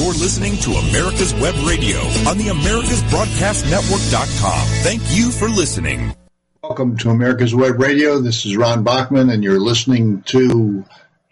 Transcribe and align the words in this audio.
You're 0.00 0.14
listening 0.14 0.56
to 0.60 0.70
America's 0.70 1.34
Web 1.34 1.54
Radio 1.68 1.98
on 2.26 2.38
the 2.38 2.46
AmericasBroadcastNetwork.com. 2.46 4.66
Thank 4.82 5.02
you 5.10 5.30
for 5.30 5.46
listening. 5.46 6.16
Welcome 6.62 6.96
to 6.98 7.10
America's 7.10 7.54
Web 7.54 7.78
Radio. 7.78 8.18
This 8.18 8.46
is 8.46 8.56
Ron 8.56 8.82
Bachman, 8.82 9.28
and 9.28 9.44
you're 9.44 9.60
listening 9.60 10.22
to 10.22 10.86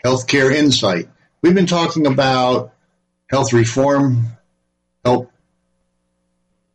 Healthcare 0.05 0.55
Insight. 0.55 1.09
We've 1.41 1.55
been 1.55 1.65
talking 1.65 2.07
about 2.07 2.75
health 3.31 3.55
reform, 3.55 4.27
help 5.03 5.33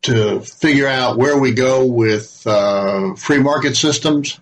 to 0.01 0.41
figure 0.41 0.87
out 0.87 1.19
where 1.19 1.37
we 1.37 1.51
go 1.51 1.85
with 1.85 2.41
uh, 2.47 3.13
free 3.13 3.37
market 3.37 3.77
systems. 3.77 4.39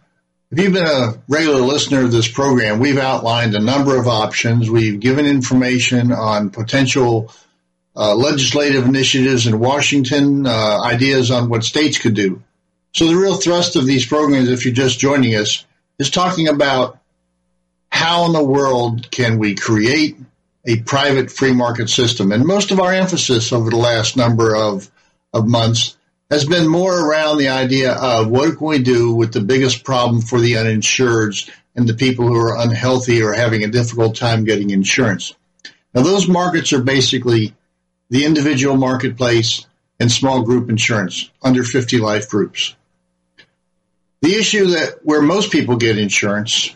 If 0.52 0.60
you've 0.60 0.74
been 0.74 0.86
a 0.86 1.14
regular 1.30 1.62
listener 1.62 2.04
of 2.04 2.12
this 2.12 2.28
program, 2.28 2.80
we've 2.80 2.98
outlined 2.98 3.56
a 3.56 3.62
number 3.62 3.98
of 3.98 4.10
options. 4.10 4.70
We've 4.70 5.00
given 5.00 5.26
information 5.26 6.12
on 6.12 6.50
potential 6.50 7.34
uh, 7.96 8.14
legislative 8.16 8.86
initiatives 8.86 9.48
in 9.48 9.60
Washington, 9.60 10.46
uh, 10.46 10.82
ideas 10.84 11.32
on 11.32 11.48
what 11.48 11.64
states 11.64 11.98
could 12.00 12.16
do. 12.16 12.44
So 12.92 13.08
the 13.08 13.16
real 13.16 13.36
thrust 13.36 13.78
of 13.78 13.86
these 13.86 14.06
programs, 14.06 14.50
if 14.50 14.66
you're 14.66 14.74
just 14.74 15.00
joining 15.00 15.36
us, 15.36 15.66
is 15.98 16.10
talking 16.10 16.50
about 16.50 17.00
how 17.90 18.26
in 18.26 18.34
the 18.34 18.44
world 18.44 19.10
can 19.10 19.40
we 19.40 19.56
create 19.56 20.18
a 20.66 20.82
private 20.82 21.32
free 21.32 21.54
market 21.54 21.90
system. 21.90 22.34
And 22.34 22.44
most 22.44 22.72
of 22.72 22.82
our 22.82 22.92
emphasis 22.92 23.54
over 23.54 23.70
the 23.70 23.78
last 23.78 24.18
number 24.18 24.54
of, 24.54 24.92
of 25.34 25.48
months 25.48 25.96
has 26.32 26.46
been 26.46 26.68
more 26.68 26.98
around 26.98 27.38
the 27.38 27.50
idea 27.50 27.92
of 27.92 28.30
what 28.30 28.58
can 28.58 28.68
we 28.68 28.80
do 28.80 29.14
with 29.14 29.34
the 29.34 29.42
biggest 29.42 29.84
problem 29.84 30.22
for 30.22 30.40
the 30.40 30.58
uninsured 30.58 31.36
and 31.76 31.88
the 31.88 31.94
people 31.94 32.26
who 32.26 32.38
are 32.38 32.58
unhealthy 32.58 33.22
or 33.22 33.34
having 33.34 33.64
a 33.66 33.68
difficult 33.68 34.16
time 34.16 34.46
getting 34.46 34.70
insurance. 34.70 35.36
Now 35.94 36.04
those 36.04 36.30
markets 36.30 36.72
are 36.72 36.82
basically 36.82 37.54
the 38.10 38.26
individual 38.26 38.78
marketplace 38.78 39.66
and 40.00 40.10
small 40.10 40.44
group 40.44 40.70
insurance 40.70 41.30
under 41.44 41.64
50 41.64 41.98
life 41.98 42.30
groups. 42.30 42.76
The 44.22 44.36
issue 44.36 44.68
that 44.68 45.00
where 45.04 45.22
most 45.22 45.52
people 45.52 45.76
get 45.76 45.98
insurance, 45.98 46.74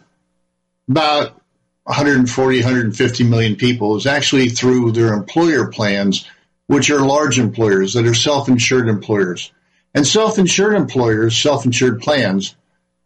about 0.90 1.42
140, 1.84 2.58
150 2.58 3.24
million 3.24 3.56
people 3.56 3.96
is 3.96 4.06
actually 4.06 4.50
through 4.50 4.92
their 4.92 5.14
employer 5.14 5.68
plans 5.68 6.26
which 6.68 6.90
are 6.90 7.00
large 7.00 7.40
employers 7.40 7.94
that 7.94 8.06
are 8.06 8.14
self-insured 8.14 8.88
employers. 8.88 9.52
And 9.94 10.06
self-insured 10.06 10.76
employers, 10.76 11.38
self-insured 11.38 12.02
plans, 12.02 12.56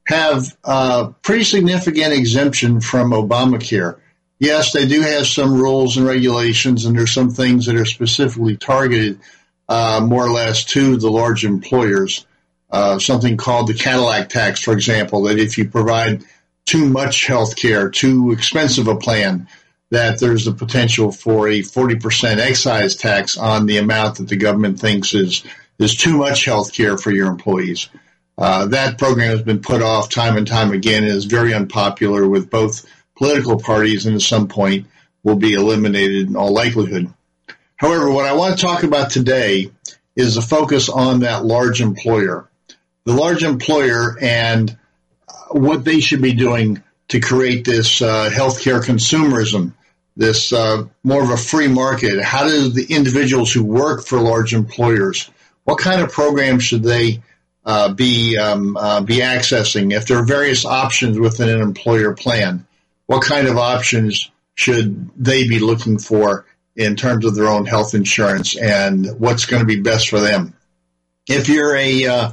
have 0.07 0.57
a 0.63 1.13
pretty 1.21 1.43
significant 1.43 2.13
exemption 2.13 2.81
from 2.81 3.11
Obamacare. 3.11 3.99
Yes, 4.39 4.71
they 4.71 4.87
do 4.87 5.01
have 5.01 5.27
some 5.27 5.53
rules 5.53 5.97
and 5.97 6.05
regulations, 6.05 6.85
and 6.85 6.97
there's 6.97 7.13
some 7.13 7.29
things 7.29 7.65
that 7.65 7.75
are 7.75 7.85
specifically 7.85 8.57
targeted 8.57 9.19
uh, 9.67 10.01
more 10.03 10.25
or 10.25 10.31
less 10.31 10.63
to 10.65 10.97
the 10.97 11.11
large 11.11 11.45
employers. 11.45 12.25
Uh, 12.71 12.97
something 12.97 13.37
called 13.37 13.67
the 13.67 13.73
Cadillac 13.73 14.29
tax, 14.29 14.61
for 14.61 14.73
example, 14.73 15.23
that 15.23 15.37
if 15.37 15.57
you 15.57 15.69
provide 15.69 16.23
too 16.65 16.87
much 16.87 17.25
health 17.25 17.55
care, 17.55 17.89
too 17.89 18.31
expensive 18.31 18.87
a 18.87 18.95
plan, 18.95 19.47
that 19.91 20.19
there's 20.19 20.45
the 20.45 20.51
potential 20.51 21.11
for 21.11 21.47
a 21.47 21.59
40% 21.59 22.37
excise 22.37 22.95
tax 22.95 23.37
on 23.37 23.65
the 23.65 23.77
amount 23.77 24.17
that 24.17 24.27
the 24.27 24.37
government 24.37 24.79
thinks 24.79 25.13
is 25.13 25.43
is 25.79 25.95
too 25.95 26.17
much 26.17 26.43
health 26.43 26.73
care 26.73 26.97
for 26.97 27.09
your 27.09 27.27
employees. 27.27 27.89
Uh, 28.37 28.67
that 28.67 28.97
program 28.97 29.29
has 29.29 29.41
been 29.41 29.61
put 29.61 29.81
off 29.81 30.09
time 30.09 30.37
and 30.37 30.45
time 30.45 30.71
again 30.71 31.03
and 31.03 31.11
is 31.13 31.25
very 31.25 31.53
unpopular 31.53 32.27
with 32.27 32.49
both 32.49 32.85
political 33.17 33.59
parties 33.59 34.05
and 34.05 34.15
at 34.15 34.21
some 34.21 34.47
point 34.47 34.87
will 35.23 35.35
be 35.35 35.53
eliminated 35.53 36.27
in 36.27 36.35
all 36.35 36.53
likelihood. 36.53 37.11
However, 37.75 38.11
what 38.11 38.25
I 38.25 38.33
want 38.33 38.57
to 38.57 38.65
talk 38.65 38.83
about 38.83 39.09
today 39.09 39.71
is 40.15 40.35
the 40.35 40.41
focus 40.41 40.89
on 40.89 41.21
that 41.21 41.45
large 41.45 41.81
employer. 41.81 42.49
The 43.05 43.13
large 43.13 43.43
employer 43.43 44.17
and 44.21 44.77
what 45.51 45.83
they 45.85 45.99
should 46.01 46.21
be 46.21 46.33
doing 46.33 46.83
to 47.09 47.19
create 47.19 47.65
this 47.65 48.01
uh, 48.01 48.29
healthcare 48.31 48.83
consumerism 48.83 49.73
this 50.19 50.51
uh, 50.51 50.83
more 51.01 51.23
of 51.23 51.29
a 51.29 51.37
free 51.37 51.69
market? 51.69 52.21
How 52.21 52.43
do 52.43 52.69
the 52.69 52.93
individuals 52.93 53.53
who 53.53 53.63
work 53.63 54.05
for 54.05 54.19
large 54.19 54.53
employers, 54.53 55.31
what 55.63 55.79
kind 55.79 56.01
of 56.01 56.11
programs 56.11 56.65
should 56.65 56.83
they 56.83 57.23
uh, 57.65 57.93
be 57.93 58.37
um, 58.37 58.75
uh, 58.75 58.99
be 58.99 59.19
accessing? 59.19 59.95
If 59.95 60.07
there 60.07 60.17
are 60.17 60.25
various 60.25 60.65
options 60.65 61.17
within 61.17 61.47
an 61.47 61.61
employer 61.61 62.13
plan, 62.13 62.67
what 63.05 63.23
kind 63.23 63.47
of 63.47 63.57
options 63.57 64.29
should 64.55 65.09
they 65.15 65.47
be 65.47 65.59
looking 65.59 65.97
for 65.97 66.45
in 66.75 66.97
terms 66.97 67.23
of 67.23 67.33
their 67.33 67.47
own 67.47 67.65
health 67.65 67.95
insurance, 67.95 68.57
and 68.57 69.19
what's 69.19 69.45
going 69.45 69.61
to 69.61 69.65
be 69.65 69.79
best 69.79 70.09
for 70.09 70.19
them? 70.19 70.53
If 71.29 71.47
you're 71.47 71.75
a 71.77 72.05
uh, 72.05 72.31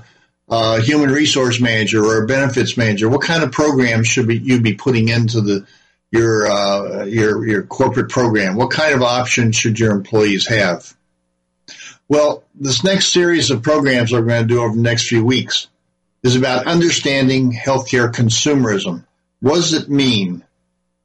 uh, 0.48 0.80
human 0.80 1.10
resource 1.10 1.60
manager 1.60 2.04
or 2.04 2.24
a 2.24 2.26
benefits 2.26 2.76
manager, 2.76 3.08
what 3.08 3.22
kind 3.22 3.44
of 3.44 3.52
programs 3.52 4.08
should 4.08 4.26
be, 4.26 4.38
you 4.38 4.60
be 4.60 4.74
putting 4.74 5.08
into 5.08 5.40
the 5.40 5.66
your 6.16 6.46
uh, 6.46 7.04
your 7.04 7.46
your 7.46 7.62
corporate 7.62 8.10
program? 8.10 8.56
What 8.56 8.70
kind 8.70 8.94
of 8.94 9.02
options 9.02 9.56
should 9.56 9.78
your 9.78 9.92
employees 9.92 10.46
have? 10.48 10.94
Well, 12.08 12.44
this 12.54 12.84
next 12.84 13.12
series 13.12 13.50
of 13.50 13.62
programs 13.62 14.12
we're 14.12 14.22
going 14.22 14.42
to 14.42 14.48
do 14.48 14.62
over 14.62 14.74
the 14.74 14.82
next 14.82 15.08
few 15.08 15.24
weeks 15.24 15.68
is 16.22 16.36
about 16.36 16.66
understanding 16.66 17.52
healthcare 17.52 18.12
consumerism. 18.12 19.04
What 19.40 19.56
does 19.56 19.74
it 19.74 19.88
mean? 19.88 20.44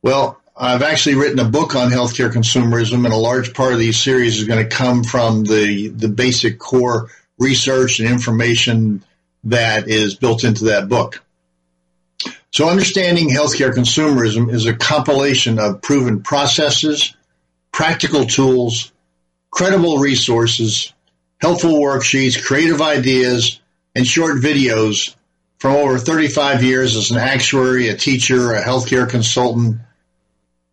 Well, 0.01 0.39
I've 0.55 0.83
actually 0.83 1.15
written 1.15 1.39
a 1.39 1.49
book 1.49 1.75
on 1.75 1.89
healthcare 1.89 2.31
consumerism, 2.31 3.05
and 3.05 3.13
a 3.13 3.17
large 3.17 3.53
part 3.53 3.73
of 3.73 3.79
these 3.79 3.99
series 3.99 4.37
is 4.37 4.47
going 4.47 4.63
to 4.63 4.75
come 4.75 5.03
from 5.03 5.43
the 5.43 5.89
the 5.89 6.09
basic 6.09 6.59
core 6.59 7.09
research 7.37 7.99
and 7.99 8.09
information 8.09 9.03
that 9.45 9.87
is 9.87 10.15
built 10.15 10.43
into 10.43 10.65
that 10.65 10.87
book. 10.87 11.23
So 12.51 12.67
understanding 12.67 13.29
healthcare 13.29 13.73
consumerism 13.73 14.53
is 14.53 14.65
a 14.65 14.73
compilation 14.73 15.57
of 15.57 15.81
proven 15.81 16.21
processes, 16.21 17.15
practical 17.71 18.25
tools, 18.25 18.91
credible 19.51 19.99
resources, 19.99 20.91
helpful 21.39 21.71
worksheets, 21.71 22.43
creative 22.43 22.81
ideas, 22.81 23.61
and 23.95 24.05
short 24.05 24.37
videos 24.37 25.15
from 25.59 25.75
over 25.75 25.97
35 25.97 26.63
years 26.63 26.97
as 26.97 27.11
an 27.11 27.17
actuary, 27.17 27.87
a 27.87 27.95
teacher, 27.95 28.53
a 28.53 28.61
healthcare 28.61 29.09
consultant 29.09 29.77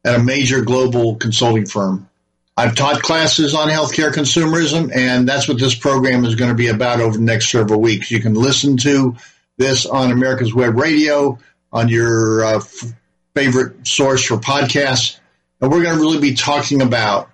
at 0.05 0.17
a 0.19 0.23
major 0.23 0.63
global 0.63 1.15
consulting 1.15 1.67
firm. 1.67 2.09
I've 2.57 2.75
taught 2.75 3.03
classes 3.03 3.55
on 3.55 3.69
healthcare 3.69 4.13
consumerism, 4.13 4.91
and 4.93 5.29
that's 5.29 5.47
what 5.47 5.61
this 5.61 5.77
program 5.77 6.25
is 6.25 6.35
going 6.35 6.51
to 6.51 6.57
be 6.57 6.69
about 6.69 7.01
over 7.01 7.17
the 7.17 7.23
next 7.23 7.51
several 7.51 7.81
weeks. 7.81 8.11
You 8.11 8.21
can 8.21 8.35
listen 8.35 8.79
to 8.79 9.15
this 9.59 9.87
on 9.87 10.11
America's 10.11 10.53
Web 10.53 10.77
Radio 10.77 11.39
on 11.73 11.89
your 11.89 12.45
uh, 12.45 12.57
f- 12.57 12.93
favorite 13.35 13.87
source 13.87 14.25
for 14.25 14.37
podcasts. 14.37 15.19
And 15.61 15.71
we're 15.71 15.83
going 15.83 15.97
to 15.97 16.01
really 16.01 16.21
be 16.21 16.35
talking 16.35 16.83
about 16.83 17.31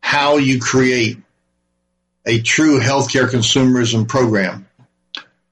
how 0.00 0.36
you 0.38 0.60
create 0.60 1.18
a 2.26 2.40
true 2.40 2.80
healthcare 2.80 3.28
consumerism 3.28 4.08
program. 4.08 4.66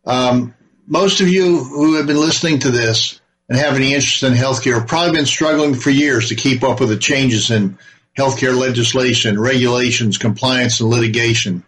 Um, 0.05 0.55
most 0.87 1.21
of 1.21 1.29
you 1.29 1.63
who 1.65 1.95
have 1.95 2.07
been 2.07 2.21
listening 2.21 2.61
to 2.61 2.71
this 2.71 3.21
and 3.49 3.59
have 3.59 3.75
any 3.75 3.95
interest 3.95 4.23
in 4.23 4.33
healthcare 4.33 4.79
have 4.79 4.89
probably 4.89 5.13
been 5.13 5.27
struggling 5.27 5.75
for 5.75 5.91
years 5.91 6.29
to 6.29 6.35
keep 6.35 6.63
up 6.63 6.81
with 6.81 6.89
the 6.89 6.97
changes 6.97 7.51
in 7.51 7.79
healthcare 8.17 8.57
legislation, 8.57 9.39
regulations, 9.39 10.19
compliance, 10.19 10.81
and 10.81 10.91
litigation. 10.91 11.63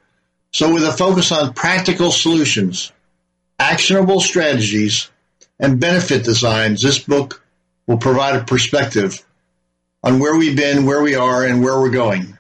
So 0.52 0.72
with 0.72 0.82
a 0.82 0.92
focus 0.92 1.30
on 1.32 1.54
practical 1.54 2.10
solutions, 2.10 2.92
actionable 3.58 4.20
strategies, 4.20 5.10
and 5.60 5.78
benefit 5.78 6.24
designs, 6.24 6.82
this 6.82 6.98
book 6.98 7.44
will 7.86 7.98
provide 7.98 8.36
a 8.36 8.44
perspective 8.44 9.24
on 10.02 10.18
where 10.18 10.34
we've 10.34 10.56
been, 10.56 10.86
where 10.86 11.02
we 11.02 11.14
are, 11.14 11.44
and 11.44 11.62
where 11.62 11.78
we're 11.78 11.90
going. 11.90 12.36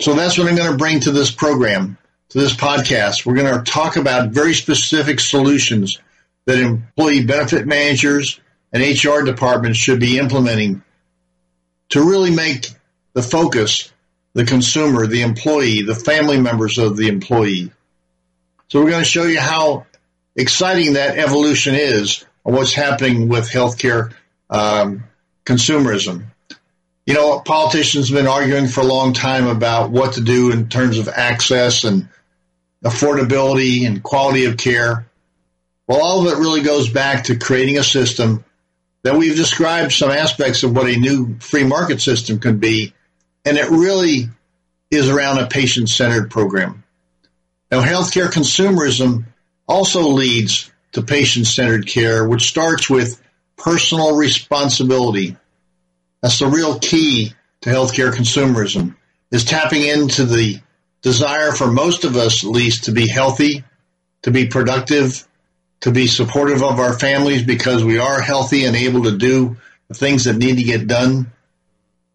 So 0.00 0.14
that's 0.14 0.36
what 0.36 0.48
I'm 0.48 0.56
going 0.56 0.70
to 0.70 0.76
bring 0.76 1.00
to 1.00 1.12
this 1.12 1.30
program, 1.30 1.96
to 2.30 2.38
this 2.38 2.54
podcast. 2.54 3.24
We're 3.24 3.36
going 3.36 3.64
to 3.64 3.70
talk 3.70 3.96
about 3.96 4.30
very 4.30 4.52
specific 4.52 5.20
solutions 5.20 5.98
that 6.44 6.58
employee 6.58 7.24
benefit 7.24 7.66
managers 7.66 8.40
and 8.72 8.82
HR 8.82 9.22
departments 9.24 9.78
should 9.78 10.00
be 10.00 10.18
implementing 10.18 10.82
to 11.90 12.02
really 12.02 12.30
make 12.34 12.66
the 13.14 13.22
focus 13.22 13.92
the 14.34 14.44
consumer, 14.44 15.06
the 15.06 15.22
employee, 15.22 15.82
the 15.82 15.94
family 15.94 16.40
members 16.40 16.78
of 16.78 16.96
the 16.96 17.08
employee. 17.08 17.72
So 18.68 18.80
we're 18.80 18.90
going 18.90 19.02
to 19.02 19.08
show 19.08 19.24
you 19.24 19.40
how 19.40 19.86
exciting 20.38 20.94
that 20.94 21.18
evolution 21.18 21.74
is 21.74 22.24
of 22.46 22.54
what's 22.54 22.72
happening 22.72 23.28
with 23.28 23.50
healthcare 23.50 24.14
um, 24.48 25.04
consumerism. 25.44 26.26
You 27.04 27.14
know, 27.14 27.40
politicians 27.40 28.08
have 28.08 28.16
been 28.16 28.28
arguing 28.28 28.68
for 28.68 28.80
a 28.80 28.84
long 28.84 29.12
time 29.12 29.46
about 29.46 29.90
what 29.90 30.14
to 30.14 30.22
do 30.22 30.52
in 30.52 30.68
terms 30.68 30.98
of 30.98 31.08
access 31.08 31.84
and 31.84 32.08
affordability 32.84 33.86
and 33.86 34.02
quality 34.02 34.44
of 34.44 34.56
care. 34.56 35.06
Well, 35.86 36.00
all 36.00 36.20
of 36.20 36.32
it 36.32 36.38
really 36.38 36.62
goes 36.62 36.88
back 36.88 37.24
to 37.24 37.36
creating 37.36 37.78
a 37.78 37.82
system 37.82 38.44
that 39.02 39.16
we've 39.16 39.36
described 39.36 39.92
some 39.92 40.10
aspects 40.10 40.62
of 40.62 40.76
what 40.76 40.86
a 40.86 40.98
new 40.98 41.38
free 41.40 41.64
market 41.64 42.00
system 42.00 42.38
could 42.38 42.60
be. 42.60 42.92
And 43.44 43.56
it 43.56 43.70
really 43.70 44.28
is 44.90 45.08
around 45.08 45.38
a 45.38 45.46
patient 45.46 45.88
centered 45.88 46.30
program. 46.30 46.84
Now, 47.70 47.82
healthcare 47.82 48.28
consumerism 48.28 49.24
also 49.68 50.08
leads 50.08 50.70
to 50.92 51.02
patient 51.02 51.46
centered 51.46 51.86
care, 51.86 52.26
which 52.26 52.48
starts 52.48 52.88
with 52.88 53.20
personal 53.56 54.16
responsibility. 54.16 55.36
That's 56.22 56.38
the 56.38 56.46
real 56.46 56.78
key 56.78 57.34
to 57.60 57.70
healthcare 57.70 58.12
consumerism 58.12 58.96
is 59.30 59.44
tapping 59.44 59.82
into 59.82 60.24
the 60.24 60.60
desire 61.02 61.52
for 61.52 61.70
most 61.70 62.04
of 62.04 62.16
us 62.16 62.44
at 62.44 62.50
least 62.50 62.84
to 62.84 62.92
be 62.92 63.06
healthy, 63.06 63.64
to 64.22 64.30
be 64.30 64.46
productive, 64.46 65.26
to 65.80 65.92
be 65.92 66.06
supportive 66.06 66.62
of 66.62 66.80
our 66.80 66.98
families 66.98 67.42
because 67.44 67.84
we 67.84 67.98
are 67.98 68.20
healthy 68.20 68.64
and 68.64 68.74
able 68.74 69.04
to 69.04 69.16
do 69.16 69.56
the 69.88 69.94
things 69.94 70.24
that 70.24 70.36
need 70.36 70.56
to 70.56 70.64
get 70.64 70.86
done. 70.86 71.32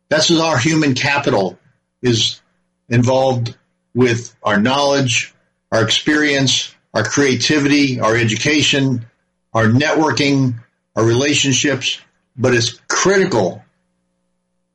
That's 0.10 0.32
as 0.32 0.40
our 0.40 0.58
human 0.58 0.96
capital 0.96 1.58
is 2.02 2.42
involved 2.90 3.56
with 3.94 4.36
our 4.44 4.60
knowledge, 4.60 5.34
our 5.72 5.84
experience, 5.84 6.73
our 6.94 7.04
creativity, 7.04 8.00
our 8.00 8.16
education, 8.16 9.06
our 9.54 9.66
networking, 9.66 10.56
our 10.96 11.04
relationships, 11.04 12.00
but 12.36 12.54
it's 12.54 12.80
critical 12.88 13.64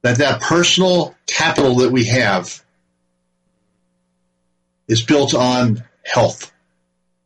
that 0.02 0.18
that 0.18 0.40
personal 0.40 1.14
capital 1.26 1.76
that 1.76 1.90
we 1.90 2.04
have 2.06 2.62
is 4.86 5.02
built 5.02 5.34
on 5.34 5.82
health. 6.04 6.52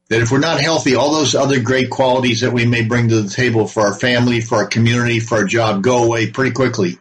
That 0.08 0.20
if 0.20 0.30
we're 0.30 0.38
not 0.38 0.60
healthy, 0.60 0.94
all 0.94 1.12
those 1.12 1.34
other 1.34 1.60
great 1.60 1.88
qualities 1.88 2.40
that 2.40 2.52
we 2.52 2.66
may 2.66 2.82
bring 2.82 3.08
to 3.08 3.22
the 3.22 3.30
table 3.30 3.66
for 3.66 3.80
our 3.82 3.94
family, 3.94 4.40
for 4.40 4.56
our 4.56 4.66
community, 4.66 5.20
for 5.20 5.38
our 5.38 5.44
job 5.44 5.82
go 5.82 6.04
away 6.04 6.30
pretty 6.30 6.52
quickly. 6.52 6.98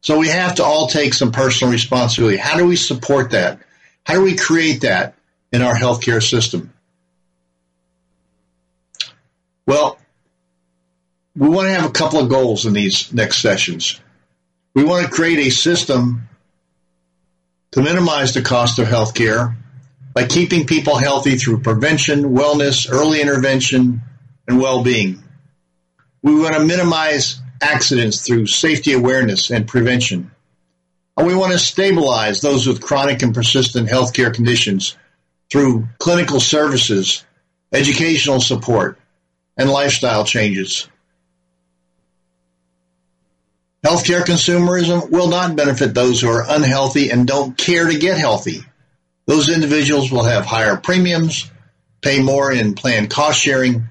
So 0.00 0.18
we 0.18 0.28
have 0.28 0.54
to 0.56 0.64
all 0.64 0.86
take 0.86 1.12
some 1.12 1.32
personal 1.32 1.72
responsibility. 1.72 2.36
How 2.36 2.56
do 2.56 2.66
we 2.66 2.76
support 2.76 3.32
that? 3.32 3.60
How 4.04 4.14
do 4.14 4.22
we 4.22 4.36
create 4.36 4.82
that 4.82 5.16
in 5.52 5.60
our 5.60 5.74
healthcare 5.74 6.22
system? 6.22 6.72
Well, 9.68 9.98
we 11.36 11.46
want 11.46 11.66
to 11.66 11.74
have 11.74 11.84
a 11.84 11.92
couple 11.92 12.20
of 12.20 12.30
goals 12.30 12.64
in 12.64 12.72
these 12.72 13.12
next 13.12 13.42
sessions. 13.42 14.00
We 14.74 14.82
want 14.82 15.04
to 15.04 15.12
create 15.12 15.46
a 15.46 15.50
system 15.50 16.26
to 17.72 17.82
minimize 17.82 18.32
the 18.32 18.40
cost 18.40 18.78
of 18.78 18.88
healthcare 18.88 19.56
by 20.14 20.26
keeping 20.26 20.64
people 20.64 20.96
healthy 20.96 21.36
through 21.36 21.60
prevention, 21.60 22.34
wellness, 22.34 22.90
early 22.90 23.20
intervention, 23.20 24.00
and 24.48 24.58
well-being. 24.58 25.22
We 26.22 26.40
want 26.40 26.54
to 26.54 26.64
minimize 26.64 27.38
accidents 27.60 28.26
through 28.26 28.46
safety 28.46 28.94
awareness 28.94 29.50
and 29.50 29.68
prevention. 29.68 30.30
And 31.14 31.26
we 31.26 31.34
want 31.34 31.52
to 31.52 31.58
stabilize 31.58 32.40
those 32.40 32.66
with 32.66 32.80
chronic 32.80 33.20
and 33.20 33.34
persistent 33.34 33.90
healthcare 33.90 34.32
conditions 34.32 34.96
through 35.50 35.88
clinical 35.98 36.40
services, 36.40 37.22
educational 37.70 38.40
support, 38.40 38.98
and 39.58 39.68
lifestyle 39.68 40.24
changes. 40.24 40.88
Healthcare 43.84 44.24
consumerism 44.24 45.10
will 45.10 45.28
not 45.28 45.56
benefit 45.56 45.94
those 45.94 46.20
who 46.20 46.30
are 46.30 46.44
unhealthy 46.48 47.10
and 47.10 47.26
don't 47.26 47.56
care 47.56 47.86
to 47.86 47.98
get 47.98 48.18
healthy. 48.18 48.64
Those 49.26 49.50
individuals 49.50 50.10
will 50.10 50.24
have 50.24 50.46
higher 50.46 50.76
premiums, 50.76 51.50
pay 52.00 52.20
more 52.20 52.50
in 52.50 52.74
planned 52.74 53.10
cost 53.10 53.40
sharing, 53.40 53.88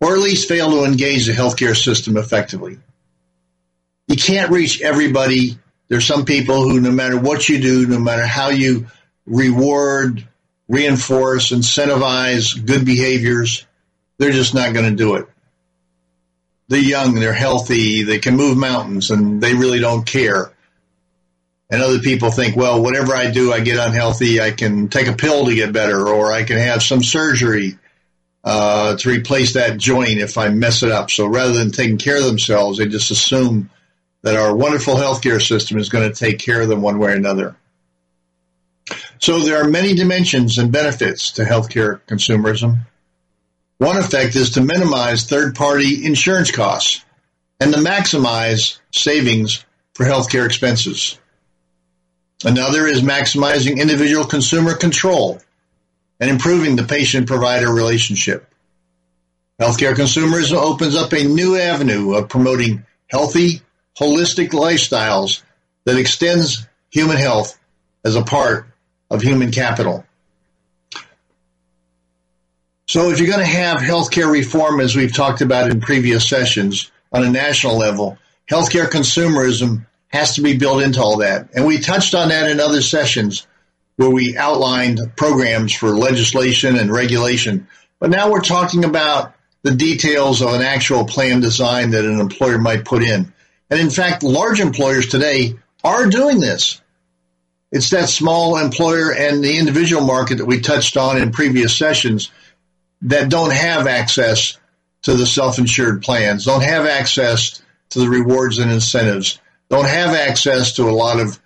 or 0.00 0.14
at 0.14 0.20
least 0.20 0.48
fail 0.48 0.70
to 0.70 0.84
engage 0.84 1.26
the 1.26 1.32
healthcare 1.32 1.76
system 1.76 2.16
effectively. 2.16 2.78
You 4.08 4.16
can't 4.16 4.50
reach 4.50 4.80
everybody. 4.80 5.58
There's 5.88 6.06
some 6.06 6.24
people 6.24 6.68
who, 6.68 6.80
no 6.80 6.90
matter 6.90 7.18
what 7.18 7.48
you 7.48 7.60
do, 7.60 7.86
no 7.86 7.98
matter 7.98 8.26
how 8.26 8.50
you 8.50 8.86
reward, 9.26 10.26
reinforce, 10.68 11.50
incentivize 11.50 12.64
good 12.64 12.84
behaviors, 12.84 13.66
they're 14.20 14.30
just 14.30 14.54
not 14.54 14.72
going 14.72 14.88
to 14.88 14.96
do 14.96 15.16
it 15.16 15.28
they're 16.70 16.78
young, 16.78 17.14
they're 17.16 17.32
healthy, 17.32 18.04
they 18.04 18.20
can 18.20 18.36
move 18.36 18.56
mountains, 18.56 19.10
and 19.10 19.42
they 19.42 19.54
really 19.54 19.80
don't 19.80 20.06
care. 20.06 20.52
And 21.68 21.82
other 21.82 21.98
people 21.98 22.30
think, 22.30 22.54
well, 22.54 22.80
whatever 22.80 23.12
I 23.12 23.32
do, 23.32 23.52
I 23.52 23.58
get 23.58 23.84
unhealthy. 23.84 24.40
I 24.40 24.52
can 24.52 24.88
take 24.88 25.08
a 25.08 25.12
pill 25.12 25.46
to 25.46 25.54
get 25.54 25.72
better, 25.72 26.08
or 26.08 26.32
I 26.32 26.44
can 26.44 26.58
have 26.58 26.80
some 26.80 27.02
surgery 27.02 27.76
uh, 28.44 28.96
to 28.96 29.10
replace 29.10 29.54
that 29.54 29.78
joint 29.78 30.20
if 30.20 30.38
I 30.38 30.48
mess 30.50 30.84
it 30.84 30.92
up. 30.92 31.10
So 31.10 31.26
rather 31.26 31.54
than 31.54 31.72
taking 31.72 31.98
care 31.98 32.18
of 32.18 32.24
themselves, 32.24 32.78
they 32.78 32.86
just 32.86 33.10
assume 33.10 33.68
that 34.22 34.36
our 34.36 34.54
wonderful 34.54 34.94
healthcare 34.94 35.44
system 35.44 35.76
is 35.76 35.88
going 35.88 36.08
to 36.08 36.14
take 36.16 36.38
care 36.38 36.60
of 36.60 36.68
them 36.68 36.82
one 36.82 37.00
way 37.00 37.10
or 37.10 37.16
another. 37.16 37.56
So 39.18 39.40
there 39.40 39.60
are 39.60 39.68
many 39.68 39.94
dimensions 39.94 40.58
and 40.58 40.70
benefits 40.70 41.32
to 41.32 41.42
healthcare 41.42 42.00
consumerism. 42.06 42.86
One 43.80 43.96
effect 43.96 44.36
is 44.36 44.50
to 44.50 44.60
minimize 44.60 45.24
third-party 45.24 46.04
insurance 46.04 46.50
costs 46.50 47.02
and 47.58 47.72
to 47.72 47.80
maximize 47.80 48.78
savings 48.92 49.64
for 49.94 50.04
healthcare 50.04 50.44
expenses. 50.44 51.18
Another 52.44 52.86
is 52.86 53.00
maximizing 53.00 53.80
individual 53.80 54.26
consumer 54.26 54.74
control 54.74 55.40
and 56.20 56.28
improving 56.28 56.76
the 56.76 56.82
patient-provider 56.82 57.72
relationship. 57.72 58.52
Healthcare 59.58 59.94
consumerism 59.94 60.58
opens 60.58 60.94
up 60.94 61.14
a 61.14 61.24
new 61.24 61.56
avenue 61.56 62.12
of 62.12 62.28
promoting 62.28 62.84
healthy, 63.06 63.62
holistic 63.98 64.50
lifestyles 64.50 65.42
that 65.86 65.96
extends 65.96 66.68
human 66.90 67.16
health 67.16 67.58
as 68.04 68.14
a 68.14 68.24
part 68.24 68.66
of 69.10 69.22
human 69.22 69.50
capital. 69.50 70.04
So 72.90 73.10
if 73.10 73.20
you're 73.20 73.28
going 73.28 73.38
to 73.38 73.46
have 73.46 73.78
healthcare 73.78 74.28
reform, 74.28 74.80
as 74.80 74.96
we've 74.96 75.14
talked 75.14 75.42
about 75.42 75.70
in 75.70 75.80
previous 75.80 76.28
sessions 76.28 76.90
on 77.12 77.22
a 77.22 77.30
national 77.30 77.78
level, 77.78 78.18
healthcare 78.50 78.86
consumerism 78.86 79.86
has 80.08 80.34
to 80.34 80.42
be 80.42 80.56
built 80.56 80.82
into 80.82 81.00
all 81.00 81.18
that. 81.18 81.50
And 81.54 81.66
we 81.66 81.78
touched 81.78 82.16
on 82.16 82.30
that 82.30 82.50
in 82.50 82.58
other 82.58 82.82
sessions 82.82 83.46
where 83.94 84.10
we 84.10 84.36
outlined 84.36 84.98
programs 85.14 85.72
for 85.72 85.90
legislation 85.90 86.74
and 86.74 86.90
regulation. 86.90 87.68
But 88.00 88.10
now 88.10 88.28
we're 88.28 88.40
talking 88.40 88.84
about 88.84 89.34
the 89.62 89.76
details 89.76 90.42
of 90.42 90.52
an 90.52 90.62
actual 90.62 91.04
plan 91.04 91.38
design 91.38 91.90
that 91.92 92.04
an 92.04 92.18
employer 92.18 92.58
might 92.58 92.84
put 92.84 93.04
in. 93.04 93.32
And 93.70 93.78
in 93.78 93.90
fact, 93.90 94.24
large 94.24 94.58
employers 94.58 95.06
today 95.06 95.54
are 95.84 96.08
doing 96.08 96.40
this. 96.40 96.80
It's 97.70 97.90
that 97.90 98.08
small 98.08 98.56
employer 98.58 99.14
and 99.14 99.44
the 99.44 99.58
individual 99.58 100.02
market 100.02 100.38
that 100.38 100.46
we 100.46 100.58
touched 100.58 100.96
on 100.96 101.18
in 101.18 101.30
previous 101.30 101.78
sessions 101.78 102.32
that 103.02 103.30
don't 103.30 103.52
have 103.52 103.86
access 103.86 104.58
to 105.02 105.14
the 105.14 105.26
self-insured 105.26 106.02
plans, 106.02 106.44
don't 106.44 106.62
have 106.62 106.86
access 106.86 107.62
to 107.90 107.98
the 107.98 108.08
rewards 108.08 108.58
and 108.58 108.70
incentives, 108.70 109.40
don't 109.68 109.86
have 109.86 110.14
access 110.14 110.74
to 110.74 110.88
a 110.88 110.92
lot 110.92 111.20
of 111.20 111.40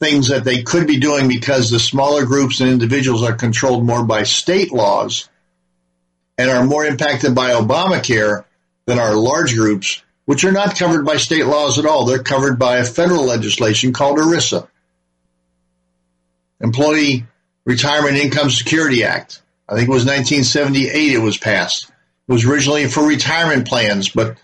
things 0.00 0.28
that 0.28 0.44
they 0.44 0.62
could 0.62 0.86
be 0.86 0.98
doing 0.98 1.28
because 1.28 1.70
the 1.70 1.80
smaller 1.80 2.24
groups 2.24 2.60
and 2.60 2.70
individuals 2.70 3.22
are 3.22 3.34
controlled 3.34 3.84
more 3.84 4.04
by 4.04 4.22
state 4.22 4.72
laws 4.72 5.28
and 6.36 6.50
are 6.50 6.64
more 6.64 6.84
impacted 6.84 7.34
by 7.34 7.50
Obamacare 7.50 8.44
than 8.86 9.00
our 9.00 9.14
large 9.14 9.54
groups, 9.56 10.02
which 10.24 10.44
are 10.44 10.52
not 10.52 10.78
covered 10.78 11.04
by 11.04 11.16
state 11.16 11.46
laws 11.46 11.78
at 11.78 11.86
all. 11.86 12.04
They're 12.04 12.22
covered 12.22 12.58
by 12.58 12.76
a 12.76 12.84
federal 12.84 13.24
legislation 13.24 13.92
called 13.92 14.18
ERISA. 14.18 14.68
Employee 16.60 17.26
Retirement 17.64 18.16
Income 18.16 18.50
Security 18.50 19.04
Act. 19.04 19.42
I 19.68 19.74
think 19.74 19.88
it 19.88 19.92
was 19.92 20.06
1978 20.06 21.12
it 21.12 21.18
was 21.18 21.36
passed. 21.36 21.90
It 22.28 22.32
was 22.32 22.44
originally 22.44 22.86
for 22.86 23.06
retirement 23.06 23.68
plans, 23.68 24.08
but 24.08 24.38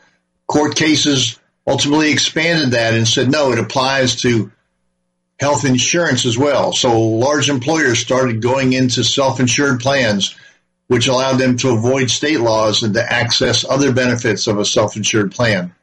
court 0.47 0.77
cases 0.77 1.39
ultimately 1.67 2.11
expanded 2.13 2.73
that 2.73 2.95
and 2.95 3.09
said, 3.09 3.31
no, 3.31 3.53
it 3.53 3.59
applies 3.59 4.17
to 4.23 4.53
health 5.41 5.65
insurance 5.65 6.27
as 6.27 6.37
well. 6.37 6.73
So 6.73 7.01
large 7.01 7.49
employers 7.49 7.99
started 7.99 8.43
going 8.43 8.73
into 8.73 9.03
self-insured 9.03 9.81
plans, 9.81 10.37
which 10.89 11.09
allowed 11.09 11.39
them 11.39 11.57
to 11.59 11.71
avoid 11.71 12.11
state 12.11 12.41
laws 12.41 12.83
and 12.83 12.95
to 12.95 13.13
access 13.13 13.65
other 13.65 13.93
benefits 13.93 14.47
of 14.47 14.59
a 14.59 14.65
self-insured 14.65 15.33
plan. 15.33 15.75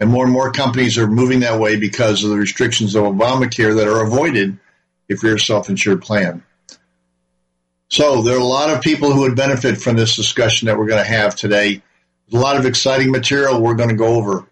And 0.00 0.10
more 0.10 0.24
and 0.24 0.32
more 0.32 0.52
companies 0.52 0.98
are 0.98 1.06
moving 1.06 1.40
that 1.40 1.58
way 1.58 1.76
because 1.76 2.22
of 2.22 2.30
the 2.30 2.36
restrictions 2.36 2.94
of 2.94 3.04
Obamacare 3.04 3.76
that 3.76 3.88
are 3.88 4.04
avoided 4.04 4.58
if 5.08 5.22
you're 5.22 5.36
a 5.36 5.40
self-insured 5.40 6.02
plan. 6.02 6.42
So 7.88 8.22
there 8.22 8.36
are 8.36 8.40
a 8.40 8.44
lot 8.44 8.70
of 8.70 8.82
people 8.82 9.12
who 9.12 9.22
would 9.22 9.36
benefit 9.36 9.80
from 9.80 9.96
this 9.96 10.16
discussion 10.16 10.66
that 10.66 10.78
we're 10.78 10.88
going 10.88 11.02
to 11.02 11.10
have 11.10 11.36
today. 11.36 11.82
There's 12.28 12.40
a 12.40 12.44
lot 12.44 12.56
of 12.56 12.66
exciting 12.66 13.12
material 13.12 13.60
we're 13.60 13.74
going 13.74 13.90
to 13.90 13.94
go 13.94 14.16
over. 14.16 14.46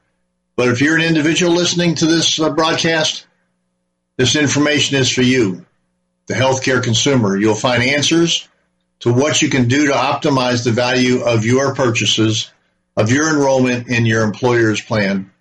But 0.56 0.68
if 0.68 0.80
you're 0.80 0.96
an 0.96 1.02
individual 1.02 1.52
listening 1.52 1.96
to 1.96 2.06
this 2.06 2.38
uh, 2.38 2.50
broadcast, 2.50 3.26
this 4.16 4.36
information 4.36 4.96
is 4.96 5.10
for 5.10 5.22
you, 5.22 5.66
the 6.26 6.34
healthcare 6.34 6.82
consumer. 6.82 7.36
You'll 7.36 7.56
find 7.56 7.82
answers 7.82 8.48
to 9.00 9.12
what 9.12 9.42
you 9.42 9.50
can 9.50 9.66
do 9.66 9.86
to 9.86 9.92
optimize 9.92 10.64
the 10.64 10.70
value 10.70 11.22
of 11.22 11.44
your 11.44 11.74
purchases, 11.74 12.52
of 12.96 13.10
your 13.10 13.30
enrollment 13.30 13.88
in 13.88 14.06
your 14.06 14.22
employer's 14.22 14.80
plan. 14.80 15.32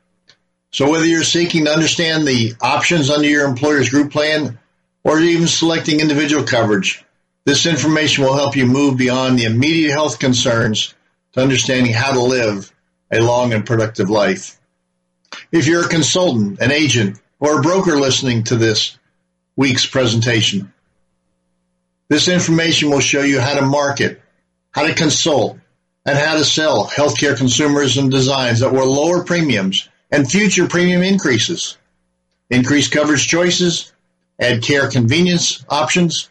So 0.72 0.90
whether 0.90 1.06
you're 1.06 1.24
seeking 1.24 1.66
to 1.66 1.72
understand 1.72 2.28
the 2.28 2.54
options 2.60 3.12
under 3.12 3.28
your 3.28 3.46
employer's 3.46 3.90
group 3.90 4.12
plan 4.12 4.58
or 5.04 5.20
even 5.20 5.46
selecting 5.46 6.00
individual 6.00 6.44
coverage, 6.44 7.03
this 7.46 7.66
information 7.66 8.24
will 8.24 8.36
help 8.36 8.56
you 8.56 8.66
move 8.66 8.98
beyond 8.98 9.38
the 9.38 9.46
immediate 9.46 9.92
health 9.92 10.20
concerns 10.20 10.94
to 11.34 11.42
understanding 11.42 11.94
how 11.94 12.14
to 12.14 12.22
live 12.22 12.72
a 13.12 13.22
long 13.22 13.54
and 13.54 13.66
productive 13.66 14.10
life. 14.10 14.60
If 15.52 15.68
you're 15.68 15.86
a 15.86 15.90
consultant, 15.90 16.60
an 16.60 16.72
agent, 16.72 17.20
or 17.40 17.60
a 17.60 17.62
broker 17.62 17.98
listening 17.98 18.44
to 18.46 18.56
this 18.56 18.98
week's 19.56 19.86
presentation, 19.86 20.74
this 22.08 22.28
information 22.28 22.90
will 22.90 23.00
show 23.00 23.22
you 23.22 23.40
how 23.40 23.56
to 23.56 23.66
market, 23.66 24.22
how 24.72 24.86
to 24.86 24.94
consult, 24.94 25.58
and 26.06 26.18
how 26.18 26.36
to 26.36 26.46
sell 26.46 26.88
healthcare 26.88 27.36
consumerism 27.36 28.10
designs 28.12 28.60
that 28.60 28.74
will 28.74 28.92
lower 28.92 29.24
premiums 29.24 29.90
and 30.12 30.30
future 30.30 30.68
premium 30.68 31.02
increases, 31.02 31.78
increase 32.50 32.88
coverage 32.88 33.28
choices, 33.28 33.92
add 34.40 34.62
care 34.62 34.90
convenience 34.90 35.66
options, 35.70 36.30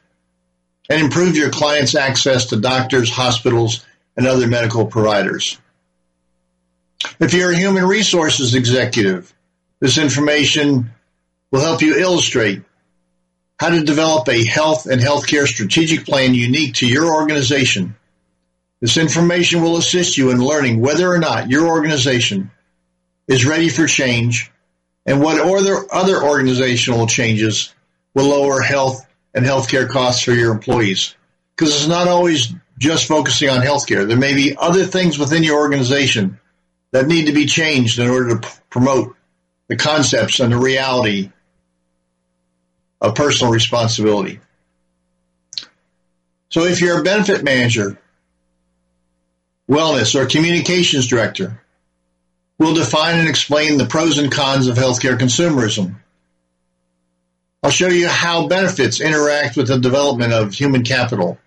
and 0.92 1.00
improve 1.00 1.38
your 1.38 1.48
clients' 1.48 1.94
access 1.94 2.46
to 2.46 2.60
doctors, 2.60 3.08
hospitals, 3.08 3.82
and 4.14 4.26
other 4.26 4.46
medical 4.46 4.84
providers. 4.84 5.58
If 7.18 7.32
you're 7.32 7.52
a 7.52 7.56
human 7.56 7.86
resources 7.86 8.54
executive, 8.54 9.32
this 9.80 9.96
information 9.96 10.90
will 11.50 11.62
help 11.62 11.80
you 11.80 11.98
illustrate 11.98 12.62
how 13.58 13.70
to 13.70 13.82
develop 13.82 14.28
a 14.28 14.44
health 14.44 14.84
and 14.84 15.00
healthcare 15.00 15.46
strategic 15.46 16.04
plan 16.04 16.34
unique 16.34 16.74
to 16.74 16.86
your 16.86 17.14
organization. 17.14 17.96
This 18.80 18.98
information 18.98 19.62
will 19.62 19.78
assist 19.78 20.18
you 20.18 20.30
in 20.30 20.44
learning 20.44 20.80
whether 20.80 21.10
or 21.10 21.18
not 21.18 21.50
your 21.50 21.68
organization 21.68 22.50
is 23.26 23.46
ready 23.46 23.70
for 23.70 23.86
change 23.86 24.52
and 25.06 25.22
what 25.22 25.40
other, 25.40 25.86
other 25.90 26.22
organizational 26.22 27.06
changes 27.06 27.72
will 28.14 28.26
lower 28.26 28.60
health 28.60 29.06
and 29.34 29.44
healthcare 29.44 29.88
costs 29.88 30.22
for 30.22 30.32
your 30.32 30.52
employees. 30.52 31.14
Because 31.54 31.74
it's 31.74 31.86
not 31.86 32.08
always 32.08 32.52
just 32.78 33.06
focusing 33.06 33.48
on 33.48 33.60
healthcare. 33.60 34.06
There 34.06 34.16
may 34.16 34.34
be 34.34 34.56
other 34.56 34.84
things 34.84 35.18
within 35.18 35.42
your 35.42 35.58
organization 35.60 36.40
that 36.90 37.06
need 37.06 37.26
to 37.26 37.32
be 37.32 37.46
changed 37.46 37.98
in 37.98 38.08
order 38.08 38.30
to 38.30 38.48
p- 38.48 38.54
promote 38.70 39.16
the 39.68 39.76
concepts 39.76 40.40
and 40.40 40.52
the 40.52 40.58
reality 40.58 41.30
of 43.00 43.14
personal 43.14 43.52
responsibility. 43.52 44.40
So 46.50 46.64
if 46.64 46.80
you're 46.80 47.00
a 47.00 47.04
benefit 47.04 47.44
manager, 47.44 47.98
wellness, 49.68 50.14
or 50.14 50.26
communications 50.26 51.06
director, 51.06 51.62
We'll 52.62 52.74
define 52.74 53.18
and 53.18 53.28
explain 53.28 53.76
the 53.76 53.86
pros 53.86 54.18
and 54.18 54.30
cons 54.30 54.68
of 54.68 54.76
healthcare 54.76 55.18
consumerism. 55.18 55.96
I'll 57.62 57.70
show 57.70 57.88
you 57.88 58.08
how 58.08 58.48
benefits 58.48 59.00
interact 59.00 59.56
with 59.56 59.68
the 59.68 59.78
development 59.78 60.32
of 60.32 60.52
human 60.52 60.82
capital, 60.82 61.38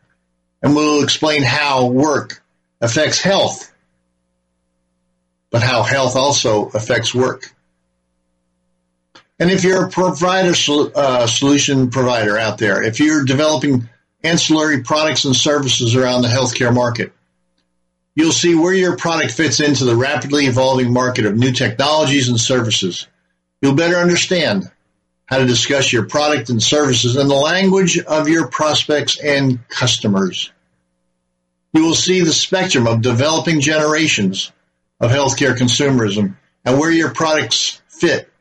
and 0.62 0.75
we'll 0.75 1.03
explain 1.03 1.43
how 1.43 1.88
work 1.88 2.41
affects 2.79 3.22
health, 3.22 3.74
but 5.51 5.62
how 5.62 5.84
health 5.84 6.15
also 6.15 6.67
affects 6.69 7.13
work. 7.13 7.53
And 9.38 9.51
if 9.51 9.65
you're 9.65 9.88
a 9.88 9.89
provider 9.89 10.53
uh, 10.95 11.27
solution 11.27 11.89
provider 11.89 12.38
out 12.38 12.57
there, 12.57 12.81
if 12.81 13.01
you're 13.01 13.25
developing 13.25 13.89
ancillary 14.24 14.84
products 14.84 15.25
and 15.25 15.36
services 15.36 15.95
around 15.95 16.22
the 16.22 16.29
healthcare 16.29 16.74
market, 16.74 17.12
You'll 18.15 18.31
see 18.31 18.55
where 18.55 18.74
your 18.74 18.95
product 18.95 19.34
fits 19.34 19.60
into 19.60 19.84
the 19.84 19.95
rapidly 19.95 20.45
evolving 20.45 20.93
market 20.93 21.25
of 21.25 21.36
new 21.36 21.51
technologies 21.51 22.29
and 22.29 22.39
services. 22.39 23.07
You'll 23.62 23.75
better 23.75 23.98
understand 23.98 24.72
how 25.25 25.39
to 25.39 25.46
discuss 25.46 25.91
your 25.91 26.05
product 26.05 26.50
and 26.50 26.62
services 26.62 27.15
in 27.15 27.27
the 27.27 27.36
language 27.36 28.00
of 28.00 28.29
your 28.29 28.48
prospects 28.48 29.20
and 29.20 29.67
customers. 29.67 30.51
You 31.74 31.84
will 31.84 31.96
see 31.96 32.22
the 32.22 32.32
spectrum 32.32 32.88
of 32.88 33.01
developing 33.01 33.60
generations 33.60 34.51
of 35.00 35.12
healthcare 35.12 35.55
consumerism 35.55 36.36
and 36.63 36.79
where 36.79 36.91
your 36.91 37.13
products 37.13 37.82
fit 37.88 38.32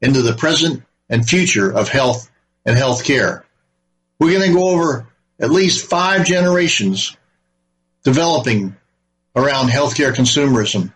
into 0.00 0.22
the 0.22 0.34
present 0.34 0.82
and 1.08 1.28
future 1.28 1.70
of 1.70 1.88
health 1.88 2.30
and 2.64 2.76
healthcare. 2.76 3.42
We're 4.18 4.38
going 4.38 4.50
to 4.50 4.56
go 4.56 4.68
over 4.70 5.06
at 5.38 5.50
least 5.50 5.88
five 5.88 6.24
generations 6.24 7.16
developing 8.02 8.76
around 9.36 9.68
healthcare 9.68 10.12
consumerism. 10.12 10.92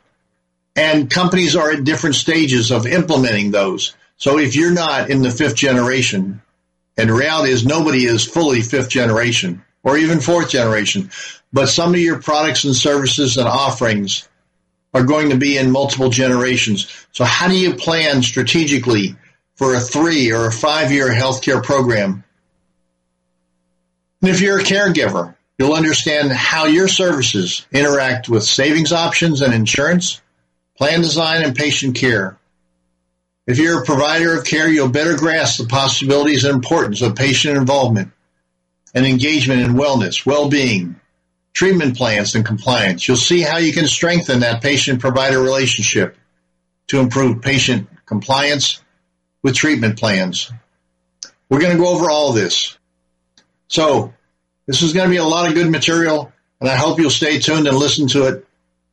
And 0.77 1.11
companies 1.11 1.55
are 1.55 1.71
at 1.71 1.85
different 1.85 2.17
stages 2.17 2.73
of 2.73 2.87
implementing 2.87 3.51
those. 3.51 3.95
So 4.25 4.39
if 4.39 4.57
you're 4.57 4.73
not 4.73 5.11
in 5.11 5.21
the 5.21 5.31
fifth 5.31 5.55
generation, 5.55 6.41
and 6.97 7.11
the 7.11 7.13
reality 7.13 7.53
is 7.53 7.67
nobody 7.67 8.07
is 8.07 8.25
fully 8.25 8.63
fifth 8.63 8.89
generation 8.89 9.63
or 9.83 9.99
even 9.99 10.21
fourth 10.21 10.49
generation, 10.49 11.11
but 11.53 11.67
some 11.67 11.93
of 11.93 12.01
your 12.01 12.23
products 12.23 12.65
and 12.65 12.75
services 12.75 13.37
and 13.37 13.47
offerings 13.47 14.27
are 14.95 15.05
going 15.05 15.29
to 15.29 15.37
be 15.37 15.59
in 15.59 15.71
multiple 15.71 16.09
generations. 16.09 16.91
So 17.13 17.25
how 17.25 17.49
do 17.49 17.59
you 17.59 17.75
plan 17.75 18.23
strategically 18.23 19.15
for 19.57 19.75
a 19.75 19.81
three 19.81 20.33
or 20.33 20.47
a 20.47 20.53
five 20.53 20.91
year 20.91 21.09
healthcare 21.09 21.63
program? 21.63 22.25
And 24.23 24.31
if 24.31 24.41
you're 24.41 24.61
a 24.61 24.65
caregiver, 24.65 25.35
You'll 25.59 25.75
understand 25.75 26.33
how 26.33 26.65
your 26.65 26.89
services 26.89 27.65
interact 27.71 28.29
with 28.29 28.43
savings 28.43 28.93
options 28.93 29.41
and 29.41 29.55
insurance, 29.55 30.21
plan 30.77 31.01
design, 31.01 31.45
and 31.45 31.55
patient 31.55 31.95
care. 31.95 32.37
If 33.47 33.59
you're 33.59 33.83
a 33.83 33.85
provider 33.85 34.39
of 34.39 34.47
care, 34.47 34.69
you'll 34.69 34.89
better 34.89 35.17
grasp 35.17 35.61
the 35.61 35.67
possibilities 35.67 36.45
and 36.45 36.55
importance 36.55 37.03
of 37.03 37.15
patient 37.15 37.59
involvement 37.59 38.11
and 38.95 39.05
engagement 39.05 39.61
in 39.61 39.75
wellness, 39.75 40.25
well-being, 40.25 40.99
treatment 41.53 41.97
plans, 41.97 42.35
and 42.35 42.45
compliance. 42.45 43.07
You'll 43.07 43.19
see 43.19 43.43
how 43.43 43.59
you 43.59 43.73
can 43.73 43.87
strengthen 43.87 44.41
that 44.41 44.63
patient-provider 44.63 45.41
relationship 45.41 46.17
to 46.87 47.01
improve 47.01 47.43
patient 47.43 47.89
compliance 48.07 48.81
with 49.43 49.55
treatment 49.55 49.99
plans. 49.99 50.51
We're 51.51 51.61
going 51.61 51.77
to 51.77 51.83
go 51.83 51.89
over 51.89 52.11
all 52.11 52.33
this. 52.33 52.79
So 53.69 54.15
this 54.67 54.81
is 54.81 54.95
going 54.95 55.07
to 55.07 55.11
be 55.11 55.19
a 55.19 55.25
lot 55.25 55.49
of 55.49 55.55
good 55.55 55.71
material, 55.71 56.33
and 56.61 56.71
I 56.71 56.77
hope 56.77 56.99
you'll 56.99 57.11
stay 57.11 57.41
tuned 57.41 57.67
and 57.67 57.77
listen 57.77 58.09
to 58.09 58.29
it. 58.29 58.47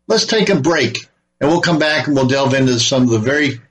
Let's 0.07 0.25
take 0.25 0.49
a 0.49 0.59
break, 0.59 1.07
and 1.39 1.49
we'll 1.49 1.61
come 1.61 1.79
back 1.79 2.07
and 2.07 2.15
we'll 2.17 2.27
delve 2.27 2.53
into 2.53 2.79
some 2.81 3.03
of 3.03 3.09
the 3.09 3.19
very 3.19 3.61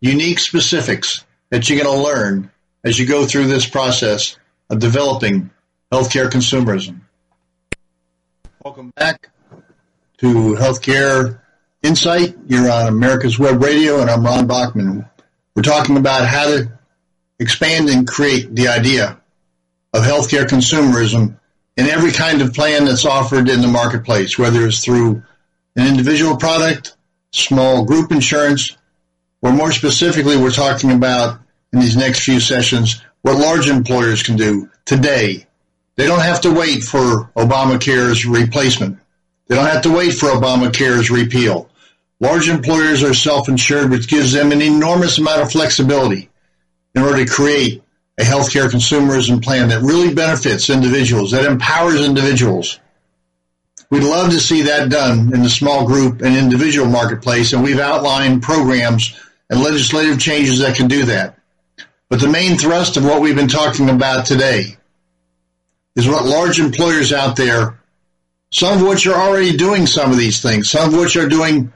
unique 0.00 0.38
specifics 0.38 1.24
that 1.50 1.68
you're 1.68 1.82
going 1.82 1.96
to 1.96 2.02
learn 2.02 2.50
as 2.84 2.98
you 2.98 3.06
go 3.06 3.26
through 3.26 3.46
this 3.46 3.66
process 3.68 4.36
of 4.70 4.78
developing 4.78 5.50
healthcare 5.92 6.28
consumerism. 6.28 7.00
Welcome 8.64 8.92
back 8.96 9.30
to 10.18 10.54
Healthcare 10.54 11.40
Insight. 11.82 12.36
You're 12.46 12.70
on 12.70 12.88
America's 12.88 13.38
Web 13.38 13.62
Radio, 13.62 14.00
and 14.00 14.10
I'm 14.10 14.24
Ron 14.24 14.46
Bachman. 14.46 15.06
We're 15.54 15.62
talking 15.62 15.96
about 15.96 16.26
how 16.26 16.46
to 16.46 16.72
expand 17.38 17.88
and 17.88 18.06
create 18.06 18.54
the 18.54 18.68
idea 18.68 19.20
of 19.92 20.02
healthcare 20.02 20.46
consumerism 20.46 21.38
in 21.76 21.86
every 21.86 22.10
kind 22.10 22.42
of 22.42 22.54
plan 22.54 22.84
that's 22.84 23.04
offered 23.04 23.48
in 23.48 23.60
the 23.60 23.68
marketplace, 23.68 24.38
whether 24.38 24.66
it's 24.66 24.84
through 24.84 25.22
an 25.76 25.86
individual 25.86 26.36
product, 26.36 26.96
small 27.32 27.84
group 27.84 28.10
insurance, 28.10 28.76
or 29.42 29.52
more 29.52 29.72
specifically, 29.72 30.36
we're 30.36 30.50
talking 30.50 30.92
about 30.92 31.40
in 31.72 31.80
these 31.80 31.96
next 31.96 32.20
few 32.20 32.40
sessions 32.40 33.02
what 33.22 33.38
large 33.38 33.68
employers 33.68 34.22
can 34.22 34.36
do 34.36 34.70
today. 34.84 35.46
They 35.96 36.06
don't 36.06 36.20
have 36.20 36.42
to 36.42 36.52
wait 36.52 36.84
for 36.84 37.30
Obamacare's 37.36 38.26
replacement. 38.26 38.98
They 39.48 39.56
don't 39.56 39.66
have 39.66 39.82
to 39.82 39.94
wait 39.94 40.12
for 40.12 40.26
Obamacare's 40.26 41.10
repeal. 41.10 41.70
Large 42.20 42.48
employers 42.48 43.02
are 43.02 43.14
self-insured, 43.14 43.90
which 43.90 44.08
gives 44.08 44.32
them 44.32 44.52
an 44.52 44.62
enormous 44.62 45.18
amount 45.18 45.42
of 45.42 45.52
flexibility 45.52 46.30
in 46.94 47.02
order 47.02 47.24
to 47.24 47.30
create 47.30 47.82
a 48.18 48.22
healthcare 48.22 48.70
consumerism 48.70 49.42
plan 49.42 49.68
that 49.68 49.82
really 49.82 50.14
benefits 50.14 50.70
individuals, 50.70 51.32
that 51.32 51.44
empowers 51.44 52.00
individuals. 52.00 52.80
We'd 53.90 54.02
love 54.02 54.30
to 54.30 54.40
see 54.40 54.62
that 54.62 54.88
done 54.88 55.32
in 55.34 55.42
the 55.42 55.50
small 55.50 55.86
group 55.86 56.22
and 56.22 56.36
individual 56.36 56.88
marketplace, 56.88 57.52
and 57.52 57.62
we've 57.62 57.78
outlined 57.78 58.42
programs 58.42 59.14
and 59.50 59.60
legislative 59.60 60.18
changes 60.18 60.60
that 60.60 60.76
can 60.76 60.88
do 60.88 61.04
that. 61.04 61.38
But 62.08 62.20
the 62.20 62.28
main 62.28 62.56
thrust 62.56 62.96
of 62.96 63.04
what 63.04 63.20
we've 63.20 63.36
been 63.36 63.48
talking 63.48 63.90
about 63.90 64.26
today 64.26 64.76
is 65.96 66.08
what 66.08 66.24
large 66.24 66.60
employers 66.60 67.12
out 67.12 67.36
there, 67.36 67.80
some 68.50 68.78
of 68.78 68.86
which 68.86 69.06
are 69.06 69.14
already 69.14 69.56
doing 69.56 69.86
some 69.86 70.10
of 70.10 70.18
these 70.18 70.40
things, 70.40 70.70
some 70.70 70.92
of 70.92 70.98
which 70.98 71.16
are 71.16 71.28
doing 71.28 71.72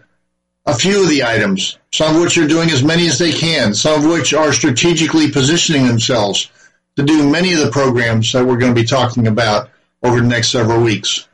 a 0.67 0.75
few 0.75 1.03
of 1.03 1.09
the 1.09 1.25
items, 1.25 1.79
some 1.93 2.15
of 2.15 2.23
which 2.23 2.39
are 2.39 2.47
doing 2.47 2.71
as 2.71 2.85
many 2.85 3.07
as 3.07 3.19
they 3.19 3.33
can, 3.33 3.75
some 3.75 4.05
of 4.05 4.11
which 4.11 4.33
are 4.35 4.53
strategically 4.53 5.31
positioning 5.31 5.87
themselves 5.87 6.51
to 6.97 7.03
do 7.03 7.29
many 7.29 7.53
of 7.53 7.61
the 7.61 7.71
programs 7.71 8.33
that 8.33 8.45
we're 8.45 8.59
going 8.59 8.75
to 8.75 8.81
be 8.81 8.87
talking 8.87 9.27
about 9.27 9.71
over 10.03 10.21
the 10.21 10.27
next 10.27 10.51
several 10.51 10.83
weeks. 10.83 11.29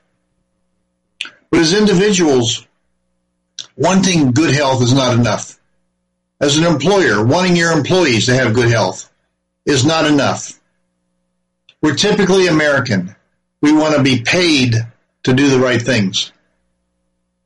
But 1.50 1.61
as 1.61 1.75
individuals, 1.75 2.66
wanting 3.76 4.33
good 4.33 4.55
health 4.55 4.83
is 4.83 4.93
not 4.93 5.19
enough. 5.19 5.55
As 6.40 6.57
an 6.57 6.64
employer, 6.64 7.25
wanting 7.25 7.57
your 7.57 7.73
employees 7.73 8.26
to 8.26 8.35
have 8.35 8.55
good 8.55 8.71
health 8.71 9.11
is 9.64 9.85
not 9.85 10.07
enough. 10.07 10.59
We're 11.83 11.95
typically 11.95 12.47
American. 12.47 13.14
We 13.61 13.73
want 13.73 13.97
to 13.97 14.02
be 14.02 14.23
paid 14.23 14.75
to 15.25 15.33
do 15.33 15.49
the 15.49 15.61
right 15.61 15.81
things. 15.81 16.33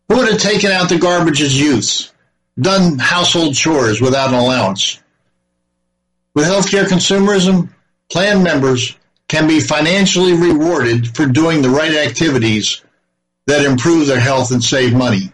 Who 0.09 0.17
would 0.17 0.29
have 0.29 0.41
taken 0.41 0.73
out 0.73 0.89
the 0.89 0.99
garbage 0.99 1.41
as 1.41 1.59
youths, 1.59 2.13
done 2.59 2.99
household 2.99 3.55
chores 3.55 4.01
without 4.01 4.31
an 4.31 4.35
allowance? 4.35 4.99
With 6.35 6.47
healthcare 6.47 6.85
consumerism, 6.85 7.71
plan 8.11 8.43
members 8.43 8.97
can 9.29 9.47
be 9.47 9.61
financially 9.61 10.33
rewarded 10.33 11.15
for 11.17 11.27
doing 11.27 11.63
the 11.63 11.71
right 11.71 11.95
activities 11.95 12.83
that 13.47 13.65
improve 13.65 14.07
their 14.07 14.21
health 14.21 14.51
and 14.51 14.63
save 14.63 14.93
money. 14.93 15.33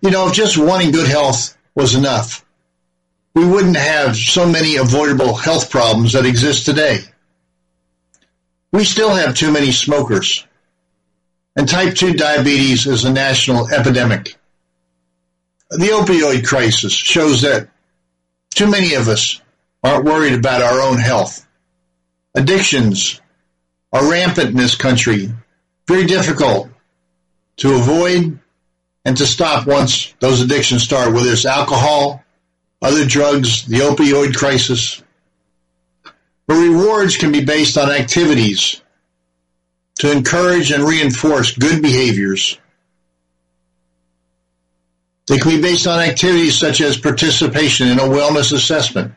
You 0.00 0.10
know, 0.10 0.28
if 0.28 0.34
just 0.34 0.56
wanting 0.56 0.92
good 0.92 1.06
health 1.08 1.56
was 1.74 1.94
enough, 1.94 2.44
we 3.34 3.46
wouldn't 3.46 3.76
have 3.76 4.16
so 4.16 4.46
many 4.46 4.76
avoidable 4.76 5.34
health 5.34 5.70
problems 5.70 6.12
that 6.12 6.26
exist 6.26 6.64
today. 6.64 6.98
We 8.72 8.84
still 8.84 9.10
have 9.10 9.34
too 9.34 9.52
many 9.52 9.72
smokers, 9.72 10.46
and 11.56 11.68
type 11.68 11.94
2 11.94 12.14
diabetes 12.14 12.86
is 12.86 13.04
a 13.04 13.12
national 13.12 13.68
epidemic. 13.68 14.36
The 15.70 15.86
opioid 15.86 16.46
crisis 16.46 16.92
shows 16.92 17.42
that 17.42 17.68
too 18.54 18.68
many 18.68 18.94
of 18.94 19.08
us 19.08 19.40
aren't 19.82 20.04
worried 20.04 20.34
about 20.34 20.62
our 20.62 20.80
own 20.80 20.98
health. 20.98 21.46
Addictions 22.34 23.20
are 23.92 24.10
rampant 24.10 24.50
in 24.50 24.56
this 24.56 24.74
country, 24.74 25.32
very 25.86 26.06
difficult 26.06 26.68
to 27.58 27.74
avoid 27.74 28.38
and 29.04 29.16
to 29.16 29.26
stop 29.26 29.66
once 29.66 30.14
those 30.20 30.40
addictions 30.40 30.82
start, 30.82 31.12
whether 31.12 31.30
it's 31.30 31.46
alcohol, 31.46 32.22
other 32.82 33.06
drugs, 33.06 33.66
the 33.66 33.78
opioid 33.78 34.34
crisis. 34.34 35.02
But 36.46 36.54
rewards 36.54 37.16
can 37.16 37.32
be 37.32 37.44
based 37.44 37.78
on 37.78 37.90
activities 37.90 38.80
to 40.00 40.10
encourage 40.10 40.70
and 40.70 40.82
reinforce 40.82 41.56
good 41.56 41.82
behaviors. 41.82 42.58
They 45.26 45.38
can 45.38 45.50
be 45.50 45.62
based 45.62 45.86
on 45.86 46.00
activities 46.00 46.58
such 46.58 46.80
as 46.80 46.96
participation 46.96 47.88
in 47.88 47.98
a 47.98 48.02
wellness 48.02 48.52
assessment, 48.52 49.14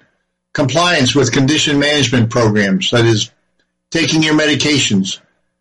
compliance 0.53 1.15
with 1.15 1.31
condition 1.31 1.79
management 1.79 2.29
programs, 2.29 2.91
that 2.91 3.05
is, 3.05 3.31
taking 3.89 4.21
your 4.21 4.35
medications, 4.35 5.19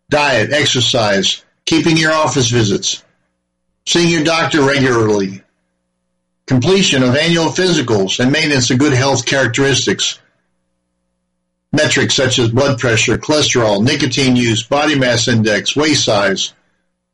diet, 0.09 0.51
exercise, 0.51 1.43
keeping 1.65 1.97
your 1.97 2.11
office 2.11 2.49
visits, 2.49 3.03
seeing 3.85 4.09
your 4.09 4.23
doctor 4.23 4.61
regularly, 4.61 5.43
completion 6.47 7.03
of 7.03 7.15
annual 7.15 7.45
physicals, 7.45 8.19
and 8.19 8.31
maintenance 8.31 8.69
of 8.71 8.79
good 8.79 8.93
health 8.93 9.25
characteristics. 9.25 10.19
Metrics 11.71 12.13
such 12.15 12.37
as 12.37 12.51
blood 12.51 12.79
pressure, 12.79 13.17
cholesterol, 13.17 13.83
nicotine 13.83 14.35
use, 14.35 14.63
body 14.63 14.97
mass 14.97 15.27
index, 15.27 15.75
waist 15.75 16.05
size. 16.05 16.53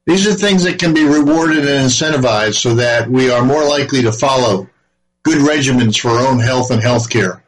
These 0.06 0.28
are 0.28 0.34
things 0.34 0.64
that 0.64 0.80
can 0.80 0.94
be 0.94 1.04
rewarded 1.06 1.60
and 1.60 1.88
incentivized 1.88 2.56
so 2.56 2.76
that 2.76 3.10
we 3.10 3.30
are 3.32 3.46
more 3.46 3.64
likely 3.64 4.02
to 4.02 4.12
follow 4.12 4.70
good 5.24 5.38
regimens 5.38 6.00
for 6.00 6.10
our 6.10 6.28
own 6.28 6.40
health 6.40 6.72
and 6.72 6.82
health 6.82 7.10
care. 7.10 7.44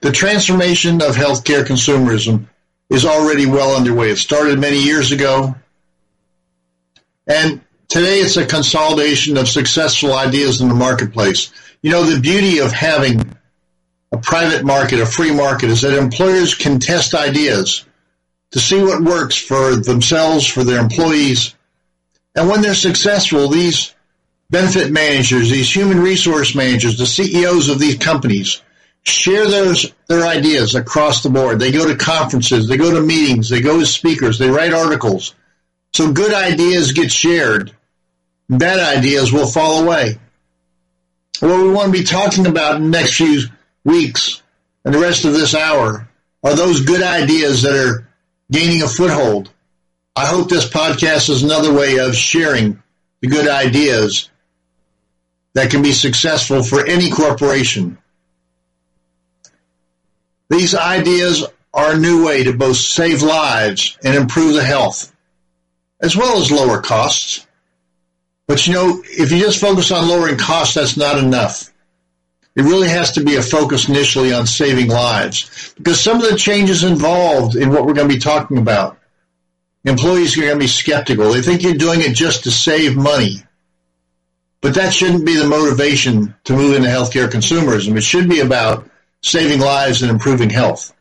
The 0.00 0.12
transformation 0.12 1.02
of 1.02 1.14
healthcare 1.14 1.64
consumerism 1.64 2.48
is 2.88 3.04
already 3.04 3.46
well 3.46 3.76
underway. 3.76 4.10
It 4.10 4.16
started 4.16 4.58
many 4.58 4.82
years 4.82 5.12
ago. 5.12 5.54
And 7.26 7.60
today 7.88 8.20
it's 8.20 8.36
a 8.36 8.46
consolidation 8.46 9.36
of 9.36 9.48
successful 9.48 10.12
ideas 10.12 10.60
in 10.60 10.68
the 10.68 10.74
marketplace. 10.74 11.52
You 11.82 11.90
know, 11.90 12.04
the 12.04 12.20
beauty 12.20 12.58
of 12.58 12.72
having 12.72 13.36
a 14.12 14.18
private 14.18 14.64
market, 14.64 15.00
a 15.00 15.06
free 15.06 15.32
market, 15.32 15.70
is 15.70 15.82
that 15.82 15.96
employers 15.96 16.54
can 16.54 16.78
test 16.78 17.14
ideas 17.14 17.84
to 18.50 18.58
see 18.58 18.82
what 18.82 19.02
works 19.02 19.36
for 19.36 19.76
themselves, 19.76 20.46
for 20.46 20.64
their 20.64 20.80
employees. 20.80 21.54
And 22.34 22.48
when 22.48 22.62
they're 22.62 22.74
successful, 22.74 23.48
these 23.48 23.94
benefit 24.50 24.90
managers, 24.90 25.50
these 25.50 25.74
human 25.74 26.00
resource 26.00 26.54
managers, 26.54 26.98
the 26.98 27.06
CEOs 27.06 27.68
of 27.68 27.78
these 27.78 27.96
companies, 27.96 28.60
share 29.02 29.46
those 29.46 29.92
their 30.08 30.26
ideas 30.26 30.74
across 30.74 31.22
the 31.22 31.30
board. 31.30 31.58
They 31.58 31.72
go 31.72 31.86
to 31.86 31.96
conferences, 31.96 32.68
they 32.68 32.76
go 32.76 32.92
to 32.92 33.00
meetings, 33.00 33.48
they 33.48 33.60
go 33.60 33.78
to 33.78 33.86
speakers, 33.86 34.38
they 34.38 34.50
write 34.50 34.72
articles. 34.74 35.34
So 35.92 36.12
good 36.12 36.32
ideas 36.32 36.92
get 36.92 37.10
shared. 37.10 37.74
Bad 38.48 38.98
ideas 38.98 39.32
will 39.32 39.46
fall 39.46 39.82
away. 39.82 40.18
What 41.40 41.62
we 41.62 41.70
want 41.70 41.92
to 41.92 41.98
be 41.98 42.04
talking 42.04 42.46
about 42.46 42.76
in 42.76 42.84
the 42.84 42.98
next 42.98 43.14
few 43.14 43.42
weeks 43.84 44.42
and 44.84 44.94
the 44.94 44.98
rest 44.98 45.24
of 45.24 45.32
this 45.32 45.54
hour 45.54 46.08
are 46.42 46.54
those 46.54 46.82
good 46.82 47.02
ideas 47.02 47.62
that 47.62 47.74
are 47.74 48.08
gaining 48.50 48.82
a 48.82 48.88
foothold. 48.88 49.50
I 50.16 50.26
hope 50.26 50.48
this 50.48 50.68
podcast 50.68 51.30
is 51.30 51.42
another 51.42 51.72
way 51.72 51.98
of 51.98 52.14
sharing 52.14 52.82
the 53.20 53.28
good 53.28 53.48
ideas 53.48 54.28
that 55.54 55.70
can 55.70 55.82
be 55.82 55.92
successful 55.92 56.62
for 56.62 56.86
any 56.86 57.10
corporation. 57.10 57.98
These 60.48 60.74
ideas 60.74 61.44
are 61.72 61.92
a 61.92 61.98
new 61.98 62.24
way 62.24 62.44
to 62.44 62.52
both 62.52 62.76
save 62.76 63.22
lives 63.22 63.96
and 64.02 64.16
improve 64.16 64.54
the 64.54 64.64
health, 64.64 65.12
as 66.00 66.16
well 66.16 66.40
as 66.40 66.50
lower 66.50 66.80
costs. 66.80 67.46
But 68.46 68.66
you 68.66 68.72
know, 68.72 69.02
if 69.04 69.30
you 69.30 69.38
just 69.38 69.60
focus 69.60 69.90
on 69.90 70.08
lowering 70.08 70.36
costs, 70.36 70.74
that's 70.74 70.96
not 70.96 71.18
enough. 71.18 71.70
It 72.56 72.62
really 72.62 72.88
has 72.88 73.12
to 73.12 73.24
be 73.24 73.36
a 73.36 73.42
focus 73.42 73.88
initially 73.88 74.32
on 74.32 74.46
saving 74.46 74.88
lives 74.88 75.72
because 75.76 76.00
some 76.00 76.16
of 76.16 76.28
the 76.28 76.36
changes 76.36 76.82
involved 76.82 77.54
in 77.54 77.70
what 77.70 77.86
we're 77.86 77.94
going 77.94 78.08
to 78.08 78.14
be 78.14 78.20
talking 78.20 78.58
about, 78.58 78.98
employees 79.84 80.36
are 80.36 80.42
going 80.42 80.54
to 80.54 80.58
be 80.58 80.66
skeptical. 80.66 81.32
They 81.32 81.42
think 81.42 81.62
you're 81.62 81.74
doing 81.74 82.00
it 82.00 82.14
just 82.14 82.44
to 82.44 82.50
save 82.50 82.96
money. 82.96 83.44
But 84.60 84.74
that 84.74 84.92
shouldn't 84.92 85.24
be 85.24 85.36
the 85.36 85.46
motivation 85.46 86.34
to 86.44 86.52
move 86.54 86.74
into 86.74 86.88
healthcare 86.88 87.28
consumerism. 87.28 87.96
It 87.96 88.02
should 88.02 88.28
be 88.28 88.40
about 88.40 88.90
saving 89.22 89.60
lives 89.60 90.02
and 90.02 90.10
improving 90.10 90.50
health. 90.50 90.92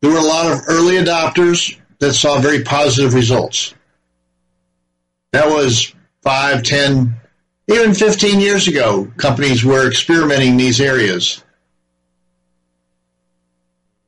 There 0.00 0.10
were 0.10 0.18
a 0.18 0.22
lot 0.22 0.50
of 0.50 0.62
early 0.68 0.94
adopters 0.94 1.78
that 1.98 2.14
saw 2.14 2.38
very 2.38 2.62
positive 2.62 3.14
results. 3.14 3.74
That 5.32 5.48
was 5.48 5.94
five, 6.22 6.62
ten, 6.62 7.16
even 7.68 7.94
15 7.94 8.40
years 8.40 8.68
ago, 8.68 9.10
companies 9.16 9.64
were 9.64 9.88
experimenting 9.88 10.52
in 10.52 10.56
these 10.56 10.80
areas. 10.80 11.42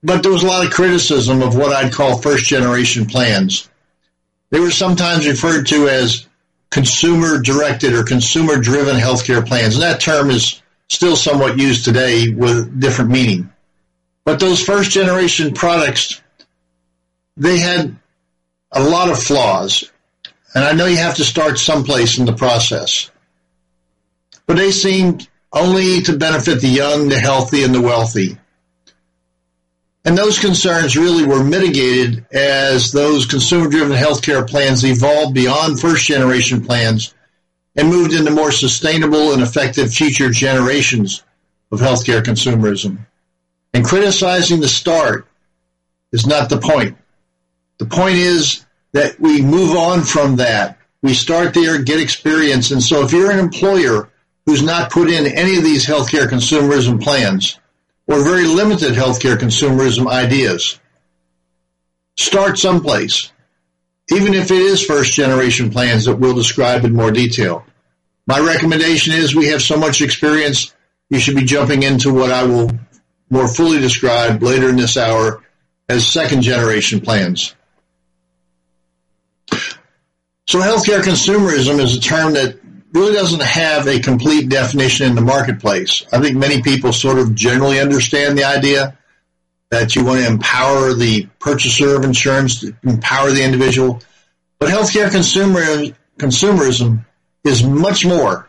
But 0.02 0.22
there 0.22 0.32
was 0.32 0.44
a 0.44 0.46
lot 0.46 0.64
of 0.64 0.72
criticism 0.72 1.42
of 1.42 1.56
what 1.56 1.72
I'd 1.72 1.92
call 1.92 2.18
first 2.18 2.44
generation 2.46 3.06
plans. 3.06 3.68
They 4.50 4.60
were 4.60 4.70
sometimes 4.70 5.26
referred 5.26 5.66
to 5.68 5.88
as 5.88 6.26
consumer 6.70 7.40
directed 7.40 7.94
or 7.94 8.04
consumer 8.04 8.58
driven 8.58 8.96
healthcare 8.96 9.46
plans. 9.46 9.74
And 9.74 9.82
that 9.82 10.00
term 10.00 10.30
is 10.30 10.62
still 10.88 11.16
somewhat 11.16 11.58
used 11.58 11.84
today 11.84 12.28
with 12.28 12.80
different 12.80 13.10
meaning. 13.10 13.50
But 14.24 14.40
those 14.40 14.62
first 14.62 14.90
generation 14.90 15.54
products, 15.54 16.20
they 17.38 17.58
had 17.58 17.96
a 18.72 18.82
lot 18.82 19.10
of 19.10 19.22
flaws. 19.22 19.90
And 20.54 20.64
I 20.64 20.72
know 20.72 20.86
you 20.86 20.96
have 20.96 21.16
to 21.16 21.24
start 21.24 21.58
someplace 21.58 22.18
in 22.18 22.26
the 22.26 22.32
process. 22.32 23.10
But 24.46 24.56
they 24.56 24.70
seemed 24.70 25.28
only 25.52 26.02
to 26.02 26.16
benefit 26.16 26.60
the 26.60 26.68
young, 26.68 27.08
the 27.08 27.18
healthy, 27.18 27.62
and 27.62 27.74
the 27.74 27.80
wealthy. 27.80 28.38
And 30.04 30.16
those 30.16 30.38
concerns 30.38 30.96
really 30.96 31.24
were 31.24 31.44
mitigated 31.44 32.26
as 32.32 32.92
those 32.92 33.26
consumer 33.26 33.68
driven 33.68 33.96
healthcare 33.96 34.48
plans 34.48 34.84
evolved 34.84 35.34
beyond 35.34 35.80
first 35.80 36.06
generation 36.06 36.64
plans 36.64 37.14
and 37.76 37.88
moved 37.88 38.12
into 38.12 38.30
more 38.30 38.50
sustainable 38.50 39.32
and 39.32 39.42
effective 39.42 39.92
future 39.92 40.30
generations 40.30 41.22
of 41.70 41.80
healthcare 41.80 42.22
consumerism. 42.22 42.98
And 43.74 43.84
criticizing 43.84 44.60
the 44.60 44.68
start 44.68 45.28
is 46.10 46.26
not 46.26 46.48
the 46.48 46.58
point. 46.58 46.97
The 47.78 47.86
point 47.86 48.16
is 48.16 48.64
that 48.92 49.18
we 49.20 49.42
move 49.42 49.76
on 49.76 50.02
from 50.02 50.36
that. 50.36 50.78
We 51.02 51.14
start 51.14 51.54
there, 51.54 51.82
get 51.82 52.00
experience. 52.00 52.70
And 52.70 52.82
so 52.82 53.04
if 53.04 53.12
you're 53.12 53.30
an 53.30 53.38
employer 53.38 54.10
who's 54.46 54.62
not 54.62 54.90
put 54.90 55.10
in 55.10 55.26
any 55.26 55.56
of 55.56 55.64
these 55.64 55.86
healthcare 55.86 56.26
consumerism 56.26 57.02
plans 57.02 57.58
or 58.06 58.24
very 58.24 58.44
limited 58.44 58.94
healthcare 58.94 59.36
consumerism 59.36 60.08
ideas, 60.10 60.80
start 62.16 62.58
someplace 62.58 63.30
even 64.10 64.34
if 64.34 64.50
it 64.50 64.58
is 64.58 64.84
first 64.84 65.12
generation 65.12 65.70
plans 65.70 66.06
that 66.06 66.16
we'll 66.16 66.34
describe 66.34 66.84
in 66.84 66.94
more 66.94 67.10
detail. 67.10 67.64
My 68.26 68.38
recommendation 68.40 69.12
is 69.12 69.34
we 69.34 69.48
have 69.48 69.62
so 69.62 69.76
much 69.76 70.00
experience, 70.00 70.74
you 71.10 71.18
should 71.18 71.36
be 71.36 71.44
jumping 71.44 71.82
into 71.82 72.12
what 72.12 72.30
I 72.30 72.44
will 72.44 72.70
more 73.30 73.48
fully 73.48 73.78
describe 73.78 74.42
later 74.42 74.68
in 74.68 74.76
this 74.76 74.96
hour 74.96 75.42
as 75.88 76.06
second 76.06 76.42
generation 76.42 77.00
plans. 77.00 77.54
So 80.48 80.60
healthcare 80.60 81.02
consumerism 81.02 81.78
is 81.78 81.94
a 81.94 82.00
term 82.00 82.32
that 82.32 82.58
really 82.94 83.12
doesn't 83.12 83.42
have 83.42 83.86
a 83.86 84.00
complete 84.00 84.48
definition 84.48 85.06
in 85.06 85.14
the 85.14 85.20
marketplace. 85.20 86.06
I 86.10 86.22
think 86.22 86.38
many 86.38 86.62
people 86.62 86.94
sort 86.94 87.18
of 87.18 87.34
generally 87.34 87.78
understand 87.78 88.38
the 88.38 88.44
idea 88.44 88.96
that 89.70 89.94
you 89.94 90.06
want 90.06 90.20
to 90.20 90.26
empower 90.26 90.94
the 90.94 91.26
purchaser 91.38 91.96
of 91.96 92.04
insurance, 92.04 92.64
empower 92.82 93.30
the 93.30 93.44
individual. 93.44 94.00
But 94.58 94.70
healthcare 94.70 95.10
consumer, 95.10 95.60
consumerism 96.16 97.04
is 97.44 97.62
much 97.62 98.06
more 98.06 98.48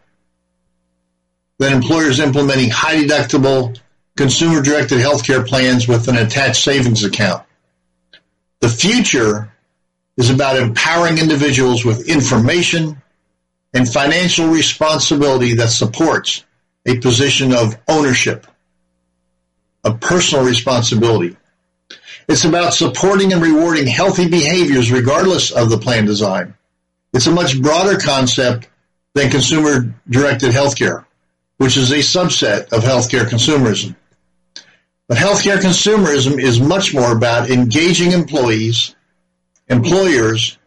than 1.57 1.73
employers 1.73 2.21
implementing 2.21 2.69
high 2.69 2.95
deductible, 2.95 3.77
consumer 4.15 4.61
directed 4.61 4.99
healthcare 4.99 5.45
plans 5.45 5.85
with 5.85 6.07
an 6.07 6.15
attached 6.15 6.63
savings 6.63 7.03
account. 7.03 7.43
The 8.61 8.69
future 8.69 9.51
is 10.19 10.29
about 10.29 10.57
empowering 10.57 11.17
individuals 11.17 11.85
with 11.85 12.09
information 12.09 13.01
and 13.73 13.87
financial 13.87 14.49
responsibility 14.49 15.53
that 15.53 15.69
supports 15.69 16.43
a 16.85 16.97
position 16.97 17.53
of 17.53 17.77
ownership, 17.87 18.45
of 19.85 20.01
personal 20.01 20.43
responsibility. 20.43 21.37
It's 22.27 22.43
about 22.43 22.73
supporting 22.73 23.31
and 23.31 23.41
rewarding 23.41 23.87
healthy 23.87 24.27
behaviors 24.27 24.91
regardless 24.91 25.51
of 25.51 25.69
the 25.69 25.77
plan 25.77 26.05
design. 26.05 26.53
It's 27.13 27.27
a 27.27 27.31
much 27.31 27.61
broader 27.61 27.97
concept 27.97 28.67
than 29.13 29.31
consumer 29.31 29.95
directed 30.09 30.51
healthcare, 30.51 31.05
which 31.57 31.77
is 31.77 31.91
a 31.91 31.99
subset 31.99 32.73
of 32.73 32.83
healthcare 32.83 33.23
consumerism. 33.23 33.95
But 35.07 35.17
healthcare 35.17 35.59
consumerism 35.59 36.41
is 36.41 36.59
much 36.59 36.93
more 36.93 37.15
about 37.15 37.49
engaging 37.49 38.11
employees, 38.11 38.95
employers, 39.69 40.57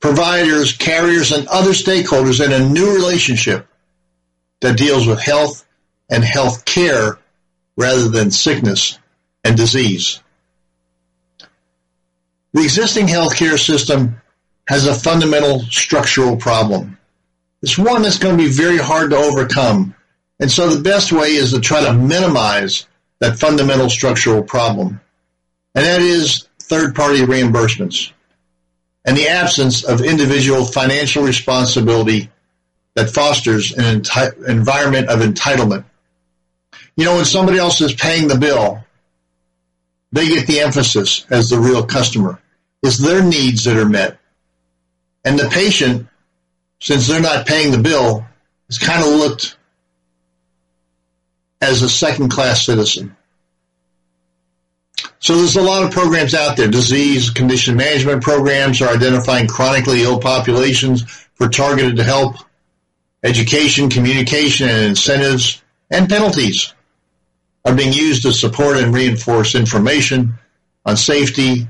providers, 0.00 0.76
carriers, 0.76 1.32
and 1.32 1.48
other 1.48 1.70
stakeholders 1.70 2.44
in 2.44 2.52
a 2.52 2.68
new 2.68 2.94
relationship 2.94 3.66
that 4.60 4.78
deals 4.78 5.06
with 5.06 5.20
health 5.20 5.66
and 6.08 6.24
health 6.24 6.64
care 6.64 7.18
rather 7.76 8.08
than 8.08 8.30
sickness 8.30 8.98
and 9.42 9.56
disease. 9.56 10.20
The 12.52 12.62
existing 12.62 13.06
healthcare 13.06 13.58
system 13.58 14.20
has 14.68 14.86
a 14.86 14.94
fundamental 14.94 15.60
structural 15.60 16.36
problem. 16.36 16.98
It's 17.62 17.76
one 17.76 18.02
that's 18.02 18.18
going 18.18 18.36
to 18.36 18.42
be 18.42 18.50
very 18.50 18.78
hard 18.78 19.10
to 19.10 19.16
overcome. 19.16 19.94
And 20.38 20.50
so 20.50 20.68
the 20.68 20.82
best 20.82 21.12
way 21.12 21.28
is 21.34 21.52
to 21.52 21.60
try 21.60 21.84
to 21.84 21.92
minimize 21.92 22.86
that 23.18 23.38
fundamental 23.38 23.90
structural 23.90 24.42
problem. 24.42 25.00
And 25.74 25.84
that 25.84 26.00
is 26.00 26.46
third 26.60 26.94
party 26.94 27.20
reimbursements 27.20 28.12
and 29.04 29.16
the 29.16 29.28
absence 29.28 29.84
of 29.84 30.00
individual 30.00 30.64
financial 30.64 31.22
responsibility 31.22 32.30
that 32.94 33.10
fosters 33.10 33.72
an 33.72 34.00
enti- 34.02 34.48
environment 34.48 35.08
of 35.08 35.20
entitlement. 35.20 35.84
You 36.96 37.04
know, 37.04 37.16
when 37.16 37.24
somebody 37.24 37.58
else 37.58 37.80
is 37.80 37.92
paying 37.92 38.28
the 38.28 38.38
bill, 38.38 38.84
they 40.12 40.28
get 40.28 40.46
the 40.46 40.60
emphasis 40.60 41.26
as 41.28 41.50
the 41.50 41.58
real 41.58 41.84
customer. 41.84 42.40
It's 42.82 42.98
their 42.98 43.22
needs 43.22 43.64
that 43.64 43.76
are 43.76 43.88
met. 43.88 44.18
And 45.24 45.38
the 45.38 45.48
patient, 45.48 46.06
since 46.80 47.08
they're 47.08 47.20
not 47.20 47.46
paying 47.46 47.72
the 47.72 47.78
bill, 47.78 48.24
is 48.68 48.78
kind 48.78 49.02
of 49.02 49.08
looked 49.08 49.56
as 51.60 51.82
a 51.82 51.88
second 51.88 52.28
class 52.28 52.64
citizen. 52.64 53.16
So 55.24 55.34
there's 55.38 55.56
a 55.56 55.62
lot 55.62 55.82
of 55.82 55.90
programs 55.90 56.34
out 56.34 56.58
there. 56.58 56.68
Disease 56.68 57.30
condition 57.30 57.78
management 57.78 58.22
programs 58.22 58.82
are 58.82 58.90
identifying 58.90 59.46
chronically 59.46 60.02
ill 60.02 60.20
populations 60.20 61.10
for 61.32 61.48
targeted 61.48 61.98
help. 61.98 62.36
Education, 63.22 63.88
communication, 63.88 64.68
and 64.68 64.84
incentives 64.84 65.62
and 65.90 66.10
penalties 66.10 66.74
are 67.64 67.74
being 67.74 67.94
used 67.94 68.24
to 68.24 68.32
support 68.32 68.76
and 68.76 68.94
reinforce 68.94 69.54
information 69.54 70.34
on 70.84 70.98
safety, 70.98 71.68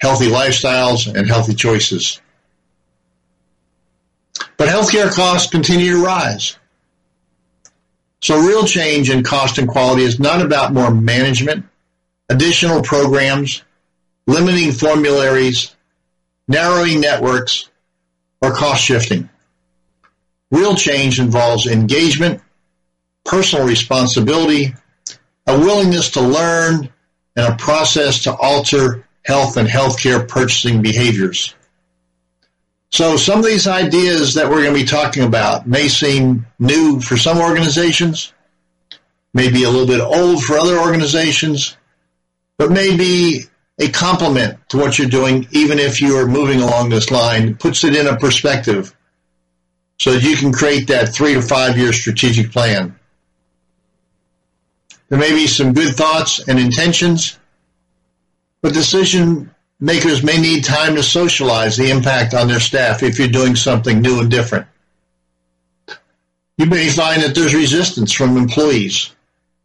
healthy 0.00 0.30
lifestyles, 0.30 1.14
and 1.14 1.28
healthy 1.28 1.54
choices. 1.54 2.22
But 4.56 4.70
healthcare 4.70 5.12
costs 5.12 5.50
continue 5.50 5.90
to 5.90 6.02
rise. 6.02 6.56
So 8.22 8.40
real 8.40 8.64
change 8.64 9.10
in 9.10 9.24
cost 9.24 9.58
and 9.58 9.68
quality 9.68 10.04
is 10.04 10.18
not 10.18 10.40
about 10.40 10.72
more 10.72 10.90
management 10.90 11.66
additional 12.28 12.82
programs, 12.82 13.62
limiting 14.26 14.72
formularies, 14.72 15.74
narrowing 16.46 17.00
networks, 17.00 17.68
or 18.40 18.52
cost 18.52 18.84
shifting. 18.84 19.28
Real 20.50 20.74
change 20.74 21.20
involves 21.20 21.66
engagement, 21.66 22.40
personal 23.24 23.66
responsibility, 23.66 24.74
a 25.46 25.58
willingness 25.58 26.10
to 26.10 26.20
learn, 26.20 26.88
and 27.36 27.52
a 27.52 27.56
process 27.56 28.24
to 28.24 28.34
alter 28.34 29.06
health 29.24 29.56
and 29.56 29.68
healthcare 29.68 30.26
purchasing 30.26 30.82
behaviors. 30.82 31.54
So 32.90 33.16
some 33.16 33.38
of 33.38 33.44
these 33.44 33.66
ideas 33.66 34.34
that 34.34 34.48
we're 34.48 34.62
going 34.62 34.74
to 34.74 34.80
be 34.80 34.86
talking 34.86 35.24
about 35.24 35.66
may 35.66 35.88
seem 35.88 36.46
new 36.58 37.00
for 37.00 37.16
some 37.16 37.38
organizations, 37.38 38.32
may 39.34 39.50
be 39.50 39.64
a 39.64 39.70
little 39.70 39.86
bit 39.86 40.00
old 40.00 40.42
for 40.42 40.56
other 40.58 40.78
organizations, 40.78 41.76
but 42.58 42.72
maybe 42.72 43.44
a 43.78 43.88
complement 43.88 44.58
to 44.68 44.76
what 44.76 44.98
you're 44.98 45.08
doing, 45.08 45.46
even 45.52 45.78
if 45.78 46.00
you 46.02 46.16
are 46.16 46.26
moving 46.26 46.60
along 46.60 46.90
this 46.90 47.10
line, 47.10 47.54
puts 47.54 47.84
it 47.84 47.96
in 47.96 48.08
a 48.08 48.16
perspective 48.16 48.94
so 49.98 50.12
that 50.12 50.22
you 50.22 50.36
can 50.36 50.52
create 50.52 50.88
that 50.88 51.14
three 51.14 51.34
to 51.34 51.42
five 51.42 51.78
year 51.78 51.92
strategic 51.92 52.50
plan. 52.50 52.98
There 55.08 55.18
may 55.18 55.30
be 55.30 55.46
some 55.46 55.72
good 55.72 55.94
thoughts 55.94 56.46
and 56.46 56.58
intentions, 56.58 57.38
but 58.60 58.74
decision 58.74 59.54
makers 59.80 60.24
may 60.24 60.38
need 60.38 60.64
time 60.64 60.96
to 60.96 61.02
socialize 61.02 61.76
the 61.76 61.90
impact 61.90 62.34
on 62.34 62.48
their 62.48 62.60
staff 62.60 63.02
if 63.02 63.18
you're 63.18 63.28
doing 63.28 63.54
something 63.54 64.00
new 64.00 64.20
and 64.20 64.30
different. 64.30 64.66
You 66.58 66.66
may 66.66 66.88
find 66.88 67.22
that 67.22 67.36
there's 67.36 67.54
resistance 67.54 68.12
from 68.12 68.36
employees, 68.36 69.14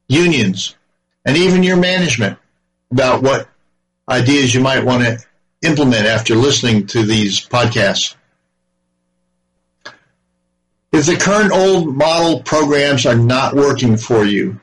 unions, 0.07 0.75
and 1.25 1.35
even 1.35 1.63
your 1.63 1.77
management 1.77 2.37
about 2.93 3.23
what 3.23 3.49
ideas 4.07 4.53
you 4.53 4.61
might 4.61 4.85
want 4.85 5.03
to 5.03 5.17
implement 5.63 6.05
after 6.05 6.35
listening 6.35 6.85
to 6.85 7.03
these 7.03 7.45
podcasts. 7.47 8.15
If 10.91 11.07
the 11.07 11.17
current 11.17 11.51
old 11.51 11.95
model 11.95 12.41
programs 12.43 13.07
are 13.07 13.15
not 13.15 13.55
working 13.55 13.97
for 13.97 14.23
you, 14.23 14.61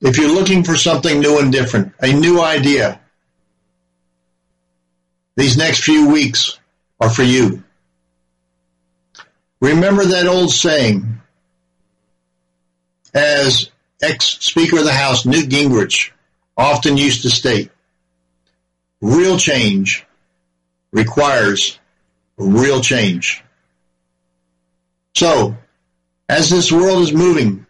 if 0.00 0.16
you're 0.16 0.32
looking 0.32 0.62
for 0.62 0.76
something 0.76 1.18
new 1.18 1.40
and 1.40 1.50
different, 1.50 1.92
a 1.98 2.12
new 2.12 2.40
idea, 2.40 3.00
these 5.34 5.56
next 5.56 5.82
few 5.82 6.08
weeks 6.08 6.56
are 7.00 7.10
for 7.10 7.24
you. 7.24 7.64
Remember 9.60 10.04
that 10.04 10.28
old 10.28 10.52
saying, 10.52 11.20
as 13.12 13.70
ex-Speaker 14.00 14.78
of 14.78 14.84
the 14.84 14.92
House 14.92 15.26
Newt 15.26 15.48
Gingrich 15.48 16.12
often 16.56 16.96
used 16.96 17.22
to 17.22 17.30
state, 17.30 17.70
real 19.00 19.36
change 19.36 20.04
requires 20.92 21.78
real 22.36 22.80
change. 22.80 23.42
So, 25.14 25.56
as 26.28 26.50
this 26.50 26.72
world 26.72 27.02
is 27.02 27.12
moving 27.12 27.66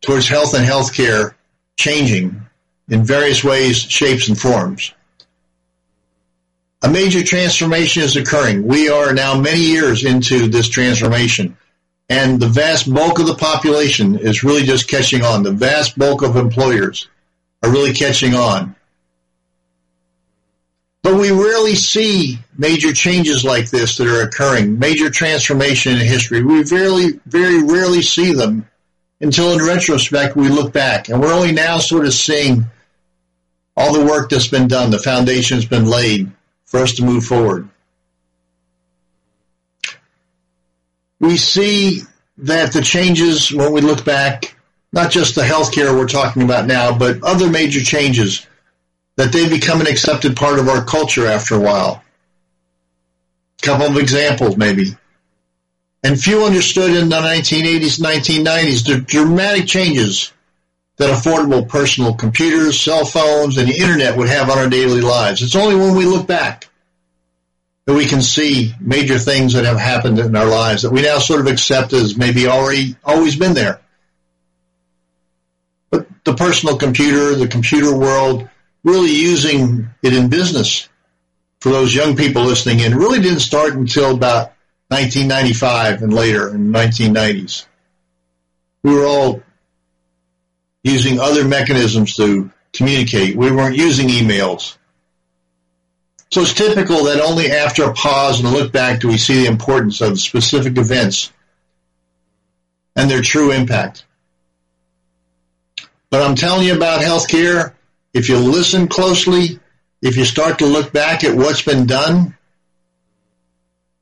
towards 0.00 0.28
health 0.28 0.54
and 0.54 0.66
healthcare 0.66 1.34
changing 1.76 2.42
in 2.88 3.04
various 3.04 3.42
ways, 3.42 3.78
shapes, 3.78 4.28
and 4.28 4.38
forms, 4.38 4.92
a 6.82 6.88
major 6.88 7.22
transformation 7.22 8.02
is 8.02 8.16
occurring. 8.16 8.66
We 8.66 8.90
are 8.90 9.14
now 9.14 9.40
many 9.40 9.62
years 9.62 10.04
into 10.04 10.48
this 10.48 10.68
transformation, 10.68 11.56
and 12.10 12.38
the 12.38 12.48
vast 12.48 12.92
bulk 12.92 13.18
of 13.18 13.26
the 13.26 13.36
population 13.36 14.18
is 14.18 14.44
really 14.44 14.64
just 14.64 14.88
catching 14.88 15.24
on. 15.24 15.42
The 15.42 15.52
vast 15.52 15.98
bulk 15.98 16.20
of 16.20 16.36
employers 16.36 17.08
are 17.64 17.70
really 17.70 17.94
catching 17.94 18.34
on. 18.34 18.76
But 21.02 21.14
we 21.18 21.30
rarely 21.30 21.74
see 21.74 22.38
major 22.56 22.92
changes 22.92 23.44
like 23.44 23.70
this 23.70 23.96
that 23.96 24.06
are 24.06 24.22
occurring, 24.22 24.78
major 24.78 25.10
transformation 25.10 25.92
in 25.92 25.98
history. 25.98 26.42
We 26.42 26.62
very, 26.62 27.20
very 27.26 27.62
rarely 27.62 28.02
see 28.02 28.32
them 28.32 28.66
until 29.20 29.52
in 29.52 29.64
retrospect 29.64 30.36
we 30.36 30.48
look 30.48 30.72
back 30.72 31.08
and 31.08 31.20
we're 31.20 31.32
only 31.32 31.52
now 31.52 31.78
sort 31.78 32.06
of 32.06 32.12
seeing 32.12 32.66
all 33.76 33.92
the 33.92 34.04
work 34.04 34.30
that's 34.30 34.48
been 34.48 34.68
done, 34.68 34.90
the 34.90 34.98
foundation's 34.98 35.64
been 35.64 35.86
laid 35.86 36.30
for 36.64 36.80
us 36.80 36.94
to 36.94 37.04
move 37.04 37.24
forward. 37.24 37.68
We 41.18 41.38
see 41.38 42.02
that 42.38 42.72
the 42.72 42.82
changes 42.82 43.52
when 43.52 43.72
we 43.72 43.80
look 43.80 44.04
back 44.04 44.53
not 44.94 45.10
just 45.10 45.34
the 45.34 45.42
healthcare 45.42 45.92
we're 45.92 46.06
talking 46.06 46.42
about 46.42 46.66
now, 46.66 46.96
but 46.96 47.20
other 47.24 47.50
major 47.50 47.80
changes 47.80 48.46
that 49.16 49.32
they 49.32 49.48
become 49.48 49.80
an 49.80 49.88
accepted 49.88 50.36
part 50.36 50.60
of 50.60 50.68
our 50.68 50.84
culture 50.84 51.26
after 51.26 51.56
a 51.56 51.60
while. 51.60 52.04
A 53.60 53.66
couple 53.66 53.86
of 53.86 53.96
examples, 53.96 54.56
maybe. 54.56 54.96
And 56.04 56.20
few 56.20 56.44
understood 56.44 56.92
in 56.92 57.08
the 57.08 57.16
1980s, 57.16 57.98
1990s 57.98 58.86
the 58.86 59.00
dramatic 59.00 59.66
changes 59.66 60.32
that 60.98 61.10
affordable 61.10 61.68
personal 61.68 62.14
computers, 62.14 62.78
cell 62.78 63.04
phones, 63.04 63.58
and 63.58 63.68
the 63.68 63.76
internet 63.76 64.16
would 64.16 64.28
have 64.28 64.48
on 64.48 64.58
our 64.58 64.68
daily 64.68 65.00
lives. 65.00 65.42
It's 65.42 65.56
only 65.56 65.74
when 65.74 65.96
we 65.96 66.04
look 66.04 66.28
back 66.28 66.68
that 67.86 67.94
we 67.94 68.06
can 68.06 68.22
see 68.22 68.72
major 68.78 69.18
things 69.18 69.54
that 69.54 69.64
have 69.64 69.78
happened 69.78 70.20
in 70.20 70.36
our 70.36 70.46
lives 70.46 70.82
that 70.82 70.92
we 70.92 71.02
now 71.02 71.18
sort 71.18 71.40
of 71.40 71.48
accept 71.48 71.92
as 71.92 72.16
maybe 72.16 72.46
already 72.46 72.94
always 73.04 73.34
been 73.34 73.54
there. 73.54 73.80
The 76.24 76.34
personal 76.34 76.76
computer, 76.76 77.34
the 77.34 77.48
computer 77.48 77.96
world, 77.96 78.48
really 78.82 79.12
using 79.12 79.90
it 80.02 80.14
in 80.14 80.28
business 80.28 80.88
for 81.60 81.70
those 81.70 81.94
young 81.94 82.16
people 82.16 82.42
listening 82.42 82.80
in 82.80 82.94
really 82.94 83.20
didn't 83.20 83.40
start 83.40 83.74
until 83.74 84.14
about 84.14 84.52
1995 84.88 86.02
and 86.02 86.12
later 86.12 86.48
in 86.48 86.70
the 86.70 86.78
1990s. 86.78 87.66
We 88.82 88.94
were 88.94 89.06
all 89.06 89.42
using 90.82 91.18
other 91.18 91.44
mechanisms 91.44 92.16
to 92.16 92.50
communicate. 92.74 93.36
We 93.36 93.50
weren't 93.50 93.76
using 93.76 94.08
emails. 94.08 94.76
So 96.30 96.42
it's 96.42 96.52
typical 96.52 97.04
that 97.04 97.20
only 97.20 97.50
after 97.50 97.84
a 97.84 97.94
pause 97.94 98.40
and 98.40 98.48
a 98.48 98.50
look 98.50 98.72
back 98.72 99.00
do 99.00 99.08
we 99.08 99.16
see 99.16 99.42
the 99.42 99.50
importance 99.50 100.00
of 100.00 100.20
specific 100.20 100.76
events 100.76 101.32
and 102.96 103.10
their 103.10 103.22
true 103.22 103.52
impact. 103.52 104.04
But 106.10 106.22
I'm 106.22 106.36
telling 106.36 106.66
you 106.66 106.76
about 106.76 107.00
healthcare, 107.00 107.74
if 108.12 108.28
you 108.28 108.38
listen 108.38 108.88
closely, 108.88 109.58
if 110.00 110.16
you 110.16 110.24
start 110.24 110.58
to 110.58 110.66
look 110.66 110.92
back 110.92 111.24
at 111.24 111.36
what's 111.36 111.62
been 111.62 111.86
done, 111.86 112.36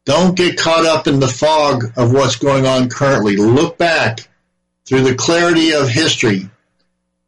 don't 0.05 0.37
get 0.37 0.59
caught 0.59 0.85
up 0.85 1.07
in 1.07 1.21
the 1.21 1.29
fog 1.29 1.93
of 1.97 2.13
what's 2.13 2.37
going 2.37 2.67
on 2.67 2.89
currently. 2.89 3.37
Look 3.37 3.79
back 3.79 4.29
through 4.85 5.03
the 5.03 5.15
clarity 5.15 5.73
of 5.73 5.89
history 5.89 6.51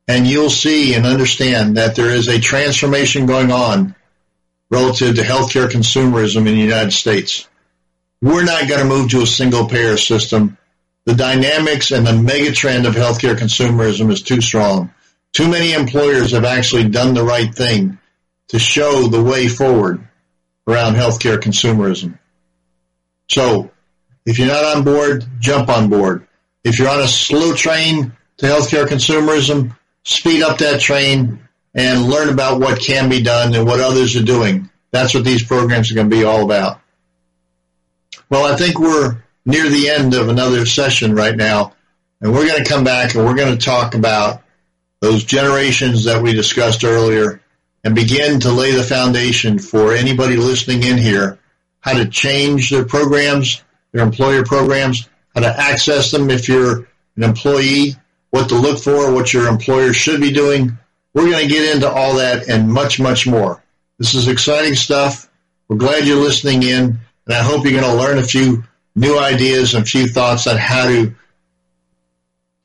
and 0.08 0.26
you'll 0.26 0.50
see 0.50 0.94
and 0.94 1.06
understand 1.06 1.76
that 1.76 1.96
there 1.96 2.10
is 2.10 2.28
a 2.28 2.40
transformation 2.40 3.26
going 3.26 3.52
on 3.52 3.94
relative 4.70 5.16
to 5.16 5.22
healthcare 5.22 5.68
consumerism 5.68 6.38
in 6.38 6.44
the 6.56 6.60
United 6.60 6.92
States. 6.92 7.48
We're 8.20 8.44
not 8.44 8.68
going 8.68 8.80
to 8.80 8.86
move 8.86 9.10
to 9.10 9.22
a 9.22 9.26
single 9.26 9.68
payer 9.68 9.96
system. 9.96 10.58
The 11.04 11.14
dynamics 11.14 11.90
and 11.90 12.06
the 12.06 12.12
megatrend 12.12 12.86
of 12.86 12.94
healthcare 12.94 13.36
consumerism 13.36 14.10
is 14.10 14.22
too 14.22 14.40
strong. 14.40 14.92
Too 15.32 15.48
many 15.48 15.72
employers 15.72 16.32
have 16.32 16.44
actually 16.44 16.88
done 16.88 17.14
the 17.14 17.24
right 17.24 17.54
thing 17.54 17.98
to 18.48 18.58
show 18.58 19.08
the 19.08 19.22
way 19.22 19.48
forward 19.48 20.06
around 20.66 20.94
healthcare 20.94 21.38
consumerism. 21.38 22.18
So 23.28 23.70
if 24.24 24.38
you're 24.38 24.48
not 24.48 24.76
on 24.76 24.84
board, 24.84 25.26
jump 25.40 25.68
on 25.68 25.90
board. 25.90 26.26
If 26.62 26.78
you're 26.78 26.88
on 26.88 27.00
a 27.00 27.08
slow 27.08 27.54
train 27.54 28.12
to 28.38 28.46
healthcare 28.46 28.86
consumerism, 28.86 29.76
speed 30.04 30.42
up 30.42 30.58
that 30.58 30.80
train 30.80 31.40
and 31.74 32.04
learn 32.04 32.30
about 32.30 32.60
what 32.60 32.80
can 32.80 33.10
be 33.10 33.22
done 33.22 33.54
and 33.54 33.66
what 33.66 33.80
others 33.80 34.16
are 34.16 34.22
doing. 34.22 34.70
That's 34.90 35.12
what 35.12 35.24
these 35.24 35.42
programs 35.42 35.90
are 35.90 35.94
going 35.94 36.08
to 36.08 36.16
be 36.16 36.24
all 36.24 36.44
about. 36.44 36.80
Well, 38.30 38.50
I 38.50 38.56
think 38.56 38.78
we're 38.78 39.23
near 39.44 39.68
the 39.68 39.90
end 39.90 40.14
of 40.14 40.28
another 40.28 40.66
session 40.66 41.14
right 41.14 41.36
now, 41.36 41.74
and 42.20 42.32
we're 42.32 42.46
going 42.46 42.62
to 42.62 42.68
come 42.68 42.84
back 42.84 43.14
and 43.14 43.24
we're 43.24 43.36
going 43.36 43.56
to 43.56 43.64
talk 43.64 43.94
about 43.94 44.42
those 45.00 45.24
generations 45.24 46.04
that 46.04 46.22
we 46.22 46.32
discussed 46.32 46.84
earlier 46.84 47.40
and 47.84 47.94
begin 47.94 48.40
to 48.40 48.50
lay 48.50 48.72
the 48.72 48.82
foundation 48.82 49.58
for 49.58 49.92
anybody 49.92 50.36
listening 50.36 50.82
in 50.82 50.96
here 50.96 51.38
how 51.84 51.92
to 51.92 52.08
change 52.08 52.70
their 52.70 52.86
programs, 52.86 53.62
their 53.92 54.02
employer 54.02 54.42
programs, 54.42 55.06
how 55.34 55.42
to 55.42 55.60
access 55.60 56.10
them 56.10 56.30
if 56.30 56.48
you're 56.48 56.88
an 57.16 57.22
employee, 57.22 57.94
what 58.30 58.48
to 58.48 58.54
look 58.54 58.78
for, 58.78 59.12
what 59.12 59.34
your 59.34 59.48
employer 59.48 59.92
should 59.92 60.18
be 60.18 60.32
doing. 60.32 60.78
We're 61.12 61.30
going 61.30 61.46
to 61.46 61.54
get 61.54 61.74
into 61.74 61.90
all 61.90 62.14
that 62.14 62.48
and 62.48 62.72
much, 62.72 62.98
much 62.98 63.26
more. 63.26 63.62
This 63.98 64.14
is 64.14 64.28
exciting 64.28 64.76
stuff. 64.76 65.28
We're 65.68 65.76
glad 65.76 66.06
you're 66.06 66.16
listening 66.16 66.62
in, 66.62 66.98
and 67.26 67.34
I 67.34 67.42
hope 67.42 67.64
you're 67.64 67.78
going 67.78 67.94
to 67.94 68.02
learn 68.02 68.16
a 68.16 68.22
few 68.22 68.64
new 68.94 69.18
ideas 69.18 69.74
and 69.74 69.82
a 69.82 69.86
few 69.86 70.06
thoughts 70.06 70.46
on 70.46 70.56
how 70.56 70.86
to 70.86 71.14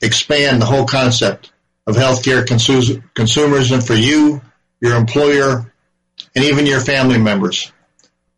expand 0.01 0.61
the 0.61 0.65
whole 0.65 0.85
concept 0.85 1.51
of 1.87 1.95
healthcare 1.95 2.45
consumerism 2.45 3.85
for 3.85 3.95
you, 3.95 4.41
your 4.79 4.95
employer, 4.95 5.73
and 6.35 6.45
even 6.45 6.65
your 6.65 6.79
family 6.79 7.17
members. 7.17 7.71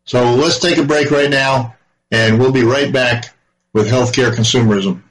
So 0.04 0.34
let's 0.34 0.58
take 0.58 0.78
a 0.78 0.84
break 0.84 1.10
right 1.10 1.30
now, 1.30 1.76
and 2.10 2.38
we'll 2.38 2.52
be 2.52 2.64
right 2.64 2.92
back 2.92 3.34
with 3.72 3.88
healthcare 3.88 4.32
consumerism. 4.32 5.02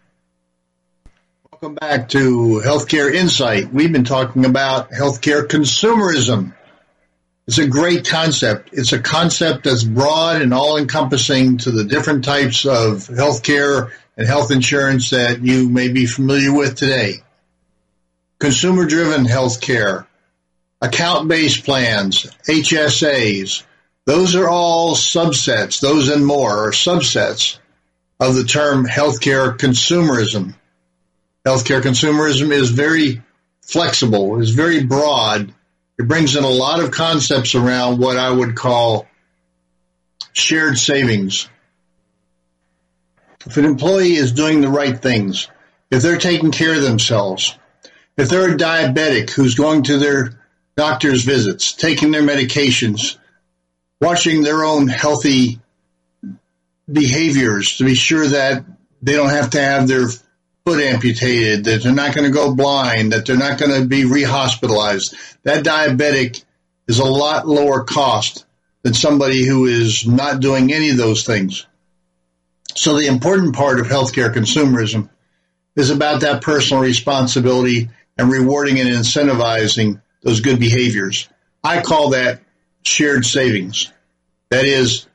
Welcome 1.52 1.76
back 1.76 2.10
to 2.10 2.62
Healthcare 2.66 3.14
Insight. 3.14 3.72
We've 3.72 3.92
been 3.92 4.04
talking 4.04 4.46
about 4.46 4.90
healthcare 4.90 5.48
consumerism. 5.48 6.54
It's 7.48 7.58
a 7.58 7.68
great 7.68 8.08
concept. 8.08 8.70
It's 8.72 8.94
a 8.94 9.00
concept 9.00 9.64
that's 9.64 9.84
broad 9.84 10.42
and 10.42 10.54
all 10.54 10.78
encompassing 10.78 11.58
to 11.60 11.72
the 11.72 11.84
different 11.84 12.24
types 12.24 12.66
of 12.66 13.08
healthcare 13.08 13.92
and 14.16 14.28
health 14.28 14.52
insurance 14.52 15.10
that 15.10 15.42
you 15.42 15.70
may 15.70 15.90
be 15.90 16.06
familiar 16.06 16.54
with 16.54 16.76
today. 16.76 17.16
Consumer 18.40 18.86
driven 18.86 19.26
healthcare, 19.26 20.06
account 20.82 21.28
based 21.28 21.66
plans, 21.66 22.28
HSAs, 22.48 23.64
those 24.06 24.36
are 24.36 24.50
all 24.50 24.96
subsets, 24.96 25.80
those 25.80 26.10
and 26.10 26.26
more 26.26 26.68
are 26.68 26.72
subsets 26.72 27.58
of 28.20 28.36
the 28.36 28.44
term 28.44 28.86
healthcare 28.86 29.58
consumerism 29.58 30.56
healthcare 31.46 31.82
consumerism 31.82 32.52
is 32.52 32.70
very 32.70 33.22
flexible, 33.62 34.40
is 34.40 34.52
very 34.52 34.84
broad. 34.84 35.54
It 36.02 36.08
brings 36.08 36.36
in 36.36 36.44
a 36.44 36.50
lot 36.50 36.80
of 36.80 36.90
concepts 36.90 37.54
around 37.54 38.00
what 38.00 38.18
I 38.18 38.28
would 38.28 38.56
call 38.56 39.06
shared 40.34 40.80
savings. 40.80 41.48
If 43.46 43.58
an 43.58 43.66
employee 43.66 44.16
is 44.16 44.32
doing 44.32 44.62
the 44.62 44.68
right 44.68 45.00
things, 45.00 45.48
if 45.92 46.02
they're 46.02 46.18
taking 46.18 46.50
care 46.50 46.74
of 46.74 46.82
themselves, 46.82 47.56
if 48.18 48.30
they're 48.30 48.52
a 48.52 48.58
diabetic 48.58 49.30
who's 49.30 49.54
going 49.54 49.84
to 49.84 49.98
their 49.98 50.42
doctor's 50.76 51.24
visits, 51.24 51.74
taking 51.74 52.10
their 52.10 52.24
medications, 52.24 53.20
watching 54.02 54.42
their 54.42 54.64
own 54.64 54.88
healthy 54.88 55.60
behaviors 56.92 57.78
to 57.78 57.84
be 57.84 57.94
sure 57.94 58.26
that 58.26 58.66
they 59.04 59.14
don't 59.14 59.30
have 59.30 59.52
to 59.52 59.62
have 59.62 59.88
their 59.88 60.08
foot 60.66 60.82
amputated, 60.82 61.66
that 61.66 61.84
they're 61.84 61.94
not 61.94 62.14
going 62.14 62.26
to 62.26 62.34
go 62.34 62.54
blind, 62.54 63.14
that 63.14 63.26
they're 63.26 63.38
not 63.38 63.58
going 63.58 63.82
to 63.82 63.88
be 63.88 64.04
rehospitalized. 64.04 65.16
That 65.44 65.66
diabetic 65.66 66.44
is 66.88 67.00
a 67.00 67.06
lot 67.06 67.48
lower 67.48 67.84
cost 67.84 68.46
than 68.84 68.94
somebody 68.94 69.46
who 69.46 69.66
is 69.66 70.06
not 70.06 70.40
doing 70.40 70.72
any 70.72 70.90
of 70.90 70.98
those 70.98 71.26
things. 71.26 71.66
So 72.76 72.98
the 72.98 73.08
important 73.08 73.56
part 73.56 73.80
of 73.80 73.88
healthcare 73.88 74.34
consumerism 74.34 75.10
is 75.76 75.90
about 75.90 76.22
that 76.22 76.42
personal 76.42 76.84
responsibility 76.84 77.90
and 78.18 78.32
rewarding 78.32 78.80
and 78.80 78.90
incentivizing 78.90 80.02
those 80.22 80.42
good 80.42 80.60
behaviors. 80.60 81.28
I 81.64 81.82
call 81.82 82.12
that 82.12 82.42
shared 82.84 83.26
savings. 83.26 83.92
That 84.50 84.66
is, 84.66 85.08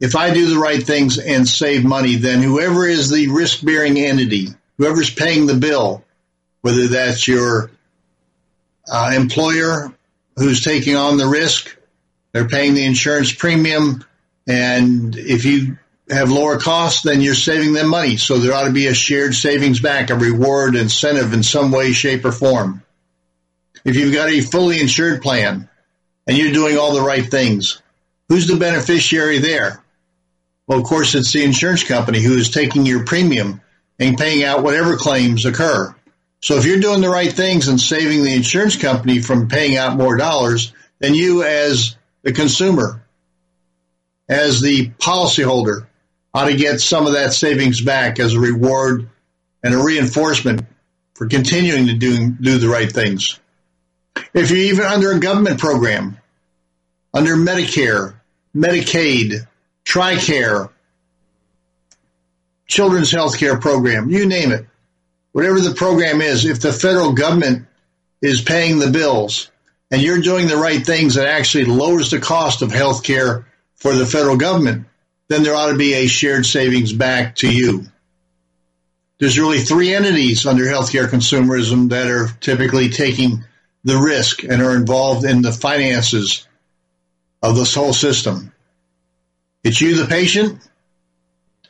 if 0.00 0.16
I 0.16 0.32
do 0.32 0.48
the 0.48 0.58
right 0.58 0.82
things 0.82 1.18
and 1.18 1.48
save 1.48 1.84
money, 1.84 2.16
then 2.16 2.42
whoever 2.42 2.86
is 2.86 3.10
the 3.10 3.28
risk 3.28 3.64
bearing 3.64 3.98
entity, 3.98 4.48
whoever's 4.78 5.12
paying 5.12 5.46
the 5.46 5.54
bill, 5.54 6.04
whether 6.62 6.86
that's 6.86 7.28
your 7.28 7.70
uh, 8.90 9.12
employer 9.14 9.92
who's 10.36 10.64
taking 10.64 10.96
on 10.96 11.18
the 11.18 11.26
risk, 11.26 11.76
they're 12.32 12.48
paying 12.48 12.74
the 12.74 12.84
insurance 12.84 13.32
premium, 13.32 14.04
and 14.46 15.16
if 15.16 15.44
you 15.44 15.78
have 16.08 16.30
lower 16.30 16.58
costs, 16.58 17.02
then 17.02 17.20
you're 17.20 17.34
saving 17.34 17.72
them 17.72 17.88
money. 17.88 18.16
So 18.16 18.38
there 18.38 18.54
ought 18.54 18.64
to 18.64 18.72
be 18.72 18.86
a 18.86 18.94
shared 18.94 19.34
savings 19.34 19.80
back, 19.80 20.10
a 20.10 20.14
reward 20.14 20.74
incentive 20.74 21.32
in 21.34 21.42
some 21.42 21.70
way, 21.70 21.92
shape, 21.92 22.24
or 22.24 22.32
form. 22.32 22.82
If 23.84 23.96
you've 23.96 24.14
got 24.14 24.30
a 24.30 24.40
fully 24.40 24.80
insured 24.80 25.22
plan 25.22 25.68
and 26.26 26.36
you're 26.36 26.52
doing 26.52 26.78
all 26.78 26.94
the 26.94 27.02
right 27.02 27.28
things, 27.28 27.82
who's 28.28 28.46
the 28.46 28.56
beneficiary 28.56 29.38
there? 29.38 29.82
Well, 30.66 30.78
of 30.78 30.84
course, 30.84 31.14
it's 31.14 31.32
the 31.32 31.44
insurance 31.44 31.84
company 31.84 32.20
who 32.20 32.36
is 32.36 32.50
taking 32.50 32.86
your 32.86 33.04
premium 33.04 33.60
and 33.98 34.16
paying 34.16 34.44
out 34.44 34.62
whatever 34.62 34.96
claims 34.96 35.44
occur. 35.44 35.94
So 36.40 36.56
if 36.56 36.64
you're 36.64 36.80
doing 36.80 37.00
the 37.00 37.08
right 37.08 37.32
things 37.32 37.68
and 37.68 37.80
saving 37.80 38.22
the 38.22 38.34
insurance 38.34 38.76
company 38.76 39.20
from 39.20 39.48
paying 39.48 39.76
out 39.76 39.96
more 39.96 40.16
dollars, 40.16 40.72
then 41.00 41.14
you 41.14 41.42
as 41.42 41.96
the 42.22 42.32
consumer, 42.32 43.02
as 44.28 44.60
the 44.60 44.90
policyholder, 44.90 45.86
ought 46.32 46.46
to 46.46 46.56
get 46.56 46.80
some 46.80 47.06
of 47.06 47.14
that 47.14 47.32
savings 47.32 47.80
back 47.80 48.20
as 48.20 48.34
a 48.34 48.40
reward 48.40 49.08
and 49.62 49.74
a 49.74 49.82
reinforcement 49.82 50.62
for 51.14 51.26
continuing 51.26 51.86
to 51.86 51.94
do, 51.94 52.30
do 52.30 52.58
the 52.58 52.68
right 52.68 52.90
things. 52.92 53.40
If 54.34 54.50
you're 54.50 54.58
even 54.58 54.84
under 54.84 55.10
a 55.10 55.18
government 55.18 55.58
program, 55.58 56.18
under 57.12 57.34
Medicare, 57.34 58.14
Medicaid, 58.54 59.46
TRICARE, 59.84 60.70
children's 62.68 63.10
health 63.10 63.38
care 63.38 63.58
program, 63.58 64.10
you 64.10 64.26
name 64.26 64.52
it, 64.52 64.66
whatever 65.32 65.60
the 65.60 65.74
program 65.74 66.20
is, 66.20 66.44
if 66.44 66.60
the 66.60 66.72
federal 66.72 67.12
government 67.12 67.66
is 68.22 68.42
paying 68.42 68.78
the 68.78 68.90
bills 68.90 69.50
and 69.90 70.02
you're 70.02 70.20
doing 70.20 70.46
the 70.46 70.56
right 70.56 70.84
things 70.84 71.14
that 71.14 71.26
actually 71.26 71.64
lowers 71.64 72.10
the 72.10 72.20
cost 72.20 72.62
of 72.62 72.70
health 72.70 73.02
care 73.02 73.46
for 73.76 73.94
the 73.94 74.06
federal 74.06 74.36
government, 74.36 74.86
then 75.28 75.42
there 75.42 75.54
ought 75.54 75.70
to 75.70 75.78
be 75.78 75.94
a 75.94 76.06
shared 76.06 76.46
savings 76.46 76.92
back 76.92 77.36
to 77.36 77.52
you. 77.52 77.84
There's 79.18 79.38
really 79.38 79.58
three 79.58 79.94
entities 79.94 80.46
under 80.46 80.64
healthcare 80.64 81.08
consumerism 81.08 81.90
that 81.90 82.06
are 82.06 82.28
typically 82.40 82.90
taking 82.90 83.44
the 83.84 83.96
risk 83.96 84.44
and 84.44 84.62
are 84.62 84.76
involved 84.76 85.24
in 85.24 85.42
the 85.42 85.52
finances 85.52 86.46
of 87.42 87.56
this 87.56 87.74
whole 87.74 87.92
system. 87.92 88.52
It's 89.64 89.80
you, 89.80 89.96
the 89.96 90.06
patient. 90.06 90.67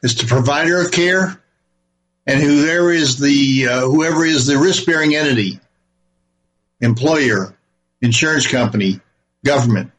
It's 0.02 0.14
the 0.14 0.26
provider 0.26 0.80
of 0.80 0.92
care, 0.92 1.40
and 2.26 2.40
whoever 2.40 2.92
is 2.92 3.18
the 3.18 3.68
uh, 3.68 3.80
whoever 3.80 4.24
is 4.24 4.46
the 4.46 4.58
risk 4.58 4.86
bearing 4.86 5.14
entity, 5.14 5.60
employer, 6.80 7.56
insurance 8.00 8.46
company, 8.46 9.00
government. 9.44 9.92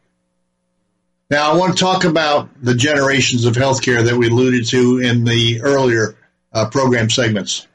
Now, 1.30 1.52
I 1.52 1.58
want 1.58 1.78
to 1.78 1.84
talk 1.84 2.06
about 2.06 2.50
the 2.62 2.74
generations 2.74 3.46
of 3.46 3.54
healthcare 3.54 4.06
that 4.06 4.18
we 4.18 4.30
alluded 4.30 4.68
to 4.70 5.00
in 5.00 5.26
the 5.26 5.62
earlier 5.62 6.16
uh, 6.52 6.70
program 6.70 7.10
segments. 7.10 7.68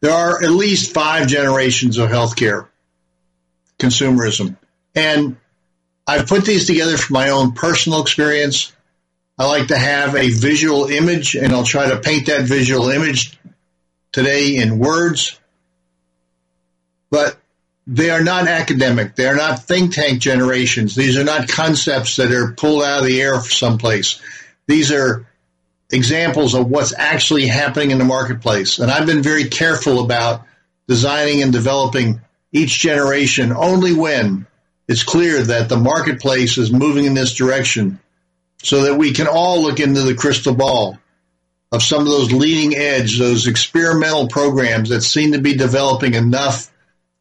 There 0.00 0.12
are 0.12 0.42
at 0.42 0.50
least 0.50 0.92
five 0.92 1.28
generations 1.28 1.98
of 1.98 2.08
healthcare 2.10 2.68
consumerism. 3.78 4.56
And 4.94 5.36
I've 6.06 6.26
put 6.26 6.44
these 6.44 6.66
together 6.66 6.96
from 6.96 7.14
my 7.14 7.30
own 7.30 7.52
personal 7.52 8.02
experience. 8.02 8.72
I 9.38 9.46
like 9.46 9.68
to 9.68 9.78
have 9.78 10.16
a 10.16 10.30
visual 10.30 10.86
image, 10.86 11.36
and 11.36 11.52
I'll 11.52 11.64
try 11.64 11.88
to 11.90 12.00
paint 12.00 12.26
that 12.26 12.42
visual 12.42 12.88
image 12.88 13.38
today 14.10 14.56
in 14.56 14.78
words. 14.78 15.38
But 17.10 17.36
they 17.86 18.10
are 18.10 18.22
not 18.22 18.48
academic. 18.48 19.14
They 19.14 19.26
are 19.26 19.36
not 19.36 19.62
think 19.62 19.94
tank 19.94 20.20
generations. 20.20 20.94
These 20.94 21.16
are 21.16 21.24
not 21.24 21.48
concepts 21.48 22.16
that 22.16 22.32
are 22.32 22.52
pulled 22.52 22.82
out 22.82 23.00
of 23.00 23.06
the 23.06 23.22
air 23.22 23.40
someplace. 23.40 24.20
These 24.66 24.90
are 24.90 25.26
examples 25.90 26.54
of 26.54 26.68
what's 26.68 26.92
actually 26.94 27.46
happening 27.46 27.92
in 27.92 27.98
the 27.98 28.04
marketplace. 28.04 28.78
And 28.78 28.90
I've 28.90 29.06
been 29.06 29.22
very 29.22 29.48
careful 29.48 30.04
about 30.04 30.44
designing 30.88 31.42
and 31.42 31.52
developing 31.52 32.20
each 32.52 32.80
generation 32.80 33.52
only 33.52 33.94
when 33.94 34.46
it's 34.88 35.04
clear 35.04 35.42
that 35.42 35.68
the 35.68 35.76
marketplace 35.76 36.58
is 36.58 36.72
moving 36.72 37.04
in 37.04 37.14
this 37.14 37.34
direction 37.34 38.00
so 38.62 38.82
that 38.82 38.96
we 38.96 39.12
can 39.12 39.26
all 39.26 39.62
look 39.62 39.80
into 39.80 40.02
the 40.02 40.14
crystal 40.14 40.54
ball 40.54 40.98
of 41.70 41.82
some 41.82 42.00
of 42.00 42.08
those 42.08 42.32
leading 42.32 42.74
edge, 42.74 43.18
those 43.18 43.46
experimental 43.46 44.28
programs 44.28 44.88
that 44.88 45.02
seem 45.02 45.32
to 45.32 45.40
be 45.40 45.54
developing 45.54 46.14
enough 46.14 46.70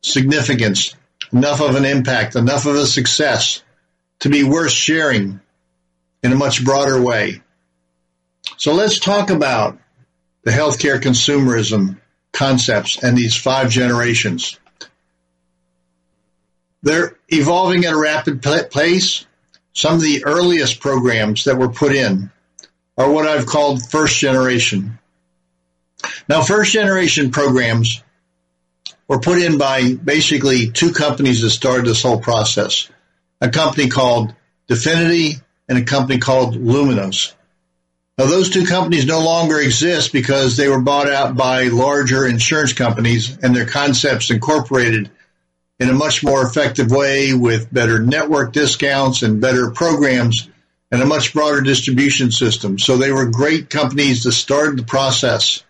significance, 0.02 0.96
enough 1.34 1.62
of 1.62 1.76
an 1.76 1.86
impact, 1.86 2.36
enough 2.36 2.66
of 2.66 2.76
a 2.76 2.88
success 2.88 3.62
to 4.20 4.30
be 4.30 4.44
worth 4.44 4.72
sharing 4.72 5.40
in 6.24 6.32
a 6.32 6.36
much 6.36 6.64
broader 6.64 7.00
way. 7.02 7.42
So 8.58 8.74
let's 8.74 9.00
talk 9.00 9.30
about 9.30 9.78
the 10.44 10.52
healthcare 10.52 11.00
consumerism 11.00 11.98
concepts 12.32 13.04
and 13.04 13.18
these 13.18 13.36
five 13.36 13.70
generations. 13.70 14.58
They're 16.84 17.18
evolving 17.28 17.86
at 17.86 17.94
a 17.94 17.98
rapid 17.98 18.42
pace. 18.72 19.26
Some 19.78 19.94
of 19.94 20.02
the 20.02 20.26
earliest 20.26 20.80
programs 20.80 21.44
that 21.44 21.60
were 21.60 21.70
put 21.70 21.94
in 21.94 22.32
are 22.98 23.12
what 23.12 23.28
I've 23.28 23.46
called 23.46 23.88
first 23.88 24.18
generation. 24.18 24.98
Now, 26.28 26.42
first 26.42 26.72
generation 26.74 27.30
programs 27.30 28.02
were 29.08 29.20
put 29.20 29.40
in 29.40 29.60
by 29.60 29.94
basically 29.94 30.72
two 30.72 30.94
companies 30.94 31.44
that 31.44 31.52
started 31.52 31.86
this 31.86 32.02
whole 32.02 32.20
process. 32.20 32.90
A 33.40 33.50
company 33.50 33.88
called 33.88 34.34
Definity 34.68 35.36
and 35.70 35.78
a 35.78 35.84
company 35.84 36.18
called 36.18 36.56
Lumenos. 36.56 37.34
Now, 38.18 38.26
those 38.26 38.50
two 38.50 38.66
companies 38.66 39.06
no 39.06 39.20
longer 39.20 39.60
exist 39.60 40.12
because 40.12 40.58
they 40.58 40.70
were 40.70 40.82
bought 40.82 41.08
out 41.08 41.38
by 41.38 41.66
larger 41.66 42.26
insurance 42.26 42.74
companies 42.74 43.38
and 43.44 43.56
their 43.56 43.68
concepts 43.68 44.32
incorporated 44.32 45.12
in 45.80 45.90
a 45.90 45.94
much 45.94 46.24
more 46.24 46.44
effective 46.44 46.92
way 46.92 47.34
with 47.34 47.72
better 47.72 48.00
network 48.00 48.54
discounts 48.54 49.22
and 49.22 49.42
better 49.42 49.72
programs 49.72 50.50
and 50.92 51.02
a 51.02 51.06
much 51.06 51.34
broader 51.34 51.62
distribution 51.62 52.32
system. 52.32 52.80
So 52.80 52.98
they 52.98 53.12
were 53.12 53.30
great 53.30 53.70
companies 53.70 54.24
to 54.24 54.32
start 54.32 54.78
the 54.78 54.84
process. 54.84 55.64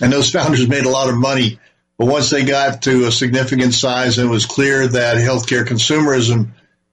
And 0.00 0.12
those 0.12 0.30
founders 0.30 0.68
made 0.68 0.84
a 0.84 0.90
lot 0.90 1.08
of 1.08 1.16
money. 1.16 1.58
But 1.96 2.08
once 2.08 2.30
they 2.30 2.44
got 2.44 2.82
to 2.82 3.06
a 3.06 3.12
significant 3.12 3.72
size, 3.72 4.18
it 4.18 4.26
was 4.26 4.46
clear 4.46 4.88
that 4.88 5.16
healthcare 5.16 5.64
consumerism, 5.64 6.48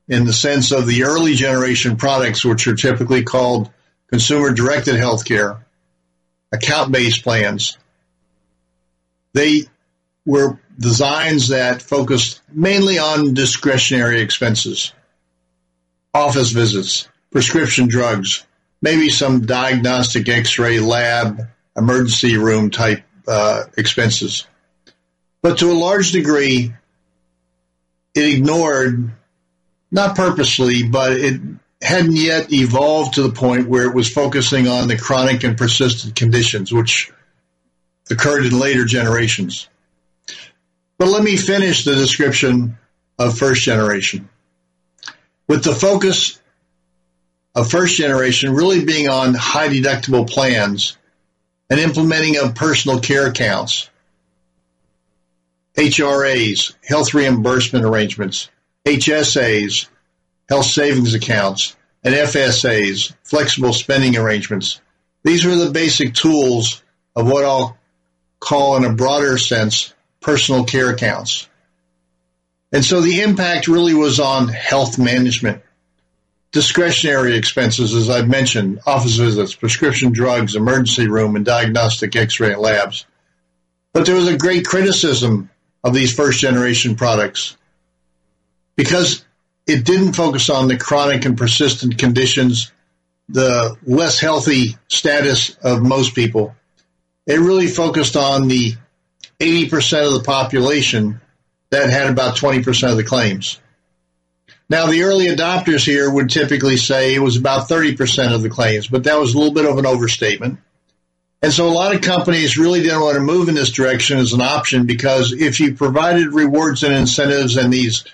in 0.08 0.26
the 0.26 0.34
sense 0.34 0.72
of 0.72 0.86
the 0.86 1.04
early 1.04 1.34
generation 1.34 1.98
products, 1.98 2.46
which 2.46 2.68
are 2.68 2.76
typically 2.76 3.24
called 3.24 3.72
consumer 4.08 4.52
directed 4.52 4.96
healthcare, 4.96 5.64
account 6.52 6.92
based 6.92 7.24
plans, 7.24 7.78
they 9.34 9.64
were 10.26 10.60
designs 10.78 11.50
that 11.50 11.82
focused 11.82 12.42
mainly 12.52 13.00
on 13.00 13.34
discretionary 13.34 14.22
expenses, 14.22 14.94
office 16.14 16.52
visits, 16.52 17.08
prescription 17.32 17.88
drugs, 17.88 18.46
maybe 18.82 19.10
some 19.10 19.46
diagnostic 19.46 20.28
x-ray 20.28 20.80
lab, 20.80 21.48
emergency 21.76 22.38
room 22.38 22.70
type 22.70 23.04
uh, 23.28 23.64
expenses. 23.78 24.48
But 25.42 25.60
to 25.60 25.72
a 25.72 25.74
large 25.74 26.12
degree, 26.12 26.74
it 28.14 28.26
ignored, 28.26 29.12
not 29.92 30.16
purposely, 30.16 30.84
but 30.84 31.14
it 31.14 31.42
hadn't 31.82 32.16
yet 32.16 32.52
evolved 32.54 33.16
to 33.16 33.24
the 33.24 33.32
point 33.32 33.68
where 33.68 33.88
it 33.88 33.96
was 33.96 34.12
focusing 34.12 34.68
on 34.68 34.88
the 34.88 34.98
chronic 34.98 35.44
and 35.44 35.58
persistent 35.58 36.16
conditions, 36.16 36.72
which 36.72 37.12
occurred 38.12 38.46
in 38.46 38.60
later 38.60 38.86
generations. 38.86 39.68
But 41.02 41.10
let 41.10 41.24
me 41.24 41.36
finish 41.36 41.84
the 41.84 41.96
description 41.96 42.78
of 43.18 43.36
first 43.36 43.64
generation. 43.64 44.30
With 45.48 45.64
the 45.64 45.74
focus 45.74 46.40
of 47.56 47.72
first 47.72 47.96
generation 47.96 48.54
really 48.54 48.86
being 48.86 49.10
on 49.10 49.34
high 49.34 49.70
deductible 49.70 50.30
plans 50.30 50.96
and 51.72 51.80
implementing 51.80 52.38
of 52.38 52.54
personal 52.54 53.00
care 53.00 53.26
accounts, 53.26 53.90
HRAs, 55.76 56.76
health 56.88 57.16
reimbursement 57.16 57.84
arrangements, 57.84 58.52
HSAs, 58.86 59.88
health 60.50 60.68
savings 60.68 61.16
accounts, 61.16 61.76
and 62.04 62.14
FSAs, 62.14 63.16
flexible 63.24 63.74
spending 63.74 64.18
arrangements. 64.18 64.80
These 65.24 65.48
are 65.48 65.56
the 65.56 65.72
basic 65.72 66.14
tools 66.14 66.84
of 67.16 67.28
what 67.28 67.44
I'll 67.44 67.80
call 68.40 68.78
in 68.78 68.86
a 68.86 68.94
broader 68.94 69.40
sense 69.40 69.96
personal 70.22 70.64
care 70.64 70.90
accounts. 70.90 71.48
And 72.72 72.86
so 72.86 73.02
the 73.02 73.22
impact 73.22 73.68
really 73.68 73.94
was 73.94 74.20
on 74.20 74.48
health 74.48 74.98
management. 74.98 75.62
Discretionary 76.52 77.36
expenses, 77.36 77.94
as 77.94 78.10
I've 78.10 78.30
mentioned, 78.30 78.80
office 78.86 79.18
visits, 79.18 79.56
prescription 79.56 80.12
drugs, 80.12 80.56
emergency 80.56 81.08
room, 81.08 81.36
and 81.36 81.46
diagnostic 81.46 82.16
x-ray 82.16 82.56
labs. 82.56 83.06
But 83.94 84.06
there 84.06 84.16
was 84.16 84.28
a 84.28 84.38
great 84.38 84.66
criticism 84.66 85.50
of 85.84 85.94
these 85.94 86.14
first 86.14 86.40
generation 86.40 86.96
products 86.96 87.58
because 88.76 89.26
it 89.68 89.86
didn't 89.86 90.14
focus 90.14 90.50
on 90.50 90.68
the 90.68 90.78
chronic 90.78 91.26
and 91.26 91.38
persistent 91.38 91.98
conditions, 91.98 92.72
the 93.30 93.76
less 93.86 94.20
healthy 94.20 94.78
status 94.88 95.56
of 95.64 95.82
most 95.82 96.16
people. 96.16 96.56
It 97.26 97.39
really 97.39 97.68
focused 97.68 98.16
on 98.16 98.48
the 98.48 98.76
80% 99.42 100.08
of 100.08 100.14
the 100.14 100.24
population 100.24 101.20
that 101.72 101.89
had 101.89 102.10
about 102.10 102.38
20% 102.38 102.92
of 102.92 102.98
the 102.98 103.04
claims. 103.04 103.60
Now, 104.70 104.86
the 104.86 105.04
early 105.04 105.26
adopters 105.26 105.86
here 105.86 106.10
would 106.10 106.30
typically 106.30 106.78
say 106.78 107.14
it 107.14 107.20
was 107.20 107.36
about 107.36 107.68
30% 107.68 108.34
of 108.34 108.42
the 108.42 108.50
claims, 108.50 108.88
but 108.88 109.04
that 109.04 109.20
was 109.20 109.34
a 109.34 109.38
little 109.38 109.54
bit 109.54 109.66
of 109.66 109.78
an 109.78 109.86
overstatement. 109.86 110.60
And 111.42 111.52
so 111.52 111.68
a 111.68 111.74
lot 111.74 111.96
of 111.96 112.02
companies 112.02 112.58
really 112.58 112.84
didn't 112.84 113.02
want 113.02 113.16
to 113.16 113.22
move 113.22 113.50
in 113.50 113.56
this 113.56 113.72
direction 113.72 114.20
as 114.20 114.34
an 114.34 114.42
option 114.42 114.86
because 114.86 115.34
if 115.34 115.60
you 115.60 115.74
provided 115.74 116.28
rewards 116.28 116.84
and 116.84 116.94
incentives 116.94 117.58
and 117.58 117.74
these 117.74 118.06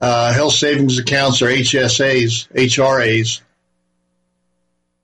uh, 0.00 0.32
health 0.32 0.54
savings 0.54 0.98
accounts 0.98 1.42
or 1.42 1.46
HSAs, 1.46 2.48
HRAs, 2.48 3.40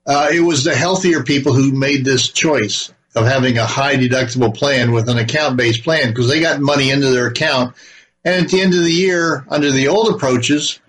uh, 0.05 0.27
it 0.33 0.41
was 0.41 0.63
the 0.63 0.75
healthier 0.75 1.23
people 1.23 1.53
who 1.53 1.71
made 1.71 2.03
this 2.03 2.27
choice 2.27 2.91
of 3.15 3.25
having 3.25 3.57
a 3.57 3.65
high 3.65 3.95
deductible 3.95 4.55
plan 4.55 4.91
with 4.91 5.09
an 5.09 5.17
account 5.17 5.57
based 5.57 5.83
plan 5.83 6.09
because 6.09 6.27
they 6.27 6.41
got 6.41 6.61
money 6.61 6.91
into 6.91 7.09
their 7.09 7.27
account. 7.27 7.75
And 8.23 8.45
at 8.45 8.51
the 8.51 8.61
end 8.61 8.73
of 8.73 8.83
the 8.83 8.91
year, 8.91 9.45
under 9.49 9.71
the 9.71 9.87
old 9.87 10.13
approaches, 10.13 10.79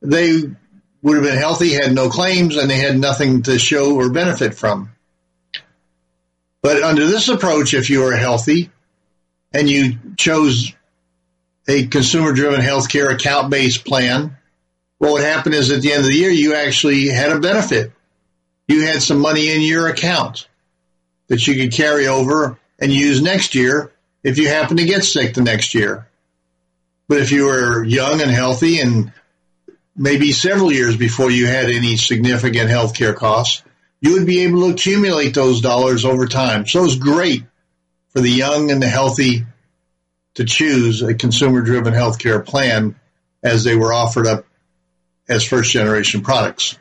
they 0.00 0.42
would 1.02 1.16
have 1.16 1.24
been 1.24 1.36
healthy, 1.38 1.72
had 1.72 1.94
no 1.94 2.08
claims, 2.08 2.56
and 2.56 2.70
they 2.70 2.78
had 2.78 2.98
nothing 2.98 3.42
to 3.42 3.58
show 3.58 3.96
or 3.96 4.10
benefit 4.10 4.54
from. 4.54 4.90
But 6.62 6.82
under 6.82 7.06
this 7.06 7.28
approach, 7.28 7.74
if 7.74 7.88
you 7.90 8.04
are 8.04 8.16
healthy 8.16 8.70
and 9.52 9.68
you 9.68 9.98
chose 10.16 10.72
a 11.68 11.86
consumer 11.86 12.32
driven 12.32 12.60
healthcare 12.60 13.12
account 13.12 13.50
based 13.50 13.84
plan, 13.84 14.36
what 14.98 15.12
would 15.12 15.22
happen 15.22 15.54
is 15.54 15.70
at 15.70 15.82
the 15.82 15.92
end 15.92 16.04
of 16.04 16.08
the 16.08 16.16
year, 16.16 16.30
you 16.30 16.54
actually 16.54 17.08
had 17.08 17.30
a 17.30 17.40
benefit. 17.40 17.92
You 18.66 18.84
had 18.86 19.02
some 19.02 19.20
money 19.20 19.50
in 19.50 19.60
your 19.62 19.88
account 19.88 20.48
that 21.28 21.46
you 21.46 21.54
could 21.54 21.72
carry 21.72 22.06
over 22.06 22.58
and 22.78 22.92
use 22.92 23.22
next 23.22 23.54
year 23.54 23.92
if 24.22 24.38
you 24.38 24.48
happen 24.48 24.76
to 24.78 24.84
get 24.84 25.04
sick 25.04 25.34
the 25.34 25.42
next 25.42 25.74
year. 25.74 26.08
But 27.08 27.18
if 27.18 27.32
you 27.32 27.46
were 27.46 27.84
young 27.84 28.20
and 28.20 28.30
healthy 28.30 28.80
and 28.80 29.12
maybe 29.96 30.32
several 30.32 30.72
years 30.72 30.96
before 30.96 31.30
you 31.30 31.46
had 31.46 31.70
any 31.70 31.96
significant 31.96 32.68
health 32.68 32.94
care 32.94 33.14
costs, 33.14 33.62
you 34.00 34.12
would 34.12 34.26
be 34.26 34.40
able 34.40 34.62
to 34.62 34.72
accumulate 34.72 35.34
those 35.34 35.60
dollars 35.60 36.04
over 36.04 36.26
time. 36.26 36.66
So 36.66 36.84
it's 36.84 36.96
great 36.96 37.44
for 38.10 38.20
the 38.20 38.30
young 38.30 38.70
and 38.70 38.82
the 38.82 38.88
healthy 38.88 39.44
to 40.34 40.44
choose 40.44 41.02
a 41.02 41.14
consumer 41.14 41.62
driven 41.62 41.94
healthcare 41.94 42.44
plan 42.44 42.94
as 43.42 43.64
they 43.64 43.74
were 43.74 43.92
offered 43.92 44.26
up 44.26 44.44
as 45.28 45.44
first 45.44 45.72
generation 45.72 46.20
products. 46.20 46.78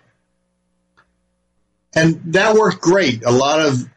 And 1.95 2.33
that 2.33 2.55
worked 2.55 2.81
great. 2.81 3.23
A 3.25 3.31
lot 3.31 3.65
of 3.65 3.89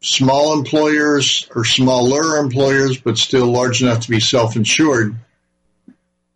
small 0.00 0.54
employers 0.54 1.48
or 1.54 1.64
smaller 1.64 2.38
employers, 2.38 2.98
but 2.98 3.18
still 3.18 3.46
large 3.46 3.82
enough 3.82 4.00
to 4.00 4.10
be 4.10 4.20
self 4.20 4.56
insured, 4.56 5.16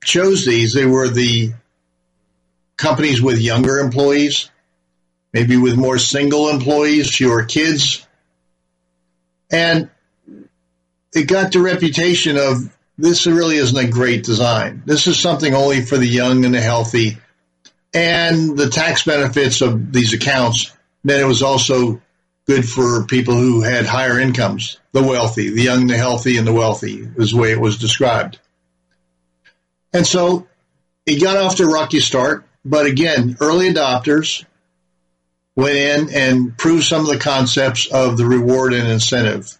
chose 0.02 0.44
these. 0.44 0.74
They 0.74 0.86
were 0.86 1.08
the 1.08 1.52
companies 2.76 3.22
with 3.22 3.40
younger 3.40 3.78
employees, 3.78 4.50
maybe 5.32 5.56
with 5.56 5.76
more 5.76 5.98
single 5.98 6.48
employees, 6.48 7.14
fewer 7.14 7.44
kids. 7.44 8.06
And 9.50 9.90
it 11.14 11.28
got 11.28 11.52
the 11.52 11.60
reputation 11.60 12.36
of 12.36 12.74
this 12.98 13.26
really 13.26 13.56
isn't 13.56 13.76
a 13.76 13.88
great 13.88 14.24
design. 14.24 14.82
This 14.84 15.06
is 15.06 15.18
something 15.18 15.54
only 15.54 15.82
for 15.82 15.96
the 15.96 16.06
young 16.06 16.44
and 16.44 16.54
the 16.54 16.60
healthy. 16.60 17.18
And 17.92 18.56
the 18.56 18.70
tax 18.70 19.04
benefits 19.04 19.60
of 19.60 19.92
these 19.92 20.12
accounts 20.12 20.72
meant 21.02 21.22
it 21.22 21.26
was 21.26 21.42
also 21.42 22.00
good 22.46 22.68
for 22.68 23.04
people 23.04 23.34
who 23.34 23.62
had 23.62 23.86
higher 23.86 24.18
incomes, 24.18 24.78
the 24.92 25.02
wealthy, 25.02 25.50
the 25.50 25.62
young, 25.62 25.86
the 25.86 25.96
healthy, 25.96 26.36
and 26.36 26.46
the 26.46 26.52
wealthy 26.52 27.06
was 27.16 27.32
the 27.32 27.38
way 27.38 27.52
it 27.52 27.60
was 27.60 27.78
described. 27.78 28.38
And 29.92 30.06
so 30.06 30.46
it 31.06 31.22
got 31.22 31.36
off 31.36 31.56
to 31.56 31.64
a 31.64 31.70
rocky 31.70 32.00
start. 32.00 32.46
But 32.64 32.86
again, 32.86 33.36
early 33.40 33.70
adopters 33.70 34.44
went 35.56 35.76
in 35.76 36.14
and 36.14 36.56
proved 36.56 36.84
some 36.84 37.02
of 37.02 37.06
the 37.06 37.18
concepts 37.18 37.86
of 37.86 38.16
the 38.16 38.26
reward 38.26 38.72
and 38.72 38.88
incentive. 38.88 39.56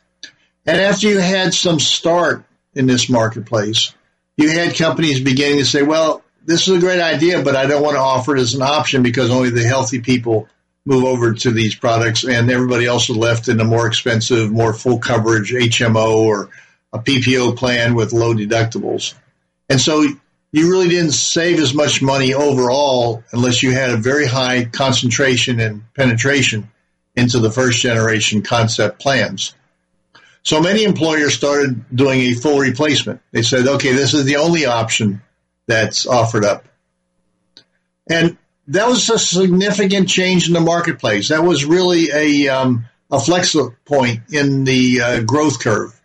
And 0.67 0.81
after 0.81 1.09
you 1.09 1.19
had 1.19 1.55
some 1.55 1.79
start 1.79 2.45
in 2.75 2.87
this 2.87 3.09
marketplace, 3.09 3.95
you 4.37 4.51
had 4.51 4.77
companies 4.77 5.21
beginning 5.21 5.59
to 5.59 5.65
say, 5.65 5.83
well, 5.83 6.23
this 6.45 6.67
is 6.67 6.77
a 6.77 6.81
great 6.81 7.01
idea, 7.01 7.43
but 7.43 7.57
I 7.57 7.67
don't 7.67 7.83
want 7.83 7.97
to 7.97 8.01
offer 8.01 8.37
it 8.37 8.41
as 8.41 8.55
an 8.55 8.63
option 8.63 9.03
because 9.03 9.31
only 9.31 9.51
the 9.51 9.63
healthy 9.63 10.01
people 10.01 10.49
move 10.87 11.05
over 11.05 11.33
to 11.33 11.51
these 11.51 11.75
products 11.75 12.25
and 12.25 12.51
everybody 12.51 12.87
else 12.87 13.09
is 13.09 13.17
left 13.17 13.49
in 13.49 13.61
a 13.61 13.65
more 13.65 13.87
expensive, 13.87 14.51
more 14.51 14.75
full 14.75 14.99
coverage 14.99 15.53
HMO 15.53 16.17
or 16.17 16.51
a 16.93 16.99
PPO 16.99 17.57
plan 17.57 17.95
with 17.95 18.13
low 18.13 18.35
deductibles. 18.35 19.15
And 19.69 19.81
so 19.81 20.03
you 20.53 20.71
really 20.71 20.89
didn't 20.89 21.13
save 21.13 21.59
as 21.59 21.75
much 21.75 22.03
money 22.03 22.35
overall 22.35 23.25
unless 23.33 23.63
you 23.63 23.73
had 23.73 23.91
a 23.91 23.97
very 23.97 24.27
high 24.27 24.67
concentration 24.67 25.59
and 25.59 25.83
penetration 25.95 26.71
into 27.17 27.39
the 27.39 27.51
first 27.51 27.81
generation 27.81 28.43
concept 28.43 29.01
plans. 29.01 29.55
So 30.43 30.61
many 30.61 30.85
employers 30.85 31.35
started 31.35 31.85
doing 31.95 32.21
a 32.21 32.35
full 32.35 32.59
replacement. 32.59 33.23
They 33.33 33.43
said, 33.43 33.67
okay, 33.67 33.93
this 33.93 34.13
is 34.13 34.27
the 34.27 34.37
only 34.37 34.67
option 34.67 35.23
that's 35.67 36.07
offered 36.07 36.45
up. 36.45 36.67
And 38.09 38.37
that 38.69 38.89
was 38.89 39.09
a 39.11 39.19
significant 39.19 40.09
change 40.09 40.49
in 40.49 40.55
the 40.55 40.61
marketplace. 40.61 41.29
That 41.29 41.45
was 41.45 41.65
really 41.65 42.11
a, 42.11 42.49
um, 42.49 42.87
a 43.11 43.21
flex 43.21 43.55
point 43.85 44.21
in 44.31 44.65
the 44.65 45.01
uh, 45.01 45.21
growth 45.23 45.61
curve. 45.61 45.99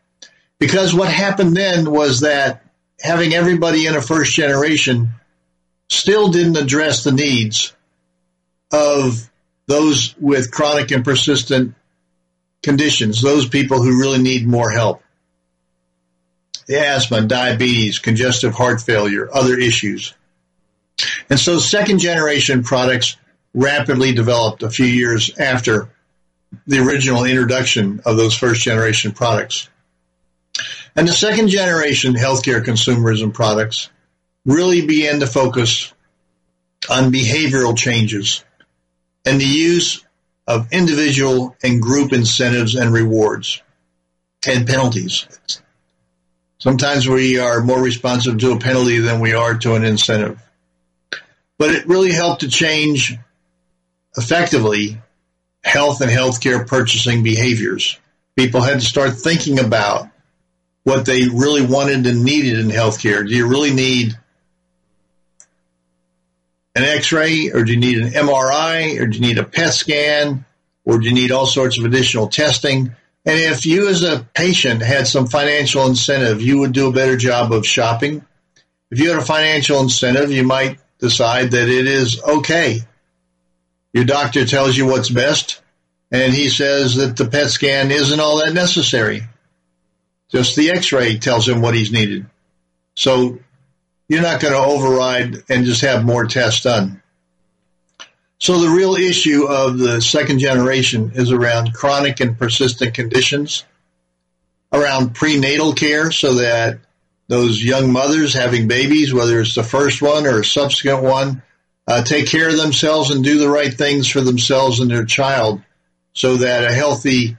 Because 0.60 0.94
what 0.94 1.10
happened 1.10 1.56
then 1.56 1.90
was 1.90 2.22
that 2.22 2.66
having 3.00 3.34
everybody 3.34 3.86
in 3.86 3.96
a 3.96 4.02
first 4.02 4.34
generation 4.34 5.10
still 5.88 6.30
didn't 6.30 6.58
address 6.58 7.04
the 7.04 7.14
needs 7.14 7.74
of 8.72 9.30
those 9.68 10.16
with 10.20 10.52
chronic 10.52 10.92
and 10.92 11.06
persistent 11.06 11.76
conditions, 12.62 13.22
those 13.22 13.48
people 13.48 13.82
who 13.82 14.00
really 14.00 14.22
need 14.22 14.48
more 14.48 14.70
help. 14.70 15.02
The 16.68 16.80
asthma, 16.86 17.24
diabetes, 17.24 18.00
congestive 18.00 18.54
heart 18.54 18.82
failure, 18.82 19.28
other 19.34 19.58
issues. 19.58 20.14
And 21.30 21.40
so 21.40 21.60
second 21.60 22.00
generation 22.00 22.64
products 22.64 23.18
rapidly 23.54 24.14
developed 24.14 24.64
a 24.64 24.70
few 24.70 24.86
years 24.86 25.38
after 25.38 25.90
the 26.68 26.80
original 26.80 27.26
introduction 27.26 28.02
of 28.06 28.18
those 28.18 28.36
first 28.36 28.62
generation 28.62 29.12
products. 29.12 29.70
And 30.96 31.08
the 31.08 31.14
second 31.14 31.50
generation 31.50 32.14
healthcare 32.14 32.64
consumerism 32.64 33.34
products 33.34 33.90
really 34.46 34.86
began 34.86 35.20
to 35.20 35.28
focus 35.28 35.94
on 36.90 37.12
behavioral 37.12 37.78
changes 37.78 38.44
and 39.26 39.40
the 39.40 39.46
use 39.46 40.04
of 40.48 40.72
individual 40.72 41.56
and 41.62 41.82
group 41.82 42.12
incentives 42.12 42.76
and 42.76 42.92
rewards 42.92 43.62
and 44.48 44.66
penalties. 44.66 45.28
Sometimes 46.58 47.08
we 47.08 47.38
are 47.38 47.62
more 47.62 47.82
responsive 47.82 48.40
to 48.40 48.54
a 48.54 48.60
penalty 48.60 49.00
than 49.00 49.20
we 49.20 49.34
are 49.34 49.58
to 49.60 49.76
an 49.76 49.84
incentive. 49.84 50.42
But 51.60 51.76
it 51.76 51.88
really 51.88 52.12
helped 52.12 52.42
to 52.42 52.48
change 52.48 53.16
effectively 54.18 55.00
health 55.64 56.02
and 56.02 56.10
healthcare 56.10 56.66
purchasing 56.66 57.22
behaviors. 57.22 58.00
People 58.36 58.62
had 58.62 58.80
to 58.80 58.86
start 58.86 59.14
thinking 59.14 59.60
about 59.60 60.10
what 60.84 61.06
they 61.06 61.28
really 61.28 61.64
wanted 61.64 62.08
and 62.08 62.24
needed 62.24 62.58
in 62.58 62.70
healthcare. 62.70 63.28
Do 63.28 63.36
you 63.36 63.48
really 63.48 63.74
need 63.74 64.18
an 66.76 66.84
x-ray 66.84 67.52
or 67.52 67.64
do 67.64 67.74
you 67.74 67.80
need 67.80 68.00
an 68.00 68.12
MRI 68.14 69.00
or 69.00 69.08
do 69.08 69.18
you 69.18 69.22
need 69.22 69.38
a 69.38 69.44
PET 69.44 69.74
scan 69.74 70.46
or 70.86 71.00
do 71.00 71.08
you 71.08 71.14
need 71.14 71.32
all 71.32 71.46
sorts 71.46 71.78
of 71.78 71.84
additional 71.84 72.30
testing? 72.30 72.96
And 73.26 73.38
if 73.38 73.66
you 73.66 73.90
as 73.90 74.02
a 74.02 74.26
patient 74.34 74.82
had 74.82 75.08
some 75.08 75.28
financial 75.28 75.86
incentive, 75.86 76.42
you 76.42 76.60
would 76.60 76.72
do 76.72 76.88
a 76.88 76.94
better 76.94 77.18
job 77.18 77.52
of 77.52 77.68
shopping. 77.68 78.26
If 78.90 79.00
you 79.00 79.10
had 79.10 79.20
a 79.20 79.26
financial 79.26 79.82
incentive, 79.82 80.32
you 80.32 80.44
might 80.44 80.80
decide 81.00 81.52
that 81.52 81.70
it 81.70 81.88
is 81.88 82.22
okay. 82.22 82.80
Your 83.94 84.06
doctor 84.06 84.46
tells 84.46 84.78
you 84.78 84.86
what's 84.86 85.10
best 85.10 85.62
and 86.12 86.34
he 86.34 86.50
says 86.50 86.96
that 86.96 87.18
the 87.18 87.26
PET 87.26 87.50
scan 87.50 87.92
isn't 87.92 88.20
all 88.20 88.44
that 88.44 88.54
necessary. 88.54 89.24
Just 90.30 90.56
the 90.56 90.72
x-ray 90.72 91.18
tells 91.18 91.48
him 91.48 91.62
what 91.62 91.76
he's 91.76 91.92
needed. 91.92 92.26
So 92.96 93.40
you're 94.08 94.22
not 94.22 94.42
going 94.42 94.54
to 94.54 94.60
override 94.60 95.44
and 95.50 95.66
just 95.66 95.82
have 95.82 96.04
more 96.04 96.26
tests 96.26 96.64
done. 96.64 97.02
So 98.40 98.60
the 98.60 98.70
real 98.70 98.96
issue 98.96 99.46
of 99.46 99.78
the 99.78 100.02
second 100.02 100.40
generation 100.40 101.12
is 101.14 101.32
around 101.32 101.74
chronic 101.74 102.20
and 102.20 102.38
persistent 102.38 102.94
conditions, 102.94 103.66
around 104.72 105.14
prenatal 105.14 105.74
care 105.74 106.12
so 106.12 106.36
that 106.36 106.80
those 107.30 107.64
young 107.64 107.92
mothers 107.92 108.34
having 108.34 108.68
babies, 108.68 109.14
whether 109.14 109.40
it's 109.40 109.54
the 109.54 109.64
first 109.64 110.02
one 110.02 110.26
or 110.26 110.40
a 110.40 110.46
subsequent 110.46 111.04
one, 111.04 111.44
uh, 111.88 112.04
take 112.04 112.28
care 112.28 112.50
of 112.50 112.58
themselves 112.58 113.12
and 113.12 113.24
do 113.24 113.38
the 113.38 113.50
right 113.50 113.74
things 113.74 114.08
for 114.08 114.20
themselves 114.20 114.80
and 114.80 114.90
their 114.90 115.06
child 115.06 115.62
so 116.12 116.38
that 116.38 116.64
a 116.64 116.74
healthy 116.74 117.38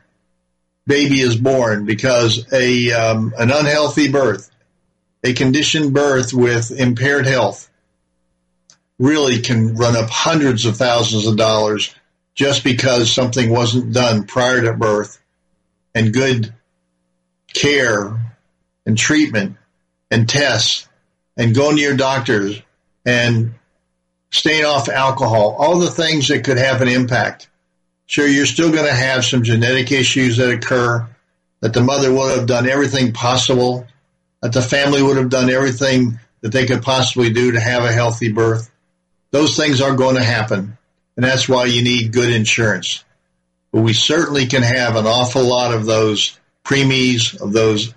baby 0.86 1.20
is 1.20 1.36
born. 1.36 1.86
Because 1.86 2.50
a 2.52 2.92
um, 2.92 3.34
an 3.36 3.50
unhealthy 3.50 4.10
birth, 4.10 4.48
a 5.24 5.34
conditioned 5.34 5.92
birth 5.92 6.32
with 6.32 6.70
impaired 6.70 7.26
health, 7.26 7.68
really 9.00 9.42
can 9.42 9.74
run 9.74 9.96
up 9.96 10.08
hundreds 10.08 10.66
of 10.66 10.76
thousands 10.76 11.26
of 11.26 11.36
dollars 11.36 11.92
just 12.36 12.62
because 12.62 13.12
something 13.12 13.50
wasn't 13.50 13.92
done 13.92 14.24
prior 14.24 14.62
to 14.62 14.72
birth, 14.72 15.20
and 15.96 16.14
good 16.14 16.54
care 17.52 18.34
and 18.86 18.96
treatment 18.96 19.56
and 20.10 20.28
tests 20.28 20.88
and 21.36 21.54
going 21.54 21.76
to 21.76 21.82
your 21.82 21.96
doctors 21.96 22.60
and 23.04 23.54
staying 24.30 24.64
off 24.64 24.88
alcohol, 24.88 25.56
all 25.58 25.78
the 25.78 25.90
things 25.90 26.28
that 26.28 26.44
could 26.44 26.58
have 26.58 26.82
an 26.82 26.88
impact 26.88 27.50
Sure, 28.10 28.26
you're 28.26 28.44
still 28.44 28.72
going 28.72 28.86
to 28.86 28.92
have 28.92 29.24
some 29.24 29.44
genetic 29.44 29.92
issues 29.92 30.38
that 30.38 30.50
occur, 30.50 31.08
that 31.60 31.72
the 31.72 31.80
mother 31.80 32.12
would 32.12 32.36
have 32.36 32.48
done 32.48 32.68
everything 32.68 33.12
possible, 33.12 33.86
that 34.42 34.52
the 34.52 34.60
family 34.60 35.00
would 35.00 35.16
have 35.16 35.30
done 35.30 35.48
everything 35.48 36.18
that 36.40 36.50
they 36.50 36.66
could 36.66 36.82
possibly 36.82 37.30
do 37.32 37.52
to 37.52 37.60
have 37.60 37.84
a 37.84 37.92
healthy 37.92 38.32
birth. 38.32 38.68
those 39.30 39.56
things 39.56 39.80
are 39.80 39.94
going 39.94 40.16
to 40.16 40.24
happen. 40.24 40.76
And 41.14 41.24
that's 41.24 41.48
why 41.48 41.66
you 41.66 41.84
need 41.84 42.12
good 42.12 42.32
insurance. 42.32 43.04
But 43.70 43.82
we 43.82 43.92
certainly 43.92 44.46
can 44.46 44.64
have 44.64 44.96
an 44.96 45.06
awful 45.06 45.44
lot 45.44 45.72
of 45.72 45.86
those 45.86 46.36
preemies, 46.64 47.40
of 47.40 47.52
those 47.52 47.94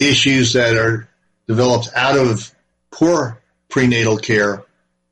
issues 0.00 0.54
that 0.54 0.76
are 0.76 1.08
developed 1.46 1.88
out 1.94 2.18
of 2.18 2.54
poor 2.90 3.40
prenatal 3.68 4.18
care 4.18 4.64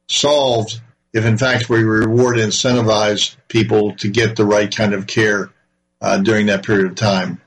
solved 0.08 0.80
if 1.12 1.24
in 1.24 1.36
fact 1.36 1.68
we 1.68 1.82
reward 1.82 2.38
and 2.38 2.52
incentivize 2.52 3.36
people 3.48 3.94
to 3.96 4.08
get 4.08 4.36
the 4.36 4.46
right 4.46 4.74
kind 4.74 4.94
of 4.94 5.06
care 5.06 5.50
uh, 6.00 6.18
during 6.18 6.46
that 6.46 6.64
period 6.64 6.86
of 6.86 6.94
time. 6.94 7.40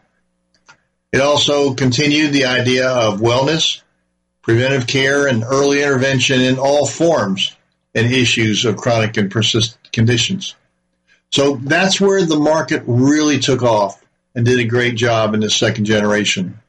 It 1.12 1.22
also 1.22 1.74
continued 1.74 2.34
the 2.34 2.46
idea 2.46 2.90
of 2.90 3.20
wellness, 3.20 3.82
preventive 4.42 4.88
care, 4.88 5.28
and 5.28 5.44
early 5.44 5.82
intervention 5.82 6.42
in 6.42 6.60
all 6.60 6.86
forms 6.86 7.56
and 7.94 8.12
issues 8.12 8.66
of 8.66 8.78
chronic 8.78 9.18
and 9.18 9.32
persistent 9.32 9.92
conditions. 9.92 10.56
So 11.32 11.56
that's 11.56 12.00
where 12.00 12.24
the 12.26 12.40
market 12.40 12.84
really 12.86 13.40
took 13.40 13.64
off 13.64 14.04
and 14.36 14.46
did 14.46 14.60
a 14.60 14.66
great 14.66 14.96
job 14.96 15.34
in 15.34 15.40
the 15.40 15.50
second 15.50 15.86
generation. 15.86 16.60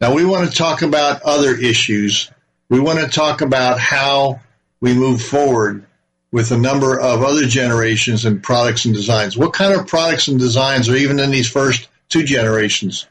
Now 0.00 0.14
we 0.14 0.24
want 0.24 0.50
to 0.50 0.56
talk 0.56 0.82
about 0.82 1.22
other 1.22 1.56
issues. 1.56 2.30
We 2.68 2.80
want 2.80 2.98
to 3.00 3.08
talk 3.08 3.40
about 3.40 3.78
how 3.78 4.40
we 4.80 4.92
move 4.92 5.22
forward 5.22 5.86
with 6.30 6.50
a 6.50 6.58
number 6.58 7.00
of 7.00 7.22
other 7.22 7.46
generations 7.46 8.26
and 8.26 8.42
products 8.42 8.84
and 8.84 8.94
designs. 8.94 9.38
What 9.38 9.54
kind 9.54 9.72
of 9.72 9.86
products 9.86 10.28
and 10.28 10.38
designs 10.38 10.88
are 10.88 10.96
even 10.96 11.18
in 11.18 11.30
these 11.30 11.48
first 11.48 11.88
two 12.08 12.24
generations? 12.24 13.06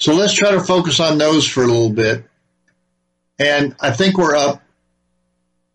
So 0.00 0.14
let's 0.14 0.34
try 0.34 0.50
to 0.50 0.60
focus 0.60 0.98
on 0.98 1.18
those 1.18 1.46
for 1.46 1.62
a 1.62 1.66
little 1.66 1.90
bit. 1.90 2.24
And 3.38 3.76
I 3.80 3.92
think 3.92 4.18
we're 4.18 4.34
up 4.34 4.62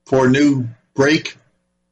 for 0.05 0.25
a 0.25 0.29
new 0.29 0.67
break. 0.93 1.37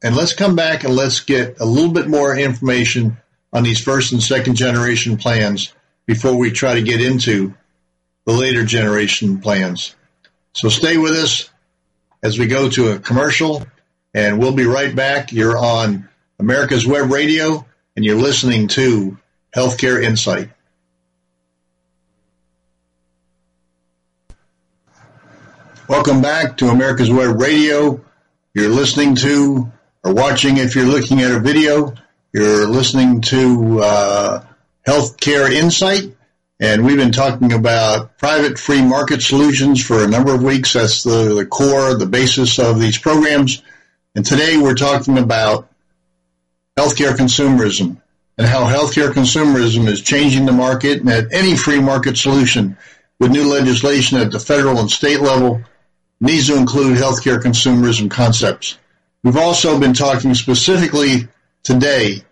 And 0.02 0.14
let's 0.14 0.34
come 0.34 0.56
back 0.56 0.84
and 0.84 0.94
let's 0.94 1.20
get 1.20 1.58
a 1.60 1.64
little 1.64 1.92
bit 1.92 2.06
more 2.06 2.36
information 2.36 3.16
on 3.52 3.62
these 3.62 3.82
first 3.82 4.12
and 4.12 4.22
second 4.22 4.56
generation 4.56 5.16
plans 5.16 5.72
before 6.06 6.36
we 6.36 6.50
try 6.50 6.74
to 6.74 6.82
get 6.82 7.00
into 7.00 7.54
the 8.26 8.32
later 8.32 8.64
generation 8.64 9.40
plans. 9.40 9.94
So 10.52 10.68
stay 10.68 10.96
with 10.96 11.12
us 11.12 11.50
as 12.22 12.38
we 12.38 12.46
go 12.46 12.68
to 12.70 12.92
a 12.92 12.98
commercial, 12.98 13.66
and 14.12 14.38
we'll 14.38 14.54
be 14.54 14.64
right 14.64 14.94
back. 14.94 15.32
You're 15.32 15.56
on 15.56 16.08
America's 16.38 16.86
Web 16.86 17.10
Radio, 17.10 17.64
and 17.96 18.04
you're 18.04 18.16
listening 18.16 18.68
to 18.68 19.18
Healthcare 19.54 20.02
Insight. 20.02 20.50
Welcome 25.88 26.22
back 26.22 26.58
to 26.58 26.68
America's 26.68 27.10
Web 27.10 27.40
Radio. 27.40 28.04
You're 28.54 28.68
listening 28.68 29.16
to 29.16 29.72
or 30.02 30.14
watching 30.14 30.56
if 30.56 30.74
you're 30.74 30.86
looking 30.86 31.20
at 31.20 31.32
a 31.32 31.40
video. 31.40 31.94
You're 32.32 32.66
listening 32.66 33.22
to 33.22 33.80
uh, 33.80 34.44
Healthcare 34.86 35.52
Insight, 35.52 36.16
and 36.58 36.84
we've 36.84 36.96
been 36.96 37.12
talking 37.12 37.52
about 37.52 38.16
private 38.18 38.58
free 38.58 38.82
market 38.82 39.22
solutions 39.22 39.84
for 39.84 40.02
a 40.02 40.08
number 40.08 40.34
of 40.34 40.42
weeks. 40.42 40.72
That's 40.72 41.02
the, 41.02 41.34
the 41.34 41.46
core, 41.46 41.94
the 41.94 42.06
basis 42.06 42.58
of 42.58 42.80
these 42.80 42.98
programs. 42.98 43.62
And 44.14 44.24
today 44.24 44.56
we're 44.56 44.74
talking 44.74 45.18
about 45.18 45.68
healthcare 46.78 47.14
consumerism 47.14 48.00
and 48.38 48.46
how 48.46 48.64
healthcare 48.64 49.12
consumerism 49.12 49.86
is 49.86 50.00
changing 50.00 50.46
the 50.46 50.52
market 50.52 51.00
and 51.00 51.08
that 51.08 51.32
any 51.32 51.56
free 51.56 51.80
market 51.80 52.16
solution 52.16 52.76
with 53.18 53.30
new 53.30 53.52
legislation 53.52 54.18
at 54.18 54.32
the 54.32 54.40
federal 54.40 54.78
and 54.78 54.90
state 54.90 55.20
level 55.20 55.62
needs 56.20 56.46
to 56.46 56.56
include 56.56 56.96
healthcare 56.96 57.38
consumerism 57.38 58.10
concepts. 58.10 58.78
We've 59.22 59.36
also 59.36 59.78
been 59.78 59.92
talking 59.92 60.34
specifically 60.34 61.28
today 61.62 62.24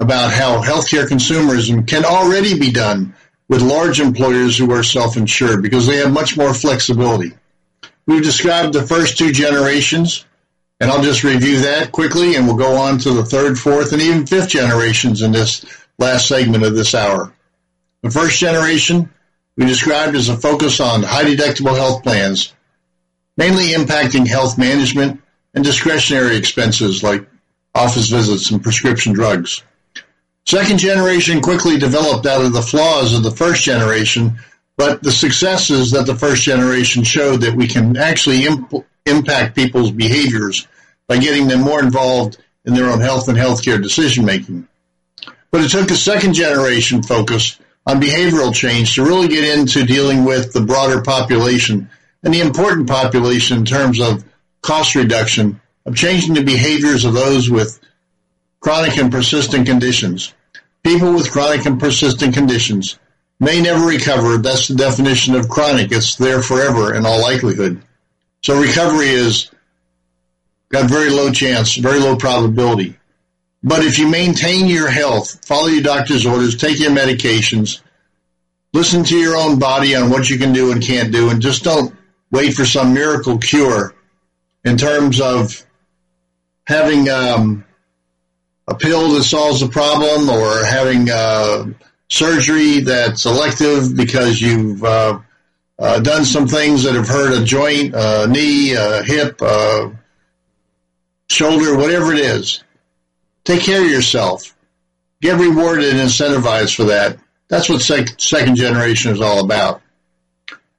about 0.00 0.32
how 0.32 0.62
healthcare 0.62 1.06
consumerism 1.06 1.86
can 1.86 2.04
already 2.04 2.58
be 2.58 2.70
done 2.70 3.14
with 3.48 3.62
large 3.62 4.00
employers 4.00 4.56
who 4.58 4.70
are 4.72 4.82
self-insured 4.82 5.62
because 5.62 5.86
they 5.86 5.96
have 5.96 6.12
much 6.12 6.36
more 6.36 6.52
flexibility. 6.52 7.32
We've 8.06 8.22
described 8.22 8.72
the 8.72 8.86
first 8.86 9.18
two 9.18 9.32
generations, 9.32 10.26
and 10.80 10.90
I'll 10.90 11.02
just 11.02 11.24
review 11.24 11.60
that 11.60 11.92
quickly, 11.92 12.36
and 12.36 12.46
we'll 12.46 12.56
go 12.56 12.76
on 12.76 12.98
to 12.98 13.12
the 13.12 13.24
third, 13.24 13.58
fourth, 13.58 13.92
and 13.92 14.02
even 14.02 14.26
fifth 14.26 14.48
generations 14.48 15.22
in 15.22 15.32
this 15.32 15.64
last 15.98 16.28
segment 16.28 16.64
of 16.64 16.74
this 16.74 16.94
hour. 16.94 17.32
The 18.02 18.10
first 18.10 18.38
generation 18.38 19.10
we 19.56 19.64
described 19.64 20.14
as 20.14 20.28
a 20.28 20.36
focus 20.36 20.80
on 20.80 21.02
high 21.02 21.24
deductible 21.24 21.74
health 21.74 22.02
plans, 22.02 22.52
mainly 23.36 23.68
impacting 23.68 24.26
health 24.26 24.58
management 24.58 25.22
and 25.54 25.64
discretionary 25.64 26.36
expenses 26.36 27.02
like 27.02 27.26
office 27.74 28.08
visits 28.08 28.50
and 28.50 28.62
prescription 28.62 29.14
drugs. 29.14 29.62
Second 30.48 30.78
generation 30.78 31.40
quickly 31.40 31.76
developed 31.76 32.24
out 32.24 32.44
of 32.44 32.52
the 32.52 32.62
flaws 32.62 33.12
of 33.12 33.24
the 33.24 33.32
first 33.32 33.64
generation, 33.64 34.38
but 34.76 35.02
the 35.02 35.10
successes 35.10 35.90
that 35.90 36.06
the 36.06 36.14
first 36.14 36.44
generation 36.44 37.02
showed 37.02 37.40
that 37.40 37.56
we 37.56 37.66
can 37.66 37.96
actually 37.96 38.44
imp- 38.44 38.86
impact 39.06 39.56
people's 39.56 39.90
behaviors 39.90 40.68
by 41.08 41.18
getting 41.18 41.48
them 41.48 41.62
more 41.62 41.82
involved 41.82 42.38
in 42.64 42.74
their 42.74 42.88
own 42.90 43.00
health 43.00 43.28
and 43.28 43.36
healthcare 43.36 43.82
decision 43.82 44.24
making. 44.24 44.68
But 45.50 45.62
it 45.62 45.70
took 45.70 45.90
a 45.90 45.96
second 45.96 46.34
generation 46.34 47.02
focus 47.02 47.58
on 47.84 48.00
behavioral 48.00 48.54
change 48.54 48.94
to 48.94 49.04
really 49.04 49.26
get 49.26 49.58
into 49.58 49.84
dealing 49.84 50.24
with 50.24 50.52
the 50.52 50.60
broader 50.60 51.02
population 51.02 51.90
and 52.22 52.32
the 52.32 52.40
important 52.40 52.88
population 52.88 53.58
in 53.58 53.64
terms 53.64 54.00
of 54.00 54.24
cost 54.60 54.94
reduction, 54.94 55.60
of 55.86 55.96
changing 55.96 56.34
the 56.34 56.44
behaviors 56.44 57.04
of 57.04 57.14
those 57.14 57.50
with 57.50 57.80
chronic 58.66 58.96
and 58.96 59.12
persistent 59.12 59.64
conditions. 59.64 60.34
People 60.82 61.14
with 61.14 61.30
chronic 61.30 61.64
and 61.66 61.78
persistent 61.78 62.34
conditions 62.34 62.98
may 63.38 63.62
never 63.62 63.86
recover. 63.86 64.38
That's 64.38 64.66
the 64.66 64.74
definition 64.74 65.36
of 65.36 65.48
chronic. 65.48 65.92
It's 65.92 66.16
there 66.16 66.42
forever 66.42 66.92
in 66.92 67.06
all 67.06 67.22
likelihood. 67.22 67.80
So 68.42 68.60
recovery 68.60 69.10
is 69.10 69.52
got 70.68 70.90
very 70.90 71.10
low 71.10 71.30
chance, 71.30 71.76
very 71.76 72.00
low 72.00 72.16
probability. 72.16 72.98
But 73.62 73.84
if 73.84 74.00
you 74.00 74.08
maintain 74.08 74.66
your 74.66 74.90
health, 74.90 75.46
follow 75.46 75.68
your 75.68 75.84
doctor's 75.84 76.26
orders, 76.26 76.56
take 76.56 76.80
your 76.80 76.90
medications, 76.90 77.82
listen 78.72 79.04
to 79.04 79.16
your 79.16 79.36
own 79.36 79.60
body 79.60 79.94
on 79.94 80.10
what 80.10 80.28
you 80.28 80.38
can 80.38 80.52
do 80.52 80.72
and 80.72 80.82
can't 80.82 81.12
do, 81.12 81.30
and 81.30 81.40
just 81.40 81.62
don't 81.62 81.94
wait 82.32 82.54
for 82.54 82.66
some 82.66 82.94
miracle 82.94 83.38
cure 83.38 83.94
in 84.64 84.76
terms 84.76 85.20
of 85.20 85.64
having 86.66 87.08
um, 87.08 87.62
a 88.68 88.74
pill 88.74 89.10
that 89.10 89.22
solves 89.22 89.60
the 89.60 89.68
problem 89.68 90.28
or 90.28 90.64
having 90.64 91.08
uh, 91.10 91.66
surgery 92.08 92.80
that's 92.80 93.26
elective 93.26 93.96
because 93.96 94.40
you've 94.40 94.82
uh, 94.82 95.20
uh, 95.78 96.00
done 96.00 96.24
some 96.24 96.48
things 96.48 96.82
that 96.82 96.94
have 96.94 97.08
hurt 97.08 97.40
a 97.40 97.44
joint, 97.44 97.94
a 97.94 98.26
knee, 98.26 98.72
a 98.72 99.02
hip, 99.02 99.40
shoulder, 101.28 101.76
whatever 101.76 102.12
it 102.12 102.20
is. 102.20 102.62
Take 103.44 103.62
care 103.62 103.84
of 103.84 103.90
yourself. 103.90 104.56
Get 105.20 105.38
rewarded 105.38 105.90
and 105.90 105.98
incentivized 105.98 106.74
for 106.74 106.84
that. 106.84 107.18
That's 107.48 107.68
what 107.68 107.80
sec- 107.80 108.20
second 108.20 108.56
generation 108.56 109.12
is 109.12 109.20
all 109.20 109.44
about. 109.44 109.82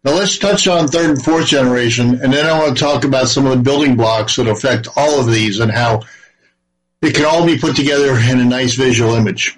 Now 0.04 0.14
let's 0.14 0.38
touch 0.38 0.68
on 0.68 0.88
third 0.88 1.10
and 1.10 1.24
fourth 1.24 1.48
generation, 1.48 2.22
and 2.22 2.32
then 2.32 2.46
I 2.46 2.58
want 2.58 2.78
to 2.78 2.84
talk 2.84 3.04
about 3.04 3.30
some 3.30 3.46
of 3.46 3.58
the 3.58 3.64
building 3.64 3.96
blocks 3.96 4.36
that 4.36 4.48
affect 4.48 4.88
all 4.96 5.20
of 5.20 5.32
these 5.32 5.60
and 5.60 5.72
how 5.72 6.04
it 7.02 7.16
can 7.16 7.26
all 7.26 7.46
be 7.46 7.58
put 7.58 7.76
together 7.76 8.18
in 8.18 8.40
a 8.40 8.46
nice 8.46 8.76
visual 8.76 9.14
image. 9.14 9.58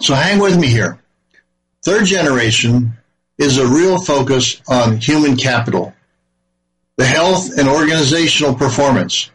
So 0.00 0.14
hang 0.14 0.38
with 0.38 0.58
me 0.58 0.68
here. 0.68 0.98
Third 1.84 2.06
generation 2.06 2.92
is 3.38 3.58
a 3.58 3.66
real 3.66 4.00
focus 4.00 4.60
on 4.68 4.98
human 4.98 5.36
capital, 5.36 5.94
the 6.96 7.04
health 7.04 7.58
and 7.58 7.68
organizational 7.68 8.54
performance, 8.54 9.30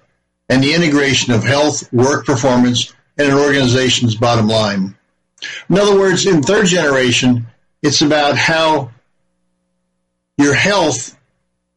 and 0.50 0.64
the 0.64 0.74
integration 0.74 1.34
of 1.34 1.44
health, 1.44 1.92
work 1.92 2.26
performance, 2.26 2.94
and 3.18 3.30
an 3.30 3.38
organization's 3.38 4.16
bottom 4.16 4.48
line. 4.48 4.96
In 5.70 5.78
other 5.78 5.98
words, 6.00 6.26
in 6.26 6.42
third 6.42 6.68
generation, 6.68 7.48
it's 7.82 8.02
about 8.02 8.38
how 8.38 8.92
your 10.38 10.54
health 10.54 11.18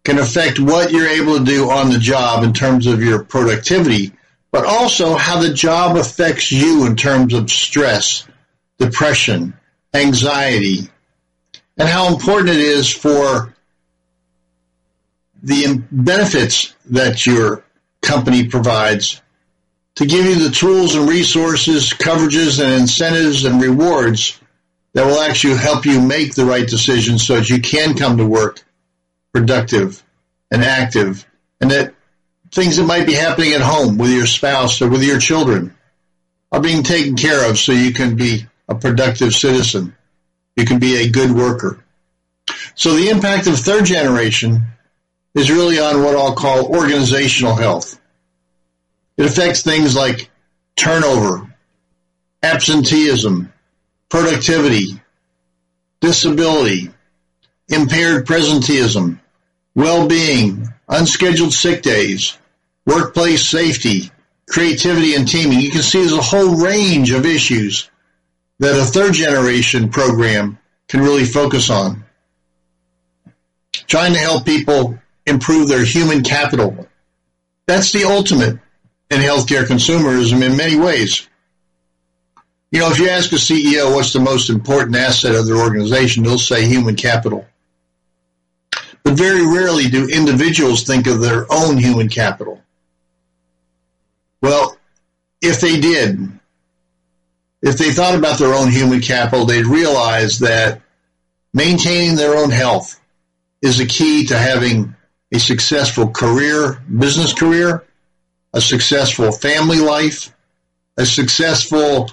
can 0.04 0.18
affect 0.18 0.58
what 0.58 0.92
you're 0.92 1.08
able 1.08 1.38
to 1.38 1.44
do 1.44 1.70
on 1.70 1.90
the 1.90 1.98
job 1.98 2.44
in 2.44 2.52
terms 2.52 2.86
of 2.86 3.02
your 3.02 3.24
productivity 3.24 4.12
but 4.52 4.64
also 4.64 5.14
how 5.14 5.40
the 5.40 5.52
job 5.52 5.96
affects 5.96 6.50
you 6.50 6.86
in 6.86 6.96
terms 6.96 7.34
of 7.34 7.50
stress, 7.50 8.26
depression, 8.78 9.54
anxiety, 9.94 10.88
and 11.76 11.88
how 11.88 12.12
important 12.12 12.50
it 12.50 12.60
is 12.60 12.90
for 12.90 13.54
the 15.42 15.82
benefits 15.90 16.74
that 16.86 17.26
your 17.26 17.64
company 18.02 18.46
provides 18.46 19.22
to 19.94 20.06
give 20.06 20.24
you 20.24 20.36
the 20.36 20.54
tools 20.54 20.94
and 20.94 21.08
resources, 21.08 21.90
coverages 21.90 22.62
and 22.62 22.80
incentives 22.80 23.44
and 23.44 23.60
rewards 23.60 24.40
that 24.92 25.06
will 25.06 25.20
actually 25.20 25.56
help 25.56 25.84
you 25.84 26.00
make 26.00 26.34
the 26.34 26.44
right 26.44 26.66
decisions 26.66 27.26
so 27.26 27.36
that 27.36 27.48
you 27.48 27.60
can 27.60 27.94
come 27.96 28.16
to 28.16 28.26
work 28.26 28.64
productive 29.32 30.02
and 30.50 30.62
active 30.62 31.26
and 31.60 31.70
that 31.70 31.94
things 32.52 32.76
that 32.76 32.84
might 32.84 33.06
be 33.06 33.14
happening 33.14 33.52
at 33.52 33.60
home 33.60 33.98
with 33.98 34.10
your 34.10 34.26
spouse 34.26 34.82
or 34.82 34.88
with 34.88 35.02
your 35.02 35.18
children 35.18 35.74
are 36.52 36.60
being 36.60 36.82
taken 36.82 37.16
care 37.16 37.48
of 37.48 37.58
so 37.58 37.72
you 37.72 37.92
can 37.92 38.16
be 38.16 38.46
a 38.68 38.74
productive 38.74 39.34
citizen. 39.34 39.94
You 40.56 40.64
can 40.64 40.78
be 40.78 40.96
a 40.96 41.10
good 41.10 41.30
worker. 41.30 41.82
So 42.74 42.94
the 42.94 43.08
impact 43.08 43.46
of 43.46 43.58
third 43.58 43.84
generation 43.84 44.62
is 45.34 45.50
really 45.50 45.78
on 45.78 46.02
what 46.02 46.16
I'll 46.16 46.34
call 46.34 46.74
organizational 46.76 47.54
health. 47.54 48.00
It 49.16 49.26
affects 49.26 49.62
things 49.62 49.94
like 49.94 50.28
turnover, 50.76 51.54
absenteeism, 52.42 53.52
productivity, 54.08 55.00
disability, 56.00 56.90
impaired 57.68 58.26
presenteeism, 58.26 59.20
well-being, 59.74 60.66
unscheduled 60.88 61.52
sick 61.52 61.82
days, 61.82 62.36
workplace 62.90 63.46
safety, 63.46 64.10
creativity 64.48 65.14
and 65.14 65.28
teaming. 65.28 65.60
You 65.60 65.70
can 65.70 65.82
see 65.82 66.00
there's 66.00 66.12
a 66.12 66.20
whole 66.20 66.56
range 66.56 67.12
of 67.12 67.24
issues 67.24 67.88
that 68.58 68.78
a 68.78 68.84
third 68.84 69.14
generation 69.14 69.90
program 69.90 70.58
can 70.88 71.00
really 71.00 71.24
focus 71.24 71.70
on. 71.70 72.04
Trying 73.86 74.14
to 74.14 74.18
help 74.18 74.44
people 74.44 74.98
improve 75.24 75.68
their 75.68 75.84
human 75.84 76.22
capital. 76.22 76.88
That's 77.66 77.92
the 77.92 78.04
ultimate 78.04 78.58
in 79.10 79.20
healthcare 79.20 79.64
consumerism 79.64 80.42
in 80.42 80.56
many 80.56 80.76
ways. 80.76 81.28
You 82.72 82.80
know, 82.80 82.90
if 82.90 82.98
you 82.98 83.08
ask 83.08 83.32
a 83.32 83.36
CEO 83.36 83.94
what's 83.94 84.12
the 84.12 84.20
most 84.20 84.50
important 84.50 84.96
asset 84.96 85.34
of 85.34 85.46
their 85.46 85.56
organization, 85.56 86.24
they'll 86.24 86.38
say 86.38 86.66
human 86.66 86.96
capital. 86.96 87.46
But 89.04 89.14
very 89.14 89.46
rarely 89.46 89.88
do 89.88 90.08
individuals 90.08 90.82
think 90.82 91.06
of 91.06 91.20
their 91.20 91.46
own 91.50 91.78
human 91.78 92.08
capital. 92.08 92.60
Well, 94.42 94.76
if 95.42 95.60
they 95.60 95.80
did, 95.80 96.18
if 97.62 97.76
they 97.76 97.92
thought 97.92 98.18
about 98.18 98.38
their 98.38 98.54
own 98.54 98.70
human 98.70 99.00
capital, 99.00 99.44
they'd 99.44 99.66
realize 99.66 100.38
that 100.40 100.80
maintaining 101.52 102.16
their 102.16 102.36
own 102.36 102.50
health 102.50 103.00
is 103.62 103.80
a 103.80 103.86
key 103.86 104.26
to 104.26 104.38
having 104.38 104.94
a 105.32 105.38
successful 105.38 106.08
career, 106.08 106.82
business 106.98 107.32
career, 107.32 107.84
a 108.52 108.60
successful 108.60 109.30
family 109.30 109.78
life, 109.78 110.34
a 110.96 111.06
successful 111.06 112.10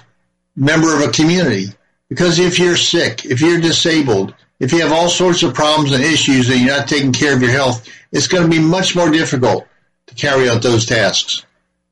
member 0.54 0.94
of 0.94 1.02
a 1.02 1.12
community. 1.12 1.66
Because 2.08 2.38
if 2.38 2.58
you're 2.58 2.76
sick, 2.76 3.24
if 3.24 3.40
you're 3.40 3.60
disabled, 3.60 4.34
if 4.60 4.72
you 4.72 4.80
have 4.80 4.92
all 4.92 5.08
sorts 5.08 5.42
of 5.42 5.54
problems 5.54 5.92
and 5.92 6.02
issues 6.02 6.48
and 6.48 6.60
you're 6.60 6.76
not 6.76 6.88
taking 6.88 7.12
care 7.12 7.34
of 7.34 7.42
your 7.42 7.50
health, 7.50 7.88
it's 8.12 8.28
going 8.28 8.44
to 8.44 8.48
be 8.48 8.62
much 8.62 8.96
more 8.96 9.10
difficult 9.10 9.66
to 10.06 10.14
carry 10.14 10.48
out 10.48 10.62
those 10.62 10.86
tasks. 10.86 11.44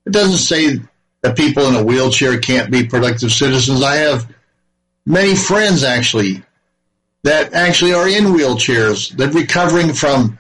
It 0.07 0.13
doesn't 0.13 0.39
say 0.39 0.81
that 1.23 1.37
people 1.37 1.67
in 1.67 1.75
a 1.75 1.85
wheelchair 1.85 2.39
can't 2.39 2.71
be 2.71 2.87
productive 2.87 3.33
citizens. 3.33 3.83
I 3.83 3.97
have 3.97 4.33
many 5.05 5.35
friends 5.35 5.83
actually 5.83 6.43
that 7.25 7.53
actually 7.53 7.93
are 7.93 8.09
in 8.09 8.27
wheelchairs 8.27 9.17
that 9.17 9.35
recovering 9.35 9.93
from 9.93 10.39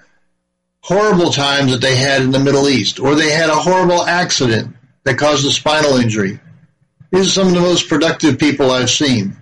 horrible 0.81 1.31
times 1.31 1.73
that 1.73 1.81
they 1.81 1.97
had 1.97 2.23
in 2.23 2.31
the 2.31 2.39
Middle 2.39 2.69
East, 2.69 3.01
or 3.01 3.17
they 3.17 3.31
had 3.31 3.51
a 3.51 3.55
horrible 3.57 4.03
accident 4.03 4.77
that 5.03 5.19
caused 5.19 5.45
a 5.45 5.51
spinal 5.51 5.97
injury. 5.97 6.39
These 7.11 7.27
are 7.27 7.31
some 7.31 7.49
of 7.49 7.55
the 7.55 7.61
most 7.61 7.89
productive 7.89 8.39
people 8.39 8.71
I've 8.71 8.91
seen. 8.91 9.37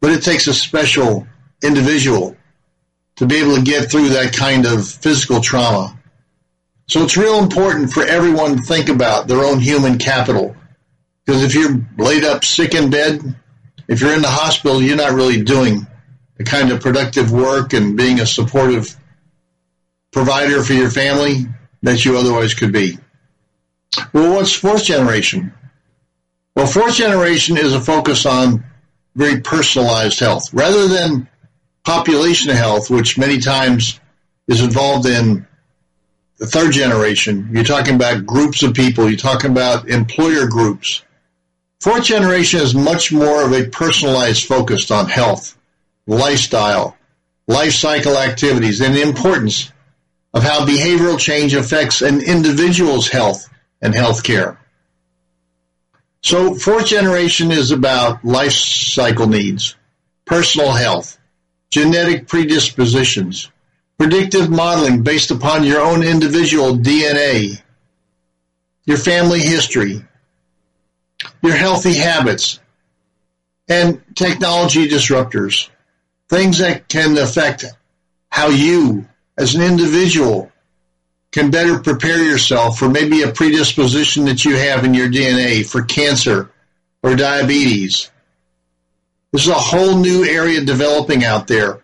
But 0.00 0.12
it 0.12 0.22
takes 0.22 0.46
a 0.46 0.54
special 0.54 1.26
individual 1.62 2.36
to 3.16 3.26
be 3.26 3.36
able 3.36 3.56
to 3.56 3.62
get 3.62 3.90
through 3.90 4.10
that 4.10 4.32
kind 4.32 4.66
of 4.66 4.88
physical 4.88 5.40
trauma. 5.40 5.97
So 6.88 7.02
it's 7.02 7.18
real 7.18 7.38
important 7.38 7.92
for 7.92 8.02
everyone 8.02 8.56
to 8.56 8.62
think 8.62 8.88
about 8.88 9.28
their 9.28 9.44
own 9.44 9.60
human 9.60 9.98
capital. 9.98 10.56
Because 11.24 11.42
if 11.42 11.54
you're 11.54 11.80
laid 11.98 12.24
up 12.24 12.44
sick 12.44 12.74
in 12.74 12.88
bed, 12.90 13.36
if 13.88 14.00
you're 14.00 14.14
in 14.14 14.22
the 14.22 14.28
hospital, 14.28 14.82
you're 14.82 14.96
not 14.96 15.12
really 15.12 15.42
doing 15.42 15.86
the 16.38 16.44
kind 16.44 16.70
of 16.72 16.80
productive 16.80 17.30
work 17.30 17.74
and 17.74 17.96
being 17.96 18.20
a 18.20 18.26
supportive 18.26 18.96
provider 20.12 20.62
for 20.62 20.72
your 20.72 20.88
family 20.88 21.46
that 21.82 22.04
you 22.04 22.16
otherwise 22.16 22.54
could 22.54 22.72
be. 22.72 22.98
Well, 24.12 24.34
what's 24.34 24.52
fourth 24.52 24.84
generation? 24.84 25.52
Well, 26.54 26.66
fourth 26.66 26.94
generation 26.94 27.58
is 27.58 27.74
a 27.74 27.80
focus 27.80 28.24
on 28.24 28.64
very 29.14 29.40
personalized 29.40 30.20
health 30.20 30.52
rather 30.54 30.88
than 30.88 31.28
population 31.84 32.54
health, 32.54 32.88
which 32.88 33.18
many 33.18 33.38
times 33.38 34.00
is 34.46 34.62
involved 34.62 35.06
in 35.06 35.46
the 36.38 36.46
third 36.46 36.72
generation. 36.72 37.50
You're 37.52 37.64
talking 37.64 37.96
about 37.96 38.24
groups 38.24 38.62
of 38.62 38.74
people. 38.74 39.08
You're 39.08 39.18
talking 39.18 39.50
about 39.50 39.88
employer 39.88 40.46
groups. 40.46 41.02
Fourth 41.80 42.04
generation 42.04 42.60
is 42.60 42.74
much 42.74 43.12
more 43.12 43.44
of 43.44 43.52
a 43.52 43.68
personalized 43.68 44.46
focus 44.46 44.90
on 44.90 45.08
health, 45.08 45.56
lifestyle, 46.06 46.96
life 47.46 47.72
cycle 47.72 48.16
activities, 48.16 48.80
and 48.80 48.94
the 48.94 49.02
importance 49.02 49.72
of 50.34 50.42
how 50.42 50.66
behavioral 50.66 51.18
change 51.18 51.54
affects 51.54 52.02
an 52.02 52.20
individual's 52.20 53.08
health 53.08 53.48
and 53.80 53.94
health 53.94 54.22
care. 54.22 54.58
So 56.22 56.54
fourth 56.54 56.86
generation 56.86 57.50
is 57.52 57.70
about 57.70 58.24
life 58.24 58.52
cycle 58.52 59.28
needs, 59.28 59.76
personal 60.24 60.72
health, 60.72 61.16
genetic 61.70 62.26
predispositions, 62.26 63.50
predictive 63.98 64.48
modeling 64.48 65.02
based 65.02 65.30
upon 65.30 65.64
your 65.64 65.80
own 65.80 66.02
individual 66.02 66.76
DNA, 66.76 67.60
your 68.86 68.96
family 68.96 69.40
history, 69.40 70.02
your 71.42 71.54
healthy 71.54 71.94
habits, 71.94 72.60
and 73.68 74.00
technology 74.14 74.88
disruptors, 74.88 75.68
things 76.28 76.58
that 76.58 76.88
can 76.88 77.18
affect 77.18 77.64
how 78.30 78.48
you 78.48 79.06
as 79.36 79.54
an 79.54 79.62
individual 79.62 80.50
can 81.32 81.50
better 81.50 81.78
prepare 81.80 82.22
yourself 82.22 82.78
for 82.78 82.88
maybe 82.88 83.22
a 83.22 83.32
predisposition 83.32 84.24
that 84.24 84.44
you 84.44 84.56
have 84.56 84.84
in 84.84 84.94
your 84.94 85.08
DNA 85.08 85.68
for 85.68 85.82
cancer 85.82 86.50
or 87.02 87.16
diabetes. 87.16 88.10
This 89.32 89.42
is 89.42 89.48
a 89.48 89.54
whole 89.54 89.96
new 89.98 90.24
area 90.24 90.64
developing 90.64 91.24
out 91.24 91.46
there 91.46 91.82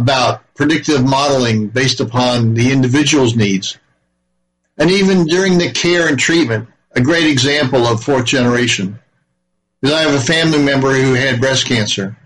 about 0.00 0.42
predictive 0.54 1.04
modeling 1.04 1.68
based 1.68 2.00
upon 2.00 2.54
the 2.54 2.72
individual's 2.72 3.36
needs. 3.36 3.78
And 4.76 4.90
even 4.90 5.26
during 5.26 5.58
the 5.58 5.70
care 5.70 6.08
and 6.08 6.18
treatment, 6.18 6.68
a 6.92 7.00
great 7.00 7.26
example 7.26 7.86
of 7.86 8.02
fourth 8.02 8.26
generation 8.26 8.98
is 9.82 9.92
I 9.92 10.02
have 10.02 10.14
a 10.14 10.20
family 10.20 10.62
member 10.62 10.92
who 10.92 11.14
had 11.14 11.40
breast 11.40 11.66
cancer 11.66 12.16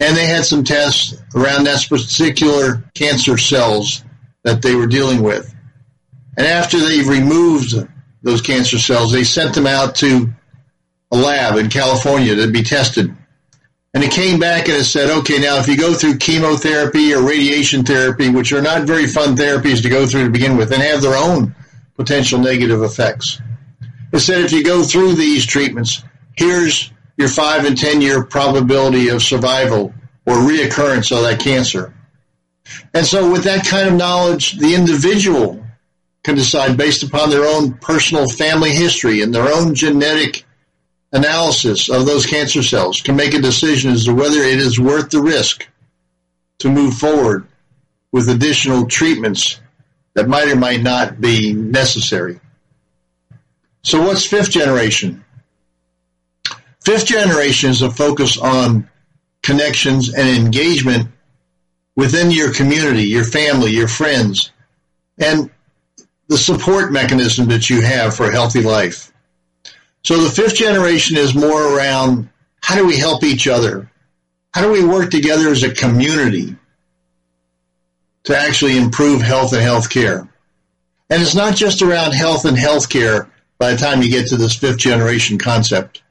and 0.00 0.16
they 0.16 0.26
had 0.26 0.44
some 0.44 0.64
tests 0.64 1.14
around 1.34 1.64
that 1.64 1.86
particular 1.88 2.84
cancer 2.94 3.38
cells 3.38 4.04
that 4.42 4.62
they 4.62 4.74
were 4.74 4.86
dealing 4.86 5.22
with. 5.22 5.54
And 6.36 6.46
after 6.46 6.78
they 6.78 7.02
removed 7.02 7.74
those 8.22 8.40
cancer 8.40 8.78
cells, 8.78 9.12
they 9.12 9.24
sent 9.24 9.54
them 9.54 9.66
out 9.66 9.96
to 9.96 10.32
a 11.12 11.16
lab 11.16 11.56
in 11.56 11.70
California 11.70 12.34
to 12.34 12.50
be 12.50 12.62
tested. 12.62 13.14
And 13.94 14.02
it 14.02 14.10
came 14.10 14.40
back 14.40 14.68
and 14.68 14.76
it 14.76 14.84
said, 14.84 15.08
okay, 15.08 15.38
now 15.38 15.58
if 15.58 15.68
you 15.68 15.76
go 15.76 15.94
through 15.94 16.18
chemotherapy 16.18 17.14
or 17.14 17.22
radiation 17.22 17.84
therapy, 17.84 18.28
which 18.28 18.52
are 18.52 18.60
not 18.60 18.82
very 18.82 19.06
fun 19.06 19.36
therapies 19.36 19.82
to 19.82 19.88
go 19.88 20.04
through 20.04 20.24
to 20.24 20.30
begin 20.30 20.56
with 20.56 20.72
and 20.72 20.82
have 20.82 21.00
their 21.00 21.14
own 21.14 21.54
potential 21.96 22.40
negative 22.40 22.82
effects. 22.82 23.40
It 24.12 24.18
said 24.18 24.40
if 24.40 24.50
you 24.52 24.64
go 24.64 24.82
through 24.82 25.14
these 25.14 25.46
treatments, 25.46 26.02
here's 26.36 26.90
your 27.16 27.28
five 27.28 27.64
and 27.64 27.78
10 27.78 28.00
year 28.00 28.24
probability 28.24 29.08
of 29.08 29.22
survival 29.22 29.94
or 30.26 30.34
reoccurrence 30.34 31.16
of 31.16 31.22
that 31.22 31.38
cancer. 31.38 31.94
And 32.94 33.06
so 33.06 33.30
with 33.30 33.44
that 33.44 33.64
kind 33.66 33.88
of 33.88 33.94
knowledge, 33.94 34.58
the 34.58 34.74
individual 34.74 35.64
can 36.24 36.34
decide 36.34 36.76
based 36.76 37.02
upon 37.04 37.30
their 37.30 37.44
own 37.44 37.74
personal 37.74 38.28
family 38.28 38.70
history 38.70 39.20
and 39.20 39.32
their 39.32 39.54
own 39.54 39.74
genetic 39.74 40.44
analysis 41.14 41.88
of 41.88 42.04
those 42.04 42.26
cancer 42.26 42.62
cells 42.62 43.00
can 43.00 43.16
make 43.16 43.32
a 43.32 43.40
decision 43.40 43.92
as 43.92 44.04
to 44.04 44.14
whether 44.14 44.40
it 44.40 44.58
is 44.58 44.78
worth 44.78 45.10
the 45.10 45.22
risk 45.22 45.66
to 46.58 46.68
move 46.68 46.94
forward 46.94 47.46
with 48.12 48.28
additional 48.28 48.86
treatments 48.86 49.60
that 50.14 50.28
might 50.28 50.48
or 50.48 50.56
might 50.56 50.82
not 50.82 51.20
be 51.20 51.52
necessary. 51.52 52.40
So 53.82 54.02
what's 54.02 54.26
fifth 54.26 54.50
generation? 54.50 55.24
Fifth 56.80 57.06
generation 57.06 57.70
is 57.70 57.82
a 57.82 57.90
focus 57.90 58.36
on 58.36 58.90
connections 59.42 60.12
and 60.12 60.28
engagement 60.28 61.08
within 61.96 62.30
your 62.30 62.52
community, 62.52 63.04
your 63.04 63.24
family, 63.24 63.70
your 63.70 63.88
friends, 63.88 64.50
and 65.18 65.50
the 66.28 66.38
support 66.38 66.92
mechanism 66.92 67.48
that 67.48 67.70
you 67.70 67.82
have 67.82 68.16
for 68.16 68.28
a 68.28 68.32
healthy 68.32 68.62
life. 68.62 69.12
So 70.04 70.18
the 70.18 70.30
fifth 70.30 70.54
generation 70.54 71.16
is 71.16 71.34
more 71.34 71.76
around 71.76 72.28
how 72.60 72.76
do 72.76 72.86
we 72.86 72.96
help 72.96 73.24
each 73.24 73.48
other? 73.48 73.90
How 74.52 74.62
do 74.62 74.70
we 74.70 74.84
work 74.84 75.10
together 75.10 75.48
as 75.48 75.62
a 75.62 75.74
community 75.74 76.56
to 78.24 78.38
actually 78.38 78.76
improve 78.76 79.22
health 79.22 79.52
and 79.52 79.62
health 79.62 79.90
care? 79.90 80.28
And 81.10 81.22
it's 81.22 81.34
not 81.34 81.56
just 81.56 81.82
around 81.82 82.12
health 82.12 82.44
and 82.44 82.56
health 82.56 82.88
care 82.88 83.30
by 83.58 83.72
the 83.72 83.78
time 83.78 84.02
you 84.02 84.10
get 84.10 84.28
to 84.28 84.36
this 84.36 84.54
fifth 84.54 84.78
generation 84.78 85.38
concept. 85.38 86.02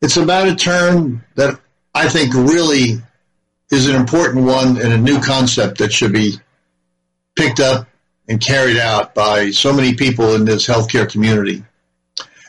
It's 0.00 0.16
about 0.16 0.48
a 0.48 0.54
term 0.54 1.24
that 1.34 1.60
I 1.94 2.08
think 2.08 2.34
really 2.34 3.02
is 3.70 3.88
an 3.88 3.96
important 3.96 4.46
one 4.46 4.80
and 4.80 4.92
a 4.92 4.98
new 4.98 5.20
concept 5.20 5.78
that 5.78 5.92
should 5.92 6.12
be 6.12 6.34
picked 7.36 7.60
up 7.60 7.88
and 8.28 8.40
carried 8.40 8.78
out 8.78 9.14
by 9.14 9.50
so 9.50 9.72
many 9.72 9.94
people 9.94 10.34
in 10.34 10.44
this 10.44 10.66
healthcare 10.66 11.10
community. 11.10 11.64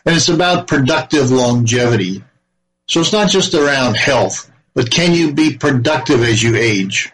And 0.05 0.15
it's 0.15 0.29
about 0.29 0.67
productive 0.67 1.31
longevity. 1.31 2.23
So 2.87 3.01
it's 3.01 3.13
not 3.13 3.29
just 3.29 3.53
around 3.53 3.97
health, 3.97 4.49
but 4.73 4.91
can 4.91 5.13
you 5.13 5.33
be 5.33 5.57
productive 5.57 6.23
as 6.23 6.41
you 6.41 6.55
age? 6.55 7.11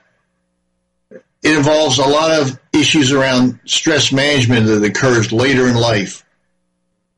It 1.12 1.58
involves 1.58 2.00
a 2.00 2.08
lot 2.08 2.40
of 2.40 2.60
issues 2.74 3.12
around 3.12 3.60
stress 3.66 4.12
management 4.12 4.66
that 4.68 4.84
occurs 4.84 5.32
later 5.32 5.68
in 5.68 5.76
life. 5.76 6.26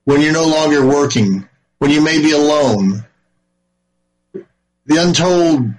When 0.05 0.21
you're 0.21 0.33
no 0.33 0.47
longer 0.47 0.85
working, 0.85 1.47
when 1.79 1.91
you 1.91 2.01
may 2.01 2.21
be 2.21 2.31
alone. 2.31 3.05
The 4.85 5.01
untold 5.01 5.73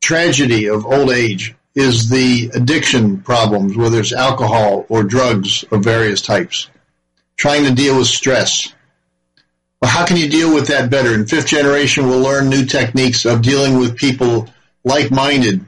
tragedy 0.00 0.68
of 0.68 0.86
old 0.86 1.10
age 1.10 1.54
is 1.74 2.10
the 2.10 2.50
addiction 2.54 3.20
problems, 3.22 3.76
whether 3.76 3.98
it's 3.98 4.12
alcohol 4.12 4.84
or 4.88 5.02
drugs 5.02 5.64
of 5.70 5.84
various 5.84 6.20
types. 6.20 6.68
Trying 7.36 7.64
to 7.64 7.74
deal 7.74 7.96
with 7.98 8.06
stress. 8.06 8.72
How 9.84 10.06
can 10.06 10.16
you 10.16 10.28
deal 10.28 10.54
with 10.54 10.68
that 10.68 10.90
better? 10.90 11.12
In 11.12 11.26
fifth 11.26 11.46
generation, 11.46 12.06
we'll 12.06 12.20
learn 12.20 12.48
new 12.48 12.64
techniques 12.64 13.24
of 13.24 13.42
dealing 13.42 13.78
with 13.78 13.96
people 13.96 14.48
like-minded 14.84 15.64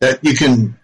that 0.00 0.22
you 0.22 0.34
can 0.34 0.78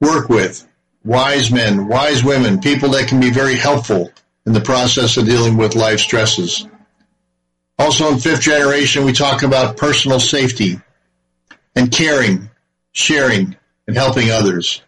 work 0.00 0.28
with. 0.28 0.66
Wise 1.04 1.50
men, 1.50 1.88
wise 1.88 2.22
women, 2.22 2.60
people 2.60 2.90
that 2.90 3.08
can 3.08 3.20
be 3.20 3.30
very 3.30 3.56
helpful 3.56 4.12
in 4.46 4.52
the 4.52 4.60
process 4.60 5.16
of 5.16 5.26
dealing 5.26 5.56
with 5.56 5.74
life 5.74 5.98
stresses. 5.98 6.66
Also 7.78 8.12
in 8.12 8.18
fifth 8.18 8.42
generation, 8.42 9.04
we 9.04 9.12
talk 9.12 9.42
about 9.42 9.78
personal 9.78 10.20
safety 10.20 10.80
and 11.74 11.90
caring, 11.90 12.50
sharing, 12.92 13.56
and 13.86 13.96
helping 13.96 14.30
others. 14.30 14.82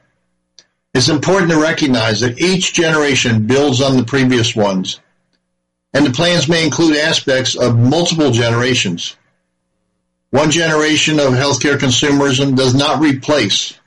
It's 0.95 1.09
important 1.09 1.51
to 1.51 1.61
recognize 1.61 2.21
that 2.21 2.39
each 2.39 2.75
generation 2.75 3.47
builds 3.47 3.81
on 3.81 3.97
the 3.97 4.05
previous 4.05 4.55
ones, 4.55 5.01
and 5.95 6.07
the 6.07 6.11
plans 6.11 6.49
may 6.49 6.65
include 6.65 6.97
aspects 6.97 7.55
of 7.55 7.79
multiple 7.79 8.31
generations. 8.31 9.17
One 10.31 10.51
generation 10.51 11.21
of 11.21 11.35
healthcare 11.35 11.77
consumerism 11.77 12.57
does 12.57 12.75
not 12.75 13.01
replace 13.01 13.79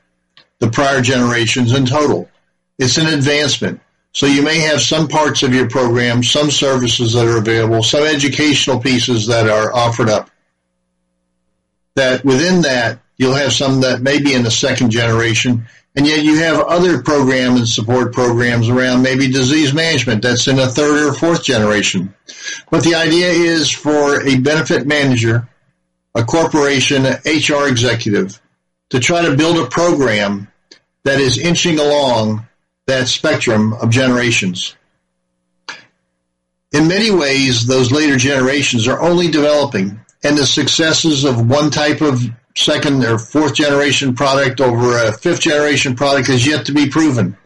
the 0.60 0.70
prior 0.70 1.01
generations 1.01 1.74
in 1.74 1.86
total. 1.86 2.30
It's 2.78 2.97
an 2.97 3.08
advancement. 3.08 3.82
So 4.12 4.28
you 4.28 4.43
may 4.43 4.60
have 4.60 4.80
some 4.80 5.08
parts 5.08 5.43
of 5.43 5.53
your 5.53 5.68
program, 5.70 6.24
some 6.24 6.49
services 6.51 7.14
that 7.14 7.28
are 7.28 7.38
available, 7.38 7.84
some 7.84 8.03
educational 8.03 8.80
pieces 8.80 9.28
that 9.28 9.49
are 9.49 9.74
offered 9.74 10.10
up. 10.10 10.30
That 11.95 12.24
within 12.24 12.62
that, 12.62 12.99
you'll 13.18 13.34
have 13.34 13.51
some 13.51 13.82
that 13.82 14.01
may 14.01 14.22
be 14.22 14.34
in 14.34 14.43
the 14.43 14.51
second 14.51 14.91
generation, 14.91 15.66
and 15.95 16.05
yet 16.05 16.23
you 16.23 16.37
have 16.37 16.59
other 16.59 17.01
program 17.01 17.55
and 17.55 17.67
support 17.67 18.13
programs 18.13 18.67
around 18.67 19.01
maybe 19.01 19.31
disease 19.31 19.73
management 19.73 20.21
that's 20.21 20.47
in 20.47 20.59
a 20.59 20.67
third 20.67 21.07
or 21.07 21.13
fourth 21.13 21.43
generation. 21.43 22.13
But 22.69 22.83
the 22.83 22.95
idea 22.95 23.29
is 23.29 23.71
for 23.71 24.21
a 24.21 24.37
benefit 24.39 24.85
manager, 24.85 25.47
a 26.13 26.23
corporation, 26.23 27.03
HR 27.03 27.67
executive, 27.67 28.41
to 28.89 28.99
try 28.99 29.21
to 29.21 29.37
build 29.37 29.57
a 29.57 29.69
program 29.69 30.49
that 31.03 31.19
is 31.19 31.37
inching 31.37 31.79
along 31.79 32.45
that 32.87 33.07
spectrum 33.07 33.73
of 33.73 33.89
generations. 33.89 34.75
In 36.71 36.87
many 36.89 37.09
ways, 37.09 37.65
those 37.65 37.91
later 37.91 38.17
generations 38.17 38.87
are 38.87 38.99
only 38.99 39.29
developing, 39.29 39.99
and 40.23 40.37
the 40.37 40.45
successes 40.45 41.23
of 41.23 41.47
one 41.49 41.71
type 41.71 42.01
of 42.01 42.21
second 42.56 43.03
or 43.03 43.18
fourth 43.18 43.53
generation 43.53 44.16
product 44.16 44.62
over 44.62 44.97
a 44.97 45.14
fifth 45.14 45.41
generation 45.41 45.95
product 45.95 46.30
is 46.30 46.47
yet 46.47 46.66
to 46.66 46.74
be 46.74 46.89
proven. 46.89 47.38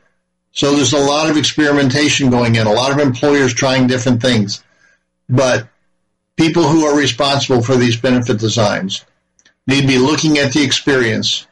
So 0.51 0.76
there's 0.76 0.93
a 0.93 0.99
lot 0.99 1.30
of 1.30 1.38
experimentation 1.38 2.30
going 2.30 2.55
in, 2.55 2.68
a 2.68 2.72
lot 2.72 2.91
of 2.91 2.99
employers 2.99 3.53
trying 3.53 3.88
different 3.88 4.22
things. 4.22 4.64
But 5.28 5.68
people 6.38 6.64
who 6.64 6.86
are 6.86 6.97
responsible 6.97 7.62
for 7.62 7.76
these 7.76 7.97
benefit 7.97 8.39
designs 8.39 9.05
need 9.68 9.82
to 9.82 9.88
be 9.88 9.97
looking 9.97 10.38
at 10.38 10.53
the 10.53 10.64
experience 10.64 11.47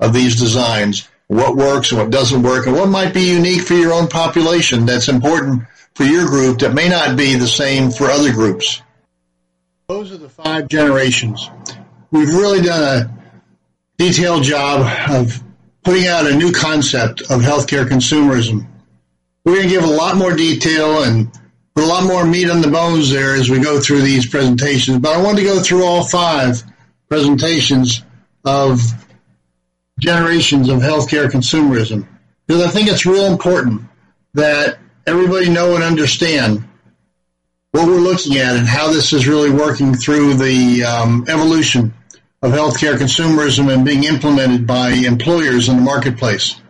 of 0.00 0.12
these 0.12 0.38
designs 0.38 1.08
what 1.32 1.56
works 1.56 1.90
and 1.90 2.00
what 2.00 2.10
doesn't 2.10 2.42
work, 2.42 2.66
and 2.66 2.76
what 2.76 2.90
might 2.90 3.14
be 3.14 3.22
unique 3.22 3.62
for 3.62 3.72
your 3.72 3.94
own 3.94 4.06
population 4.06 4.84
that's 4.84 5.08
important 5.08 5.62
for 5.94 6.04
your 6.04 6.26
group 6.26 6.58
that 6.58 6.74
may 6.74 6.88
not 6.88 7.16
be 7.16 7.36
the 7.36 7.46
same 7.46 7.90
for 7.90 8.10
other 8.10 8.32
groups. 8.32 8.82
Those 9.88 10.12
are 10.12 10.18
the 10.18 10.28
five 10.28 10.68
generations. 10.68 11.48
We've 12.12 12.28
really 12.28 12.60
done 12.60 12.82
a 12.82 13.18
detailed 13.96 14.42
job 14.42 14.86
of 15.10 15.42
putting 15.82 16.06
out 16.06 16.30
a 16.30 16.36
new 16.36 16.52
concept 16.52 17.22
of 17.22 17.40
healthcare 17.40 17.86
consumerism. 17.86 18.66
We're 19.44 19.54
going 19.54 19.68
to 19.68 19.74
give 19.74 19.84
a 19.84 19.86
lot 19.86 20.16
more 20.16 20.36
detail 20.36 21.02
and 21.04 21.32
put 21.74 21.84
a 21.84 21.86
lot 21.86 22.04
more 22.04 22.26
meat 22.26 22.50
on 22.50 22.60
the 22.60 22.68
bones 22.68 23.10
there 23.10 23.34
as 23.34 23.48
we 23.48 23.60
go 23.60 23.80
through 23.80 24.02
these 24.02 24.26
presentations, 24.26 24.98
but 24.98 25.16
I 25.16 25.22
want 25.22 25.38
to 25.38 25.44
go 25.44 25.60
through 25.62 25.84
all 25.84 26.04
five 26.04 26.62
presentations 27.08 28.02
of 28.44 28.80
generations 29.98 30.68
of 30.68 30.80
healthcare 30.80 31.30
consumerism 31.30 32.06
because 32.46 32.62
I 32.62 32.68
think 32.68 32.88
it's 32.88 33.06
real 33.06 33.26
important 33.26 33.82
that 34.34 34.78
everybody 35.06 35.48
know 35.48 35.74
and 35.76 35.82
understand 35.82 36.68
what 37.70 37.86
we're 37.86 38.00
looking 38.00 38.36
at 38.36 38.54
and 38.56 38.66
how 38.66 38.88
this 38.88 39.14
is 39.14 39.26
really 39.26 39.50
working 39.50 39.94
through 39.94 40.34
the 40.34 40.84
um, 40.84 41.24
evolution 41.26 41.94
of 42.42 42.52
healthcare 42.52 42.96
consumerism 42.96 43.72
and 43.72 43.84
being 43.84 44.04
implemented 44.04 44.66
by 44.66 44.90
employers 44.90 45.68
in 45.68 45.76
the 45.76 45.82
marketplace. 45.82 46.60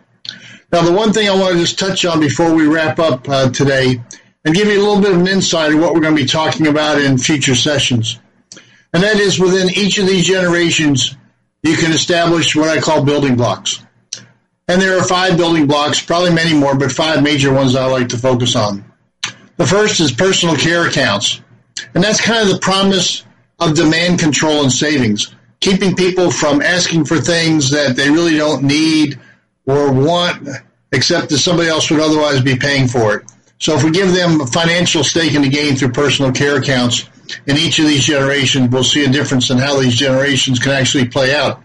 Now, 0.71 0.81
the 0.81 0.91
one 0.91 1.13
thing 1.13 1.27
I 1.27 1.35
want 1.35 1.53
to 1.53 1.59
just 1.59 1.77
touch 1.77 2.05
on 2.05 2.19
before 2.19 2.53
we 2.53 2.67
wrap 2.67 2.99
up 2.99 3.27
uh, 3.27 3.49
today 3.49 4.01
and 4.45 4.55
give 4.55 4.67
you 4.67 4.79
a 4.79 4.83
little 4.85 5.01
bit 5.01 5.11
of 5.11 5.19
an 5.19 5.27
insight 5.27 5.73
of 5.73 5.79
what 5.79 5.93
we're 5.93 6.01
going 6.01 6.15
to 6.15 6.21
be 6.21 6.27
talking 6.27 6.67
about 6.67 7.01
in 7.01 7.17
future 7.17 7.55
sessions. 7.55 8.19
And 8.93 9.03
that 9.03 9.17
is 9.17 9.39
within 9.39 9.69
each 9.69 9.97
of 9.97 10.07
these 10.07 10.25
generations, 10.25 11.15
you 11.63 11.75
can 11.75 11.91
establish 11.91 12.55
what 12.55 12.69
I 12.69 12.79
call 12.81 13.03
building 13.03 13.35
blocks. 13.35 13.83
And 14.67 14.81
there 14.81 14.97
are 14.97 15.03
five 15.03 15.37
building 15.37 15.67
blocks, 15.67 16.01
probably 16.01 16.33
many 16.33 16.53
more, 16.53 16.75
but 16.75 16.91
five 16.91 17.23
major 17.23 17.53
ones 17.53 17.75
I 17.75 17.85
like 17.85 18.09
to 18.09 18.17
focus 18.17 18.55
on. 18.55 18.85
The 19.57 19.65
first 19.65 19.99
is 19.99 20.11
personal 20.11 20.55
care 20.55 20.87
accounts. 20.87 21.41
And 21.93 22.03
that's 22.03 22.21
kind 22.21 22.47
of 22.47 22.53
the 22.53 22.59
promise 22.59 23.25
of 23.59 23.75
demand 23.75 24.19
control 24.19 24.63
and 24.63 24.71
savings, 24.71 25.35
keeping 25.63 25.95
people 25.95 26.29
from 26.29 26.61
asking 26.61 27.05
for 27.05 27.17
things 27.21 27.71
that 27.71 27.95
they 27.95 28.09
really 28.09 28.35
don't 28.35 28.63
need 28.63 29.17
or 29.65 29.93
want, 29.93 30.45
except 30.91 31.29
that 31.29 31.37
somebody 31.37 31.69
else 31.69 31.89
would 31.89 32.01
otherwise 32.01 32.41
be 32.41 32.57
paying 32.57 32.85
for 32.85 33.15
it. 33.15 33.31
So 33.59 33.73
if 33.73 33.81
we 33.81 33.91
give 33.91 34.13
them 34.13 34.41
a 34.41 34.45
financial 34.45 35.05
stake 35.05 35.35
in 35.35 35.41
the 35.41 35.49
game 35.49 35.75
through 35.75 35.93
personal 35.93 36.33
care 36.33 36.57
accounts, 36.57 37.09
in 37.47 37.55
each 37.55 37.79
of 37.79 37.85
these 37.85 38.03
generations, 38.03 38.69
we'll 38.71 38.83
see 38.83 39.05
a 39.05 39.09
difference 39.09 39.51
in 39.51 39.57
how 39.57 39.79
these 39.79 39.95
generations 39.95 40.59
can 40.59 40.73
actually 40.73 41.07
play 41.07 41.33
out. 41.33 41.63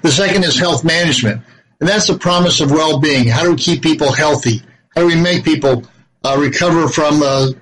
The 0.00 0.10
second 0.10 0.44
is 0.44 0.58
health 0.58 0.82
management, 0.82 1.42
and 1.80 1.88
that's 1.88 2.06
the 2.06 2.16
promise 2.16 2.62
of 2.62 2.70
well-being. 2.70 3.28
How 3.28 3.42
do 3.42 3.50
we 3.50 3.58
keep 3.58 3.82
people 3.82 4.10
healthy? 4.10 4.62
How 4.94 5.02
do 5.02 5.08
we 5.08 5.20
make 5.20 5.44
people 5.44 5.84
uh, 6.24 6.38
recover 6.40 6.88
from 6.88 7.22
a, 7.22 7.52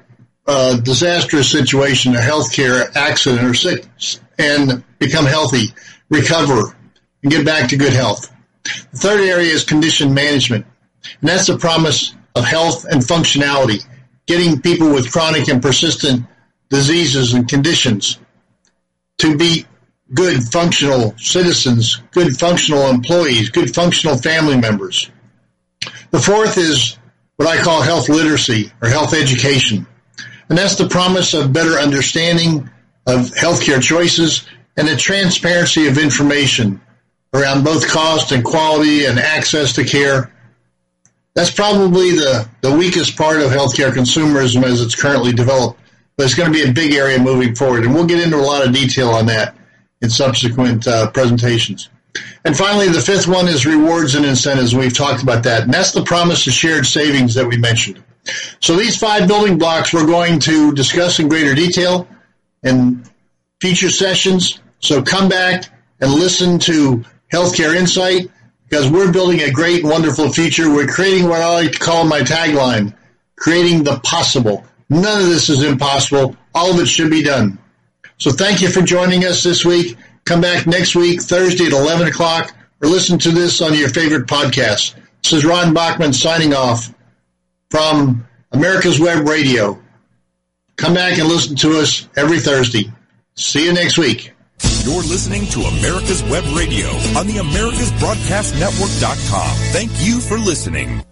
a, 0.47 0.79
disastrous 0.81 1.51
situation, 1.51 2.15
a 2.15 2.21
healthcare 2.21 2.95
accident 2.95 3.43
or 3.43 3.55
sickness, 3.55 4.21
and 4.39 4.85
become 4.99 5.27
healthy, 5.27 5.75
recover, 6.11 6.77
and 7.23 7.33
get 7.33 7.45
back 7.45 7.69
to 7.71 7.77
good 7.77 7.93
health? 7.93 8.33
The 8.65 8.99
third 8.99 9.21
area 9.21 9.53
is 9.53 9.65
condition 9.65 10.15
management, 10.15 10.67
and 11.21 11.29
that's 11.29 11.47
the 11.47 11.59
promise 11.59 12.15
of 12.35 12.45
health 12.45 12.85
and 12.85 13.01
functionality, 13.01 13.85
getting 14.27 14.61
people 14.61 14.93
with 14.93 15.13
chronic 15.13 15.49
and 15.49 15.63
persistent 15.63 16.27
diseases 16.69 17.35
and 17.35 17.49
conditions 17.49 18.19
to 19.19 19.37
be 19.37 19.65
good 20.15 20.43
functional 20.43 21.15
citizens, 21.19 22.03
good 22.13 22.37
functional 22.37 22.89
employees, 22.89 23.51
good 23.51 23.75
functional 23.75 24.17
family 24.17 24.57
members. 24.57 25.11
The 26.11 26.19
fourth 26.19 26.59
is 26.59 26.99
what 27.37 27.49
I 27.49 27.63
call 27.63 27.83
health 27.83 28.09
literacy 28.09 28.73
or 28.83 28.89
health 28.89 29.15
education. 29.15 29.87
And 30.49 30.57
that's 30.57 30.77
the 30.77 30.89
promise 30.89 31.35
of 31.35 31.53
better 31.53 31.79
understanding 31.79 32.71
of 33.07 33.31
healthcare 33.33 33.83
choices 33.83 34.47
and 34.77 34.89
the 34.89 34.97
transparency 34.97 35.87
of 35.87 35.99
information 35.99 36.81
around 37.33 37.65
both 37.65 37.89
cost 37.89 38.33
and 38.33 38.45
quality 38.45 39.05
and 39.05 39.19
access 39.19 39.75
to 39.75 39.85
care. 39.85 40.33
That's 41.35 41.51
probably 41.51 42.13
the, 42.13 42.49
the 42.63 42.75
weakest 42.75 43.17
part 43.17 43.41
of 43.41 43.51
healthcare 43.51 43.91
consumerism 43.91 44.65
as 44.65 44.81
it's 44.81 45.01
currently 45.01 45.33
developed 45.33 45.79
but 46.17 46.25
it's 46.25 46.35
going 46.35 46.51
to 46.51 46.59
be 46.59 46.69
a 46.69 46.73
big 46.73 46.95
area 46.95 47.19
moving 47.19 47.55
forward. 47.55 47.85
And 47.85 47.95
we'll 47.95 48.07
get 48.07 48.21
into 48.21 48.37
a 48.37 48.39
lot 48.39 48.67
of 48.67 48.73
detail 48.73 49.11
on 49.11 49.27
that 49.27 49.55
in 50.01 50.11
subsequent 50.11 50.87
uh, 50.87 51.11
presentations. 51.11 51.91
And 52.45 52.57
finally, 52.57 52.89
the 52.89 53.01
fifth 53.01 53.29
one 53.29 53.47
is 53.47 53.67
rewards 53.67 54.15
and 54.15 54.25
incentives. 54.25 54.75
We've 54.75 54.97
talked 54.97 55.23
about 55.23 55.45
that. 55.45 55.65
And 55.65 55.75
that's 55.75 55.93
the 55.93 56.03
promise 56.03 56.45
to 56.45 56.51
shared 56.51 56.87
savings 56.87 57.35
that 57.35 57.47
we 57.47 57.59
mentioned. 57.59 58.03
So 58.61 58.77
these 58.77 58.99
five 58.99 59.29
building 59.29 59.59
blocks 59.59 59.93
we're 59.93 60.07
going 60.07 60.41
to 60.41 60.73
discuss 60.73 61.19
in 61.19 61.29
greater 61.29 61.55
detail 61.55 62.09
in 62.63 63.05
future 63.61 63.91
sessions. 63.91 64.61
So 64.81 65.03
come 65.03 65.29
back 65.29 65.65
and 66.01 66.13
listen 66.13 66.59
to 66.61 67.05
Healthcare 67.33 67.75
Insight 67.75 68.31
because 68.69 68.91
we're 68.91 69.13
building 69.13 69.41
a 69.41 69.51
great, 69.51 69.85
wonderful 69.85 70.31
future. 70.31 70.71
We're 70.71 70.87
creating 70.87 71.29
what 71.29 71.41
I 71.41 71.53
like 71.55 71.73
to 71.73 71.79
call 71.79 72.05
my 72.05 72.21
tagline, 72.21 72.95
creating 73.37 73.85
the 73.85 74.01
possible. 74.01 74.65
None 74.89 75.23
of 75.23 75.27
this 75.29 75.49
is 75.49 75.63
impossible. 75.63 76.37
All 76.55 76.73
of 76.73 76.81
it 76.81 76.87
should 76.87 77.11
be 77.11 77.23
done. 77.23 77.59
So 78.19 78.31
thank 78.31 78.63
you 78.63 78.71
for 78.71 78.83
joining 78.83 79.25
us 79.25 79.43
this 79.43 79.65
week. 79.65 79.97
Come 80.25 80.41
back 80.41 80.67
next 80.67 80.97
week, 80.97 81.23
Thursday 81.23 81.67
at 81.67 81.73
11 81.73 82.09
o'clock, 82.09 82.57
or 82.83 82.89
listen 82.89 83.19
to 83.21 83.31
this 83.31 83.61
on 83.61 83.75
your 83.75 83.89
favorite 83.89 84.27
podcast. 84.27 84.95
This 85.23 85.33
is 85.33 85.45
Ron 85.45 85.75
Bachman 85.75 86.13
signing 86.13 86.55
off 86.55 86.93
from 87.71 88.27
America's 88.53 88.99
Web 88.99 89.27
Radio. 89.29 89.81
Come 90.77 90.95
back 90.95 91.19
and 91.19 91.27
listen 91.29 91.57
to 91.57 91.81
us 91.81 92.09
every 92.17 92.39
Thursday. 92.39 92.93
See 93.35 93.65
you 93.65 93.73
next 93.73 93.99
week. 93.99 94.33
You're 94.85 95.03
listening 95.03 95.47
to 95.49 95.63
America's 95.63 96.23
Web 96.25 96.45
Radio 96.57 96.87
on 97.19 97.27
the 97.27 97.39
AmericasBroadcastNetwork.com. 97.43 99.57
Thank 99.73 99.91
you 99.97 100.21
for 100.21 100.39
listening. 100.39 101.03